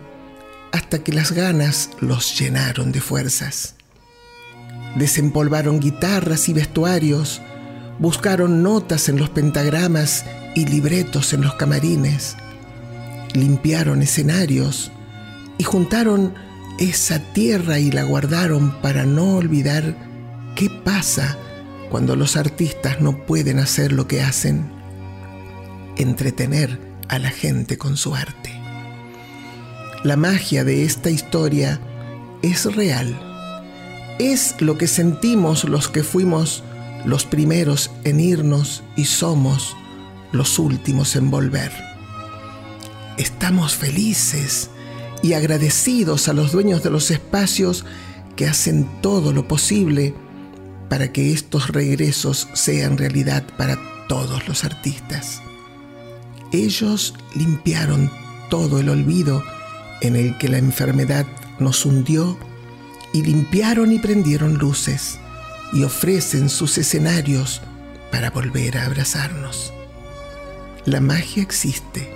[0.72, 3.74] hasta que las ganas los llenaron de fuerzas.
[4.96, 7.40] Desempolvaron guitarras y vestuarios,
[7.98, 10.24] buscaron notas en los pentagramas
[10.54, 12.36] y libretos en los camarines,
[13.34, 14.92] limpiaron escenarios
[15.56, 16.34] y juntaron
[16.78, 19.96] esa tierra y la guardaron para no olvidar
[20.56, 21.38] qué pasa
[21.90, 24.71] cuando los artistas no pueden hacer lo que hacen
[25.96, 26.78] entretener
[27.08, 28.50] a la gente con su arte.
[30.04, 31.80] La magia de esta historia
[32.42, 33.16] es real.
[34.18, 36.64] Es lo que sentimos los que fuimos
[37.04, 39.76] los primeros en irnos y somos
[40.32, 41.72] los últimos en volver.
[43.16, 44.70] Estamos felices
[45.22, 47.84] y agradecidos a los dueños de los espacios
[48.36, 50.14] que hacen todo lo posible
[50.88, 53.78] para que estos regresos sean realidad para
[54.08, 55.42] todos los artistas.
[56.52, 58.10] Ellos limpiaron
[58.50, 59.42] todo el olvido
[60.02, 61.26] en el que la enfermedad
[61.58, 62.36] nos hundió
[63.14, 65.18] y limpiaron y prendieron luces
[65.72, 67.62] y ofrecen sus escenarios
[68.10, 69.72] para volver a abrazarnos.
[70.84, 72.12] La magia existe,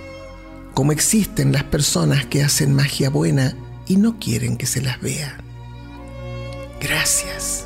[0.75, 3.55] como existen las personas que hacen magia buena
[3.87, 5.37] y no quieren que se las vea.
[6.79, 7.65] Gracias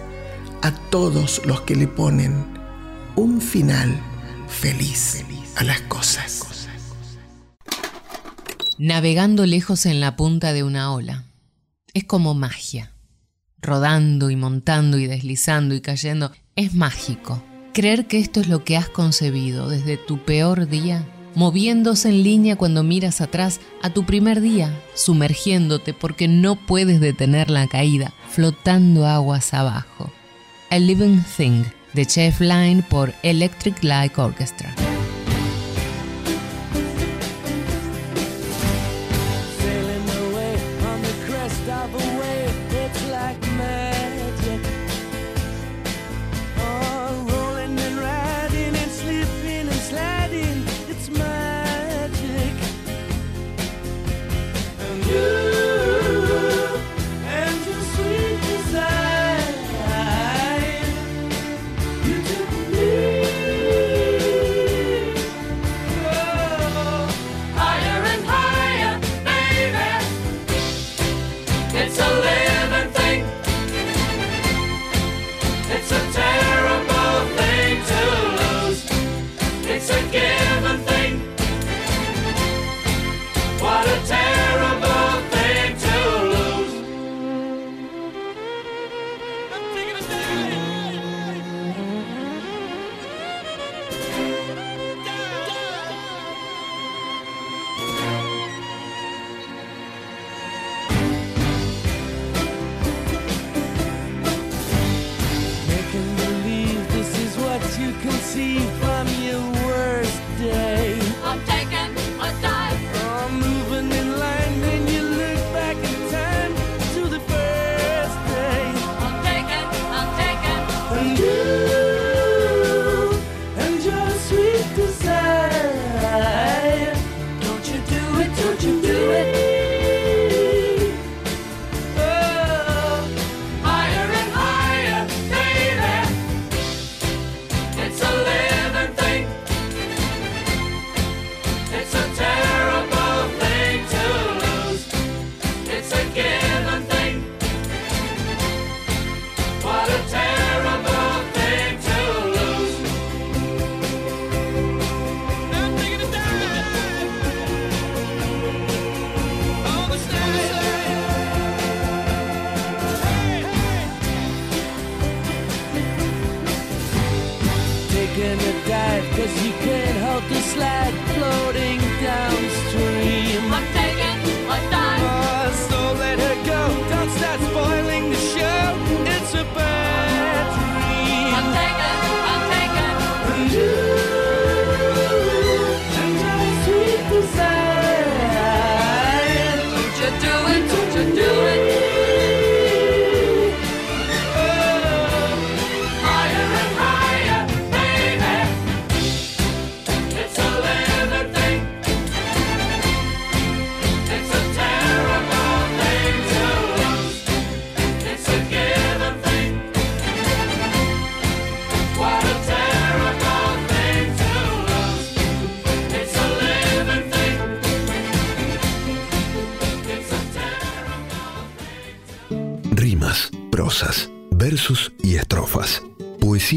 [0.62, 2.46] a todos los que le ponen
[3.18, 4.00] un final
[4.48, 5.26] feliz
[5.58, 6.61] a las cosas
[8.82, 11.26] navegando lejos en la punta de una ola.
[11.94, 12.92] Es como magia.
[13.62, 16.32] Rodando y montando y deslizando y cayendo.
[16.56, 17.44] Es mágico.
[17.76, 22.56] Creer que esto es lo que has concebido desde tu peor día, moviéndose en línea
[22.56, 29.06] cuando miras atrás a tu primer día, sumergiéndote porque no puedes detener la caída, flotando
[29.06, 30.12] aguas abajo.
[30.72, 34.74] A Living Thing, de Chef Line por Electric Light Orchestra.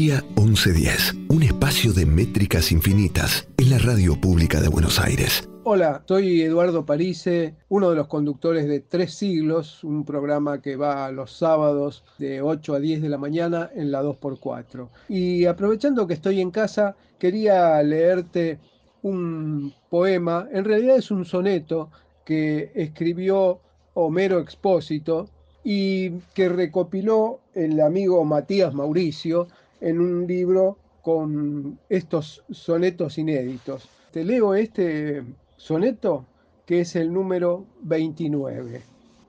[0.05, 5.49] Poesía 1110, un espacio de métricas infinitas en la radio pública de Buenos Aires.
[5.63, 11.09] Hola, soy Eduardo Parise, uno de los conductores de Tres Siglos, un programa que va
[11.11, 14.89] los sábados de 8 a 10 de la mañana en la 2x4.
[15.09, 18.59] Y aprovechando que estoy en casa, quería leerte
[19.01, 21.89] un poema, en realidad es un soneto
[22.23, 23.59] que escribió
[23.95, 25.29] Homero Expósito
[25.63, 29.47] y que recopiló el amigo Matías Mauricio
[29.81, 33.89] en un libro con estos sonetos inéditos.
[34.11, 35.23] Te leo este
[35.57, 36.25] soneto
[36.65, 38.81] que es el número 29.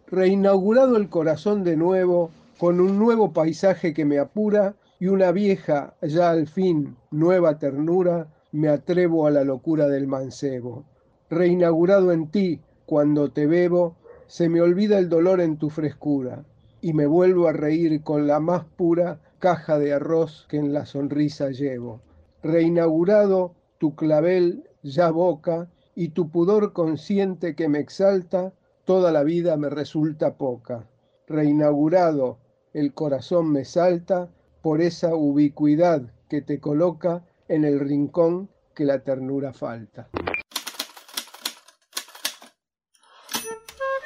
[0.06, 5.94] Reinaugurado el corazón de nuevo, con un nuevo paisaje que me apura y una vieja,
[6.00, 10.84] ya al fin, nueva ternura, me atrevo a la locura del mancebo.
[11.28, 13.96] Reinaugurado en ti, cuando te bebo,
[14.26, 16.44] se me olvida el dolor en tu frescura
[16.80, 20.86] y me vuelvo a reír con la más pura caja de arroz que en la
[20.86, 22.00] sonrisa llevo.
[22.42, 28.52] Reinaugurado tu clavel ya boca y tu pudor consciente que me exalta,
[28.84, 30.86] toda la vida me resulta poca.
[31.26, 32.38] Reinaugurado
[32.72, 34.28] el corazón me salta
[34.62, 40.08] por esa ubicuidad que te coloca en el rincón que la ternura falta.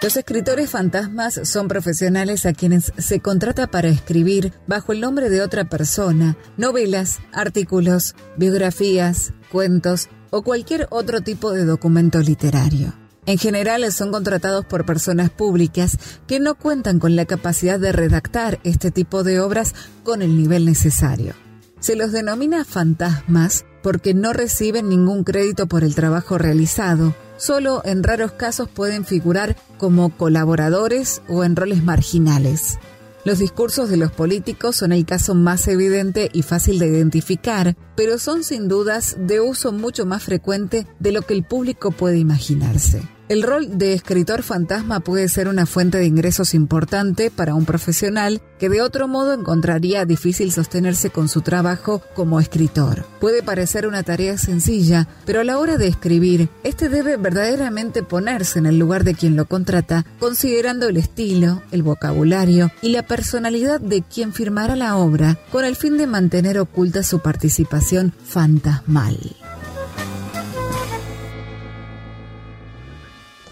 [0.02, 5.42] Los escritores fantasmas son profesionales a quienes se contrata para escribir bajo el nombre de
[5.42, 12.94] otra persona novelas, artículos, biografías, cuentos o cualquier otro tipo de documento literario.
[13.26, 18.58] En general son contratados por personas públicas que no cuentan con la capacidad de redactar
[18.64, 21.34] este tipo de obras con el nivel necesario.
[21.78, 28.02] Se los denomina fantasmas porque no reciben ningún crédito por el trabajo realizado solo en
[28.04, 32.78] raros casos pueden figurar como colaboradores o en roles marginales.
[33.24, 38.18] Los discursos de los políticos son el caso más evidente y fácil de identificar, pero
[38.18, 43.02] son sin dudas de uso mucho más frecuente de lo que el público puede imaginarse.
[43.30, 48.42] El rol de escritor fantasma puede ser una fuente de ingresos importante para un profesional
[48.58, 53.04] que de otro modo encontraría difícil sostenerse con su trabajo como escritor.
[53.20, 58.58] Puede parecer una tarea sencilla, pero a la hora de escribir, este debe verdaderamente ponerse
[58.58, 63.80] en el lugar de quien lo contrata, considerando el estilo, el vocabulario y la personalidad
[63.80, 69.39] de quien firmará la obra, con el fin de mantener oculta su participación fantasmal.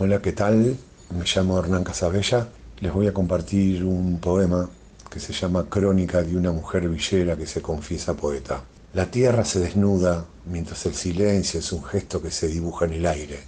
[0.01, 0.77] Hola, ¿qué tal?
[1.11, 2.47] Me llamo Hernán Casabella.
[2.79, 4.71] Les voy a compartir un poema
[5.11, 8.63] que se llama Crónica de una mujer villera que se confiesa poeta.
[8.95, 13.07] La tierra se desnuda mientras el silencio es un gesto que se dibuja en el
[13.07, 13.41] aire.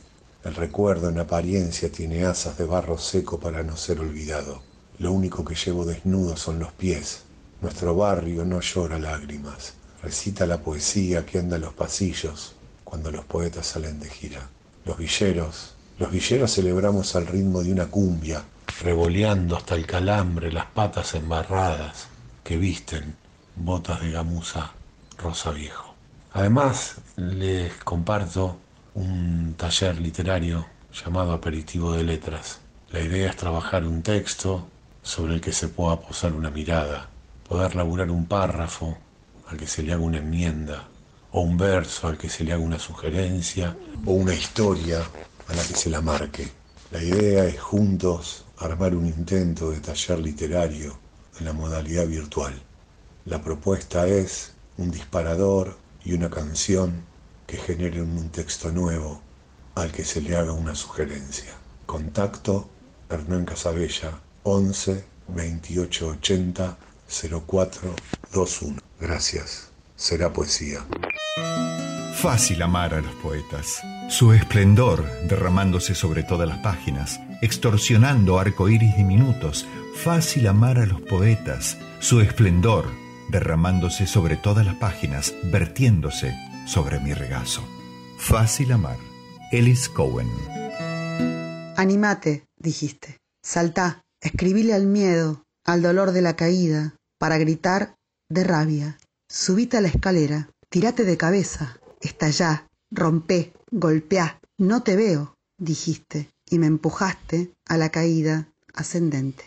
[0.43, 4.61] El recuerdo en apariencia tiene asas de barro seco para no ser olvidado.
[4.99, 7.21] Lo único que llevo desnudo son los pies.
[7.61, 9.75] Nuestro barrio no llora lágrimas.
[10.03, 14.49] Recita la poesía que anda en los pasillos cuando los poetas salen de gira.
[14.85, 18.43] Los villeros los villeros celebramos al ritmo de una cumbia,
[18.83, 22.09] revoleando hasta el calambre las patas embarradas
[22.43, 23.15] que visten
[23.55, 24.73] botas de gamuza
[25.19, 25.95] rosa viejo.
[26.33, 28.57] Además, les comparto
[28.95, 32.61] un taller literario llamado Aperitivo de Letras.
[32.93, 34.67] La idea es trabajar un texto
[35.03, 37.11] sobre el que se pueda posar una mirada,
[37.47, 38.97] poder laburar un párrafo
[39.49, 40.89] al que se le haga una enmienda,
[41.33, 45.03] o un verso al que se le haga una sugerencia, o una historia
[45.51, 46.49] a la que se la marque.
[46.93, 50.99] La idea es juntos armar un intento de taller literario
[51.39, 52.55] en la modalidad virtual.
[53.25, 57.05] La propuesta es un disparador y una canción
[57.47, 59.21] que generen un texto nuevo
[59.75, 61.53] al que se le haga una sugerencia.
[61.87, 62.69] Contacto
[63.09, 66.77] Hernán Casabella 11 28 80
[67.47, 67.95] 04
[68.33, 68.81] 21.
[69.01, 69.69] Gracias.
[69.97, 70.87] Será poesía.
[72.15, 73.81] Fácil amar a los poetas.
[74.11, 79.69] Su esplendor derramándose sobre todas las páginas, extorsionando arcoíris diminutos.
[79.95, 81.79] Fácil amar a los poetas.
[82.01, 82.87] Su esplendor
[83.31, 86.35] derramándose sobre todas las páginas, vertiéndose
[86.67, 87.63] sobre mi regazo.
[88.19, 88.97] Fácil amar.
[89.53, 90.29] Ellis Cohen.
[91.77, 93.19] Animate, dijiste.
[93.45, 97.95] Saltá, escribile al miedo, al dolor de la caída, para gritar
[98.29, 98.99] de rabia.
[99.29, 104.41] Subite a la escalera, tirate de cabeza, estallá, rompé, golpeá.
[104.59, 109.45] No te veo, dijiste, y me empujaste a la caída ascendente.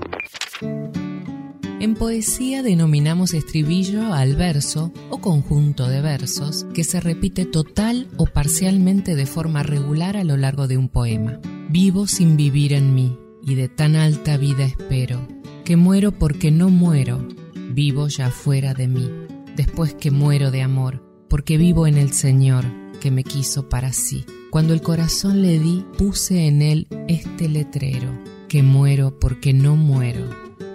[1.79, 8.25] En poesía denominamos estribillo al verso o conjunto de versos que se repite total o
[8.25, 11.41] parcialmente de forma regular a lo largo de un poema.
[11.69, 15.27] Vivo sin vivir en mí y de tan alta vida espero,
[15.65, 17.27] que muero porque no muero,
[17.71, 19.11] vivo ya fuera de mí,
[19.57, 24.23] después que muero de amor, porque vivo en el Señor que me quiso para sí.
[24.49, 28.17] Cuando el corazón le di, puse en él este letrero,
[28.47, 30.29] que muero porque no muero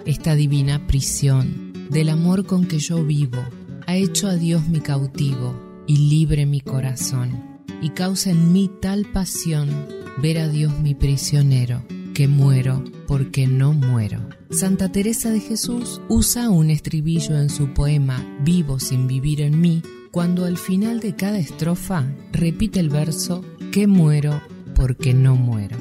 [0.05, 3.39] esta divina prisión del amor con que yo vivo
[3.87, 5.55] ha hecho a Dios mi cautivo
[5.87, 9.87] y libre mi corazón, y causa en mí tal pasión
[10.21, 11.83] ver a Dios mi prisionero,
[12.13, 14.19] que muero porque no muero.
[14.51, 19.81] Santa Teresa de Jesús usa un estribillo en su poema Vivo sin vivir en mí,
[20.11, 24.41] cuando al final de cada estrofa repite el verso que muero
[24.75, 25.77] porque no muero.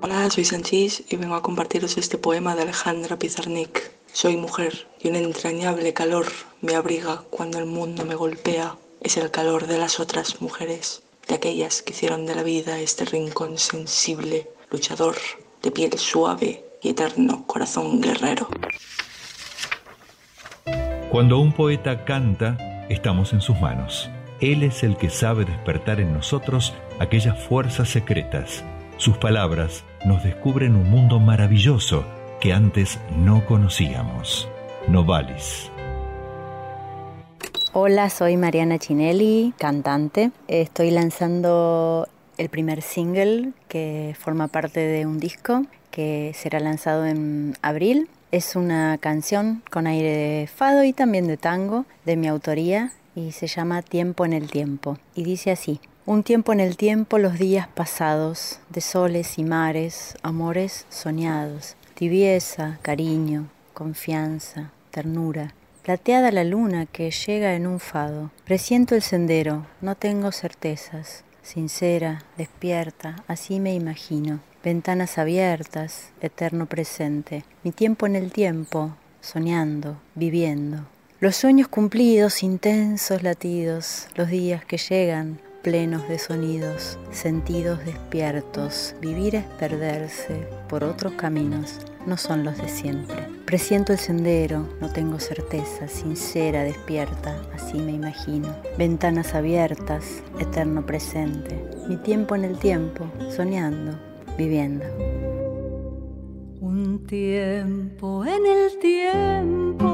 [0.00, 3.92] Hola, soy Sanchis y vengo a compartiros este poema de Alejandra Pizarnik.
[4.12, 6.26] Soy mujer y un entrañable calor
[6.60, 8.76] me abriga cuando el mundo me golpea.
[9.00, 13.04] Es el calor de las otras mujeres, de aquellas que hicieron de la vida este
[13.04, 15.16] rincón sensible, luchador,
[15.62, 18.48] de piel suave y eterno corazón guerrero.
[21.10, 24.10] Cuando un poeta canta, estamos en sus manos.
[24.40, 28.64] Él es el que sabe despertar en nosotros aquellas fuerzas secretas
[28.98, 32.04] sus palabras nos descubren un mundo maravilloso
[32.40, 34.48] que antes no conocíamos.
[34.88, 35.70] Novalis.
[37.72, 40.32] Hola, soy Mariana Chinelli, cantante.
[40.48, 42.08] Estoy lanzando
[42.38, 45.62] el primer single que forma parte de un disco
[45.92, 48.08] que será lanzado en abril.
[48.30, 53.32] Es una canción con aire de fado y también de tango de mi autoría y
[53.32, 54.98] se llama Tiempo en el Tiempo.
[55.14, 55.80] Y dice así.
[56.04, 62.78] Un tiempo en el tiempo los días pasados, de soles y mares, amores soñados, tibieza,
[62.82, 65.54] cariño, confianza, ternura.
[65.82, 68.30] Plateada la luna que llega en un fado.
[68.44, 71.24] Presiento el sendero, no tengo certezas.
[71.42, 74.40] Sincera, despierta, así me imagino.
[74.64, 77.44] Ventanas abiertas, eterno presente.
[77.62, 80.78] Mi tiempo en el tiempo, soñando, viviendo.
[81.20, 88.96] Los sueños cumplidos, intensos latidos, los días que llegan, plenos de sonidos, sentidos despiertos.
[89.00, 93.28] Vivir es perderse por otros caminos, no son los de siempre.
[93.46, 98.56] Presiento el sendero, no tengo certeza, sincera, despierta, así me imagino.
[98.76, 100.04] Ventanas abiertas,
[100.40, 101.64] eterno presente.
[101.88, 104.07] Mi tiempo en el tiempo, soñando,
[104.38, 104.86] viviendo.
[106.60, 109.88] Un tiempo en el tiempo,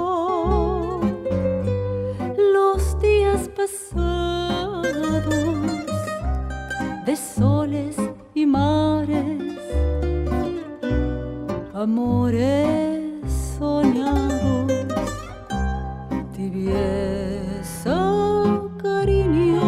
[2.53, 4.87] los días pasados
[7.07, 7.97] de soles
[8.35, 9.55] y mares,
[11.73, 14.71] amores soñados,
[16.37, 17.97] tibieza,
[18.83, 19.64] cariño,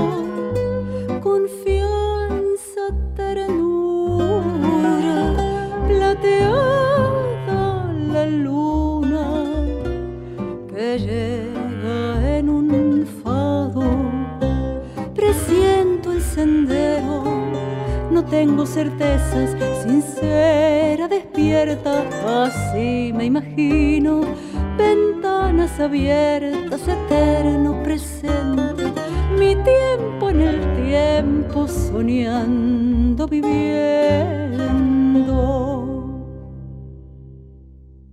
[18.37, 22.05] tengo certezas, sincera, despierta,
[22.45, 24.21] así me imagino,
[24.77, 28.93] ventanas abiertas, eterno presente,
[29.39, 34.67] mi tiempo en el tiempo, soñando, viviendo.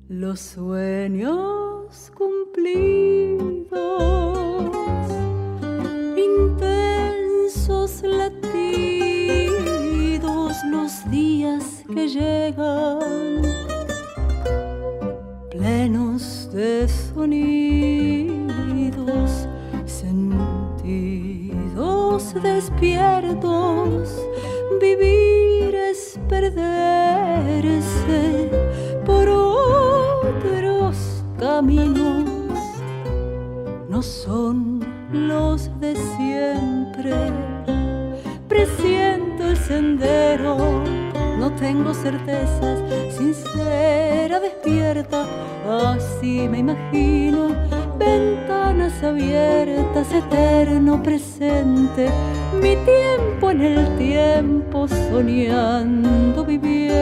[0.08, 3.74] Los sueños cumplidos,
[11.94, 13.42] que llegan,
[15.52, 18.30] plenos de sonidos,
[19.86, 20.34] sentidos
[22.42, 24.10] despiertos,
[24.82, 26.64] vivir es perderse
[29.06, 30.96] por otros
[31.38, 32.26] caminos,
[33.88, 37.14] no son los de siempre
[38.48, 40.84] presiento el sendero,
[41.64, 42.82] tengo certezas,
[43.18, 45.26] sincera, despierta,
[45.66, 47.56] así me imagino,
[47.98, 52.10] ventanas abiertas, eterno presente,
[52.62, 56.94] mi tiempo en el tiempo, soñando, viviendo.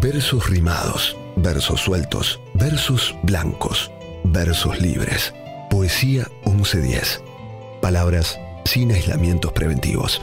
[0.00, 3.90] Versos rimados, versos sueltos, versos blancos,
[4.24, 5.34] versos libres.
[5.70, 7.22] Poesía 1110.
[7.80, 10.20] Palabras sin aislamientos preventivos.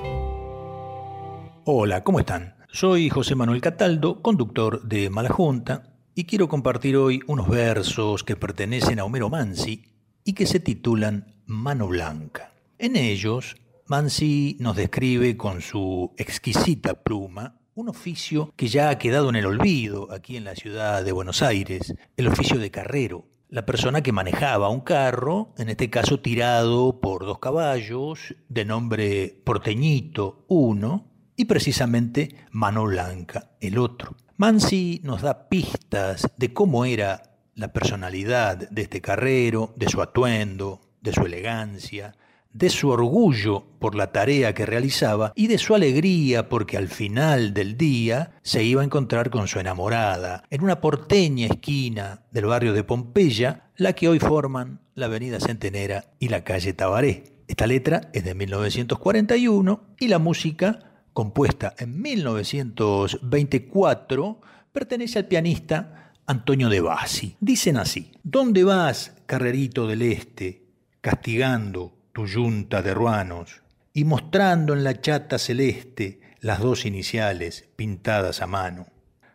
[1.66, 2.56] Hola, ¿cómo están?
[2.72, 8.36] Soy José Manuel Cataldo, conductor de Mala Junta, y quiero compartir hoy unos versos que
[8.36, 9.86] pertenecen a Homero Mansi
[10.24, 12.54] y que se titulan Mano Blanca.
[12.78, 13.56] En ellos,
[13.88, 19.46] Mansi nos describe con su exquisita pluma un oficio que ya ha quedado en el
[19.46, 23.26] olvido aquí en la ciudad de Buenos Aires, el oficio de carrero.
[23.48, 29.42] La persona que manejaba un carro, en este caso tirado por dos caballos, de nombre
[29.46, 31.08] Porteñito uno,
[31.38, 34.18] y precisamente Mano Blanca el otro.
[34.36, 40.82] Mansi nos da pistas de cómo era la personalidad de este carrero, de su atuendo,
[41.00, 42.14] de su elegancia,
[42.54, 47.54] de su orgullo por la tarea que realizaba y de su alegría porque al final
[47.54, 52.74] del día se iba a encontrar con su enamorada en una porteña esquina del barrio
[52.74, 57.44] de Pompeya, la que hoy forman la avenida Centenera y la calle Tabaré.
[57.48, 66.70] Esta letra es de 1941 y la música, compuesta en 1924, pertenece al pianista Antonio
[66.70, 67.36] de Bassi.
[67.40, 70.64] Dicen así, ¿dónde vas, carrerito del este,
[71.02, 73.62] castigando yunta de ruanos,
[73.94, 78.88] y mostrando en la chata celeste las dos iniciales pintadas a mano,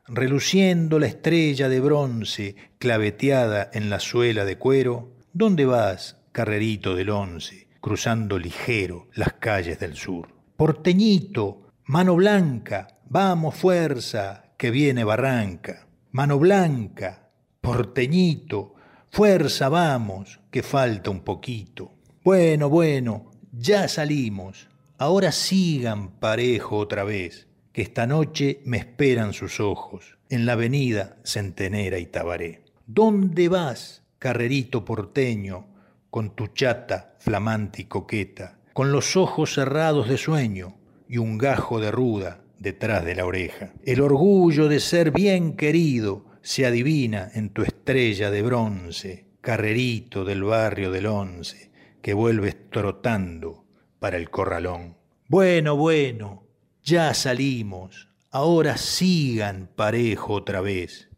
[0.07, 7.11] reluciendo la estrella de bronce claveteada en la suela de cuero, ¿dónde vas, carrerito del
[7.11, 10.29] once, cruzando ligero las calles del sur?
[10.57, 15.87] Porteñito, mano blanca, vamos fuerza, que viene barranca.
[16.13, 17.31] Mano blanca,
[17.61, 18.75] porteñito,
[19.11, 21.94] fuerza vamos, que falta un poquito.
[22.25, 24.71] Bueno, bueno, ya salimos.
[24.97, 31.19] Ahora sigan parejo otra vez, que esta noche me esperan sus ojos, en la avenida
[31.23, 32.63] Centenera y Tabaré.
[32.87, 35.67] ¿Dónde vas, carrerito porteño,
[36.09, 41.79] con tu chata flamante y coqueta, con los ojos cerrados de sueño y un gajo
[41.79, 43.75] de ruda detrás de la oreja?
[43.85, 50.43] El orgullo de ser bien querido se adivina en tu estrella de bronce, carrerito del
[50.43, 51.74] barrio del once
[52.05, 53.65] que vuelves trotando
[53.99, 54.99] para el corralón.
[55.27, 56.47] Bueno, bueno,
[56.83, 61.09] ya salimos, ahora sigan parejo otra vez,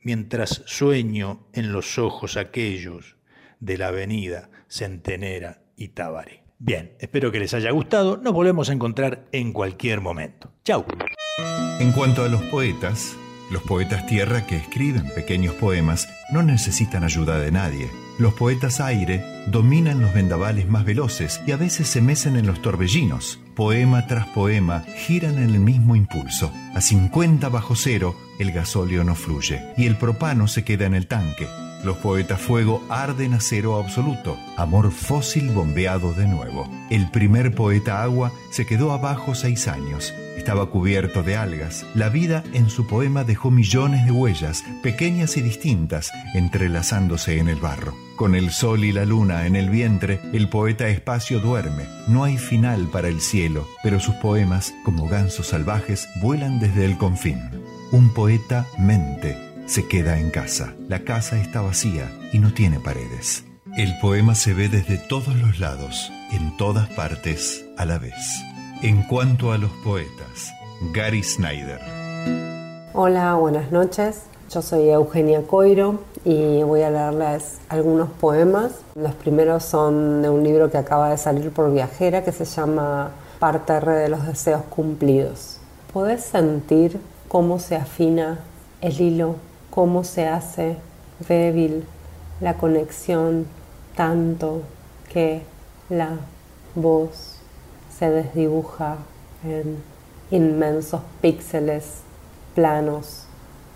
[0.00, 3.18] mientras sueño en los ojos aquellos
[3.60, 6.44] de la avenida Centenera y Tabaré.
[6.58, 10.50] Bien, espero que les haya gustado, nos volvemos a encontrar en cualquier momento.
[10.64, 10.86] Chau.
[11.78, 13.18] En cuanto a los poetas,
[13.52, 17.90] los poetas tierra que escriben pequeños poemas no necesitan ayuda de nadie.
[18.18, 22.62] Los poetas aire dominan los vendavales más veloces y a veces se mecen en los
[22.62, 23.38] torbellinos.
[23.54, 26.50] Poema tras poema giran en el mismo impulso.
[26.74, 31.06] A 50 bajo cero el gasóleo no fluye y el propano se queda en el
[31.06, 31.46] tanque.
[31.84, 36.70] Los poetas fuego arden a cero absoluto, amor fósil bombeado de nuevo.
[36.90, 41.86] El primer poeta agua se quedó abajo seis años estaba cubierto de algas.
[41.94, 47.60] La vida en su poema dejó millones de huellas, pequeñas y distintas, entrelazándose en el
[47.60, 47.94] barro.
[48.16, 51.84] Con el sol y la luna en el vientre, el poeta espacio duerme.
[52.08, 56.98] No hay final para el cielo, pero sus poemas, como gansos salvajes, vuelan desde el
[56.98, 57.40] confín.
[57.90, 60.74] Un poeta mente se queda en casa.
[60.88, 63.44] La casa está vacía y no tiene paredes.
[63.76, 68.42] El poema se ve desde todos los lados, en todas partes, a la vez.
[68.84, 70.52] En cuanto a los poetas,
[70.92, 71.78] Gary Snyder.
[72.92, 74.22] Hola, buenas noches.
[74.50, 78.72] Yo soy Eugenia Coiro y voy a leerles algunos poemas.
[78.96, 83.12] Los primeros son de un libro que acaba de salir por Viajera que se llama
[83.38, 85.58] Parte de los deseos cumplidos.
[85.92, 86.98] ¿Podés sentir
[87.28, 88.40] cómo se afina
[88.80, 89.36] el hilo,
[89.70, 90.76] cómo se hace
[91.28, 91.84] débil
[92.40, 93.46] la conexión
[93.94, 94.62] tanto
[95.08, 95.42] que
[95.88, 96.16] la
[96.74, 97.31] voz
[98.02, 98.96] se desdibuja
[99.44, 99.76] en
[100.32, 102.00] inmensos píxeles
[102.52, 103.26] planos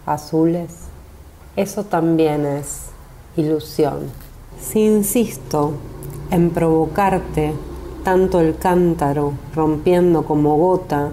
[0.05, 0.73] azules,
[1.55, 2.86] eso también es
[3.36, 4.11] ilusión.
[4.61, 5.74] Si insisto
[6.32, 7.53] en provocarte
[8.03, 11.11] tanto el cántaro rompiendo como gota,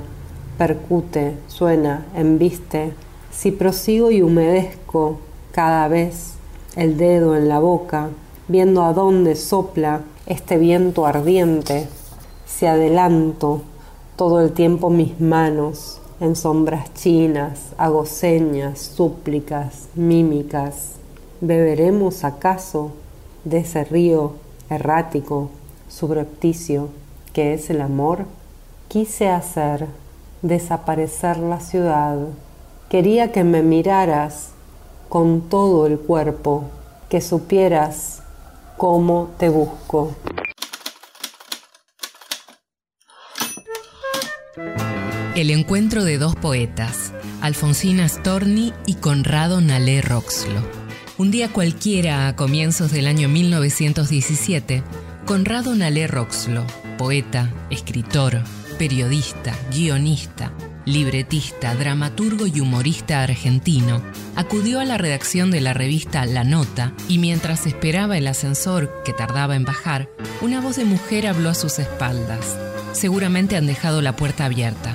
[0.57, 2.95] percute, suena, embiste,
[3.31, 5.19] si prosigo y humedezco
[5.51, 6.33] cada vez
[6.75, 8.09] el dedo en la boca,
[8.47, 11.87] viendo a dónde sopla este viento ardiente,
[12.57, 13.61] si adelanto
[14.15, 20.93] todo el tiempo mis manos en sombras chinas, hago señas, súplicas, mímicas.
[21.41, 22.91] ¿Beberemos acaso
[23.43, 24.33] de ese río
[24.69, 25.49] errático,
[25.89, 26.89] subrepticio,
[27.33, 28.25] que es el amor?
[28.87, 29.87] Quise hacer
[30.43, 32.19] desaparecer la ciudad.
[32.87, 34.49] Quería que me miraras
[35.09, 36.65] con todo el cuerpo,
[37.09, 38.21] que supieras
[38.77, 40.11] cómo te busco.
[45.35, 47.11] El encuentro de dos poetas,
[47.41, 50.61] Alfonsina Storni y Conrado Nalé Roxlo.
[51.17, 54.83] Un día cualquiera, a comienzos del año 1917,
[55.25, 56.63] Conrado Nalé Roxlo,
[56.99, 58.43] poeta, escritor,
[58.77, 60.51] periodista, guionista,
[60.85, 64.03] libretista, dramaturgo y humorista argentino,
[64.35, 69.13] acudió a la redacción de la revista La Nota y mientras esperaba el ascensor que
[69.13, 70.09] tardaba en bajar,
[70.41, 72.55] una voz de mujer habló a sus espaldas.
[72.91, 74.93] Seguramente han dejado la puerta abierta.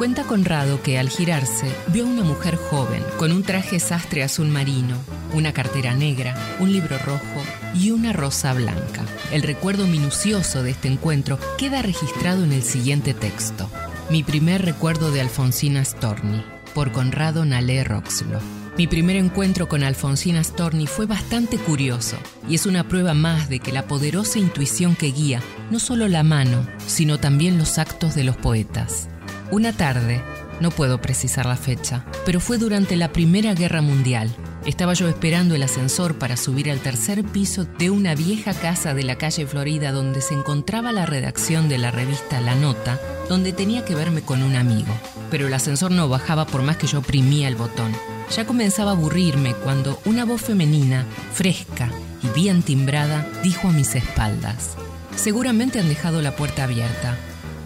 [0.00, 4.48] Cuenta Conrado que al girarse vio a una mujer joven con un traje sastre azul
[4.48, 4.96] marino,
[5.34, 7.42] una cartera negra, un libro rojo
[7.74, 9.04] y una rosa blanca.
[9.30, 13.68] El recuerdo minucioso de este encuentro queda registrado en el siguiente texto.
[14.08, 18.40] Mi primer recuerdo de Alfonsina Storni, por Conrado Nalé Roxlo.
[18.78, 22.16] Mi primer encuentro con Alfonsina Storni fue bastante curioso
[22.48, 26.22] y es una prueba más de que la poderosa intuición que guía no solo la
[26.22, 29.09] mano, sino también los actos de los poetas.
[29.52, 30.22] Una tarde,
[30.60, 34.30] no puedo precisar la fecha, pero fue durante la Primera Guerra Mundial.
[34.64, 39.02] Estaba yo esperando el ascensor para subir al tercer piso de una vieja casa de
[39.02, 43.84] la calle Florida donde se encontraba la redacción de la revista La Nota, donde tenía
[43.84, 44.94] que verme con un amigo.
[45.32, 47.92] Pero el ascensor no bajaba por más que yo oprimía el botón.
[48.36, 51.90] Ya comenzaba a aburrirme cuando una voz femenina, fresca
[52.22, 54.76] y bien timbrada, dijo a mis espaldas,
[55.16, 57.16] seguramente han dejado la puerta abierta.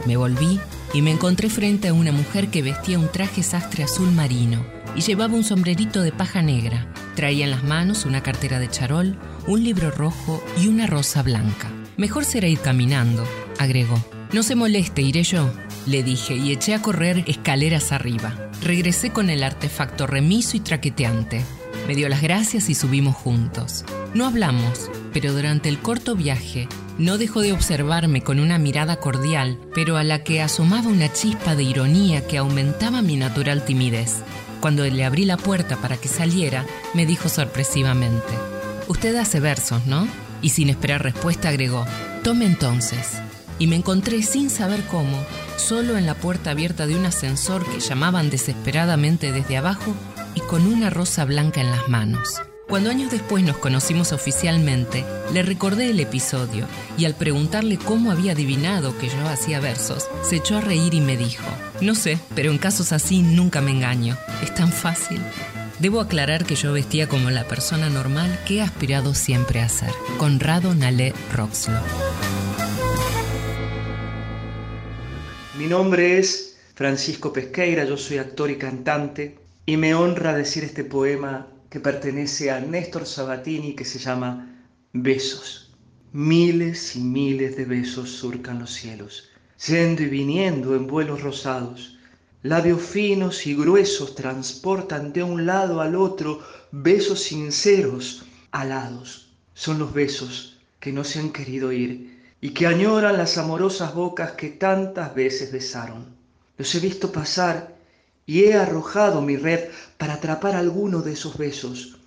[0.06, 0.60] Me volví
[0.94, 4.64] y me encontré frente a una mujer que vestía un traje sastre azul marino
[4.96, 6.86] y llevaba un sombrerito de paja negra.
[7.16, 11.70] Traía en las manos una cartera de charol, un libro rojo y una rosa blanca.
[11.96, 13.26] Mejor será ir caminando,
[13.58, 14.02] agregó.
[14.32, 15.52] No se moleste, iré yo,
[15.86, 18.50] le dije y eché a correr escaleras arriba.
[18.62, 21.42] Regresé con el artefacto remiso y traqueteante.
[21.88, 23.84] Me dio las gracias y subimos juntos.
[24.14, 26.68] No hablamos, pero durante el corto viaje
[26.98, 31.56] no dejó de observarme con una mirada cordial, pero a la que asomaba una chispa
[31.56, 34.22] de ironía que aumentaba mi natural timidez.
[34.60, 36.64] Cuando le abrí la puerta para que saliera,
[36.94, 38.32] me dijo sorpresivamente,
[38.86, 40.06] Usted hace versos, ¿no?
[40.42, 41.84] Y sin esperar respuesta agregó,
[42.22, 43.18] Tome entonces.
[43.58, 45.16] Y me encontré sin saber cómo,
[45.56, 49.94] solo en la puerta abierta de un ascensor que llamaban desesperadamente desde abajo
[50.34, 52.40] y con una rosa blanca en las manos.
[52.68, 56.66] Cuando años después nos conocimos oficialmente, le recordé el episodio
[56.96, 61.00] y al preguntarle cómo había adivinado que yo hacía versos, se echó a reír y
[61.00, 61.44] me dijo,
[61.82, 64.16] no sé, pero en casos así nunca me engaño.
[64.42, 65.20] Es tan fácil.
[65.78, 69.92] Debo aclarar que yo vestía como la persona normal que he aspirado siempre a ser.
[70.16, 71.78] Conrado Nalé Roxlo.
[75.58, 80.82] Mi nombre es Francisco Pesqueira, yo soy actor y cantante y me honra decir este
[80.82, 84.30] poema que pertenece a Néstor Sabatini que se llama
[84.92, 85.72] Besos.
[86.12, 89.30] Miles y miles de besos surcan los cielos,
[89.66, 91.98] yendo y viniendo en vuelos rosados,
[92.44, 99.34] Labios finos y gruesos transportan de un lado al otro besos sinceros, alados.
[99.52, 104.32] Son los besos que no se han querido ir y que añoran las amorosas bocas
[104.32, 106.14] que tantas veces besaron.
[106.56, 107.73] Los he visto pasar
[108.26, 109.68] y he arrojado mi red
[109.98, 111.98] para atrapar alguno de esos besos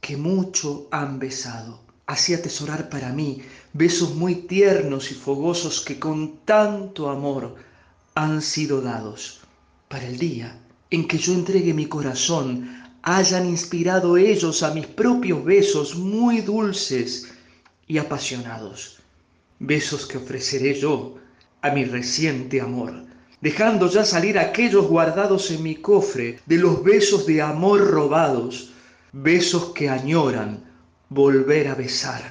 [0.00, 1.80] que mucho han besado.
[2.06, 3.42] Así atesorar para mí
[3.72, 7.56] besos muy tiernos y fogosos que con tanto amor
[8.14, 9.40] han sido dados.
[9.88, 10.58] Para el día
[10.90, 17.32] en que yo entregue mi corazón, hayan inspirado ellos a mis propios besos muy dulces
[17.86, 19.00] y apasionados.
[19.58, 21.16] Besos que ofreceré yo
[21.62, 23.13] a mi reciente amor
[23.44, 28.72] dejando ya salir aquellos guardados en mi cofre de los besos de amor robados,
[29.12, 30.64] besos que añoran
[31.10, 32.22] volver a besar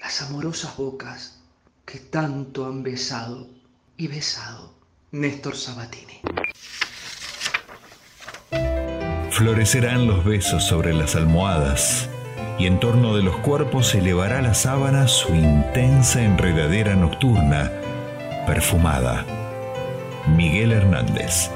[0.00, 1.42] las amorosas bocas
[1.84, 3.46] que tanto han besado
[3.98, 4.74] y besado.
[5.12, 6.22] Néstor Sabatini.
[9.30, 12.08] Florecerán los besos sobre las almohadas
[12.58, 17.70] y en torno de los cuerpos elevará la sábana su intensa enredadera nocturna,
[18.46, 19.45] perfumada
[20.28, 21.50] Miguel Hernández.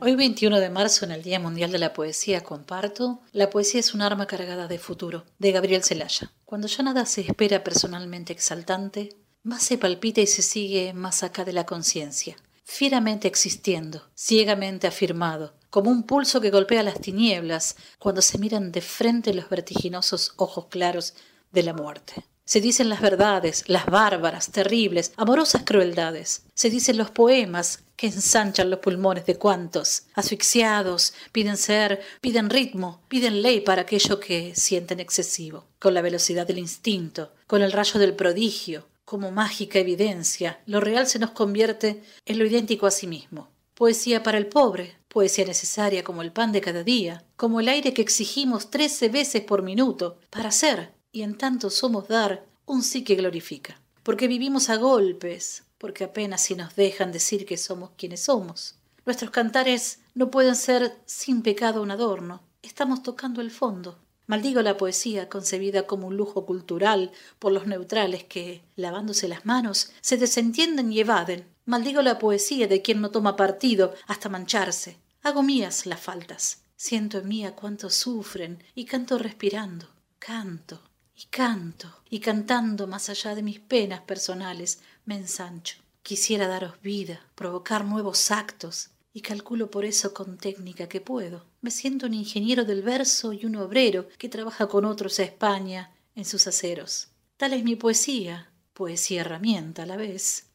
[0.00, 3.92] Hoy 21 de marzo, en el Día Mundial de la Poesía, comparto La poesía es
[3.92, 6.30] un arma cargada de futuro, de Gabriel Celaya.
[6.44, 9.08] Cuando ya nada se espera personalmente exaltante,
[9.42, 15.56] más se palpita y se sigue más acá de la conciencia, fieramente existiendo, ciegamente afirmado,
[15.70, 20.66] como un pulso que golpea las tinieblas cuando se miran de frente los vertiginosos ojos
[20.66, 21.14] claros
[21.50, 22.24] de la muerte.
[22.48, 26.44] Se dicen las verdades, las bárbaras, terribles, amorosas crueldades.
[26.54, 33.02] Se dicen los poemas que ensanchan los pulmones de cuantos, asfixiados, piden ser, piden ritmo,
[33.08, 35.66] piden ley para aquello que sienten excesivo.
[35.78, 41.06] Con la velocidad del instinto, con el rayo del prodigio, como mágica evidencia, lo real
[41.06, 43.50] se nos convierte en lo idéntico a sí mismo.
[43.74, 47.92] Poesía para el pobre, poesía necesaria como el pan de cada día, como el aire
[47.92, 53.04] que exigimos trece veces por minuto, para ser, y en tanto somos dar un sí
[53.04, 53.80] que glorifica.
[54.02, 58.76] Porque vivimos a golpes, porque apenas si nos dejan decir que somos quienes somos.
[59.06, 62.42] Nuestros cantares no pueden ser sin pecado un adorno.
[62.62, 63.98] Estamos tocando el fondo.
[64.26, 69.92] Maldigo la poesía concebida como un lujo cultural por los neutrales que, lavándose las manos,
[70.02, 71.46] se desentienden y evaden.
[71.64, 74.98] Maldigo la poesía de quien no toma partido hasta mancharse.
[75.22, 76.62] Hago mías las faltas.
[76.76, 77.54] Siento en mí a
[77.88, 79.88] sufren y canto respirando.
[80.18, 80.82] Canto,
[81.20, 85.78] y canto, y cantando más allá de mis penas personales, me ensancho.
[86.04, 91.44] Quisiera daros vida, provocar nuevos actos, y calculo por eso con técnica que puedo.
[91.60, 95.92] Me siento un ingeniero del verso y un obrero que trabaja con otros a España
[96.14, 97.08] en sus aceros.
[97.36, 100.46] Tal es mi poesía, poesía herramienta a la vez,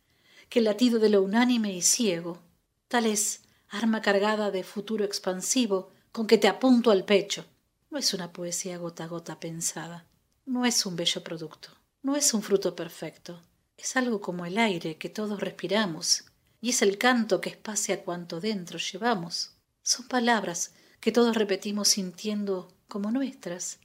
[0.48, 2.42] que el latido de lo unánime y ciego,
[2.88, 7.46] tal es arma cargada de futuro expansivo con que te apunto al pecho.
[7.92, 10.06] No es una poesía gota a gota pensada,
[10.46, 11.70] no es un bello producto,
[12.02, 13.42] no es un fruto perfecto,
[13.78, 16.26] es algo como el aire que todos respiramos,
[16.62, 19.52] y es el canto que espacia cuanto dentro llevamos.
[19.82, 23.80] Son palabras que todos repetimos sintiendo como nuestras,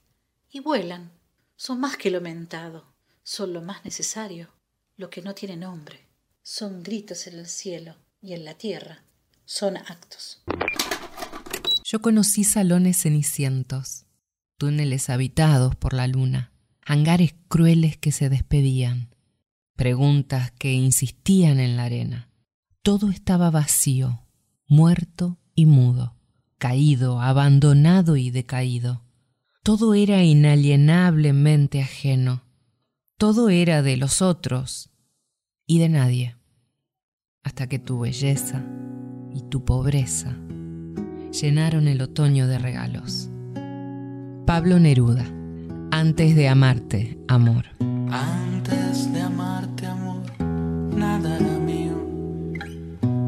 [0.50, 1.12] y vuelan,
[1.56, 2.84] son más que lo mentado,
[3.22, 4.48] son lo más necesario,
[4.96, 6.06] lo que no tiene nombre,
[6.42, 9.02] son gritos en el cielo y en la tierra,
[9.44, 10.42] son actos.
[11.84, 14.07] Yo conocí salones cenicientos
[14.58, 16.52] túneles habitados por la luna,
[16.84, 19.14] hangares crueles que se despedían,
[19.76, 22.28] preguntas que insistían en la arena.
[22.82, 24.24] Todo estaba vacío,
[24.66, 26.16] muerto y mudo,
[26.58, 29.04] caído, abandonado y decaído.
[29.62, 32.42] Todo era inalienablemente ajeno.
[33.16, 34.90] Todo era de los otros
[35.66, 36.36] y de nadie.
[37.42, 38.64] Hasta que tu belleza
[39.32, 40.36] y tu pobreza
[41.30, 43.27] llenaron el otoño de regalos.
[44.48, 45.26] Pablo Neruda.
[45.90, 47.66] Antes de amarte, amor.
[48.10, 50.22] Antes de amarte, amor,
[50.96, 51.92] nada era mío.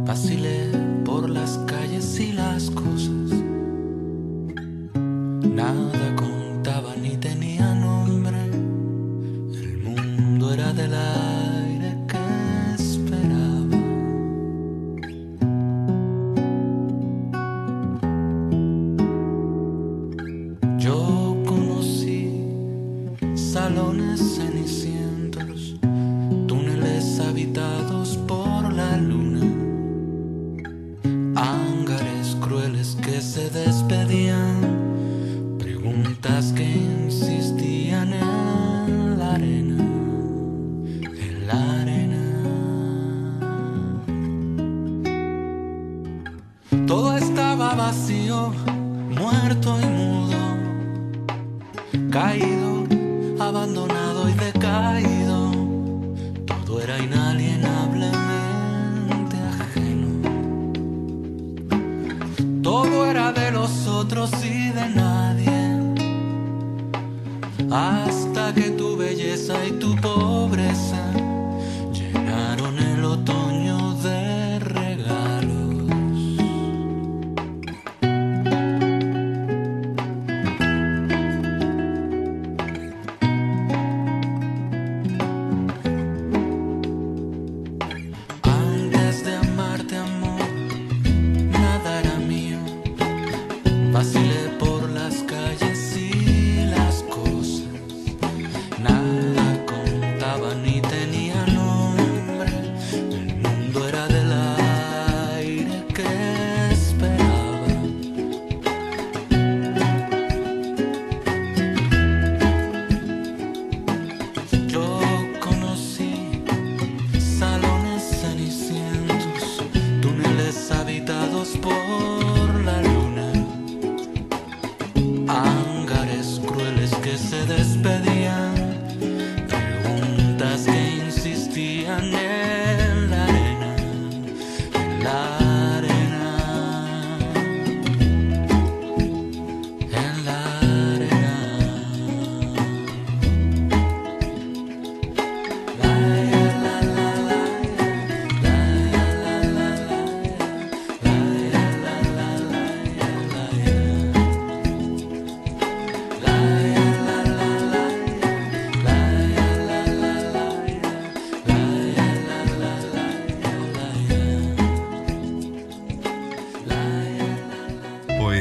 [0.06, 0.70] Vacilé
[1.04, 3.32] por las calles y las cosas.
[5.44, 5.99] Nada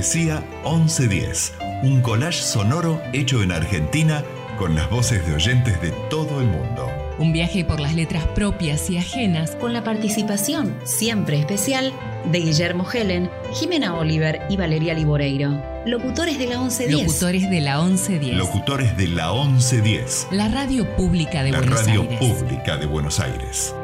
[0.10, 1.54] Poesía 1110,
[1.84, 4.24] un collage sonoro hecho en Argentina
[4.58, 6.88] con las voces de oyentes de todo el mundo.
[7.20, 11.94] Un viaje por las letras propias y ajenas con la participación siempre especial
[12.32, 15.64] de Guillermo Helen, Jimena Oliver y Valeria Liboreiro.
[15.86, 16.92] Locutores de la 1110.
[17.06, 18.36] Locutores de la 1110.
[18.36, 22.20] Locutores de la 1110, La radio pública de la Buenos radio Aires.
[22.20, 23.76] pública de Buenos Aires.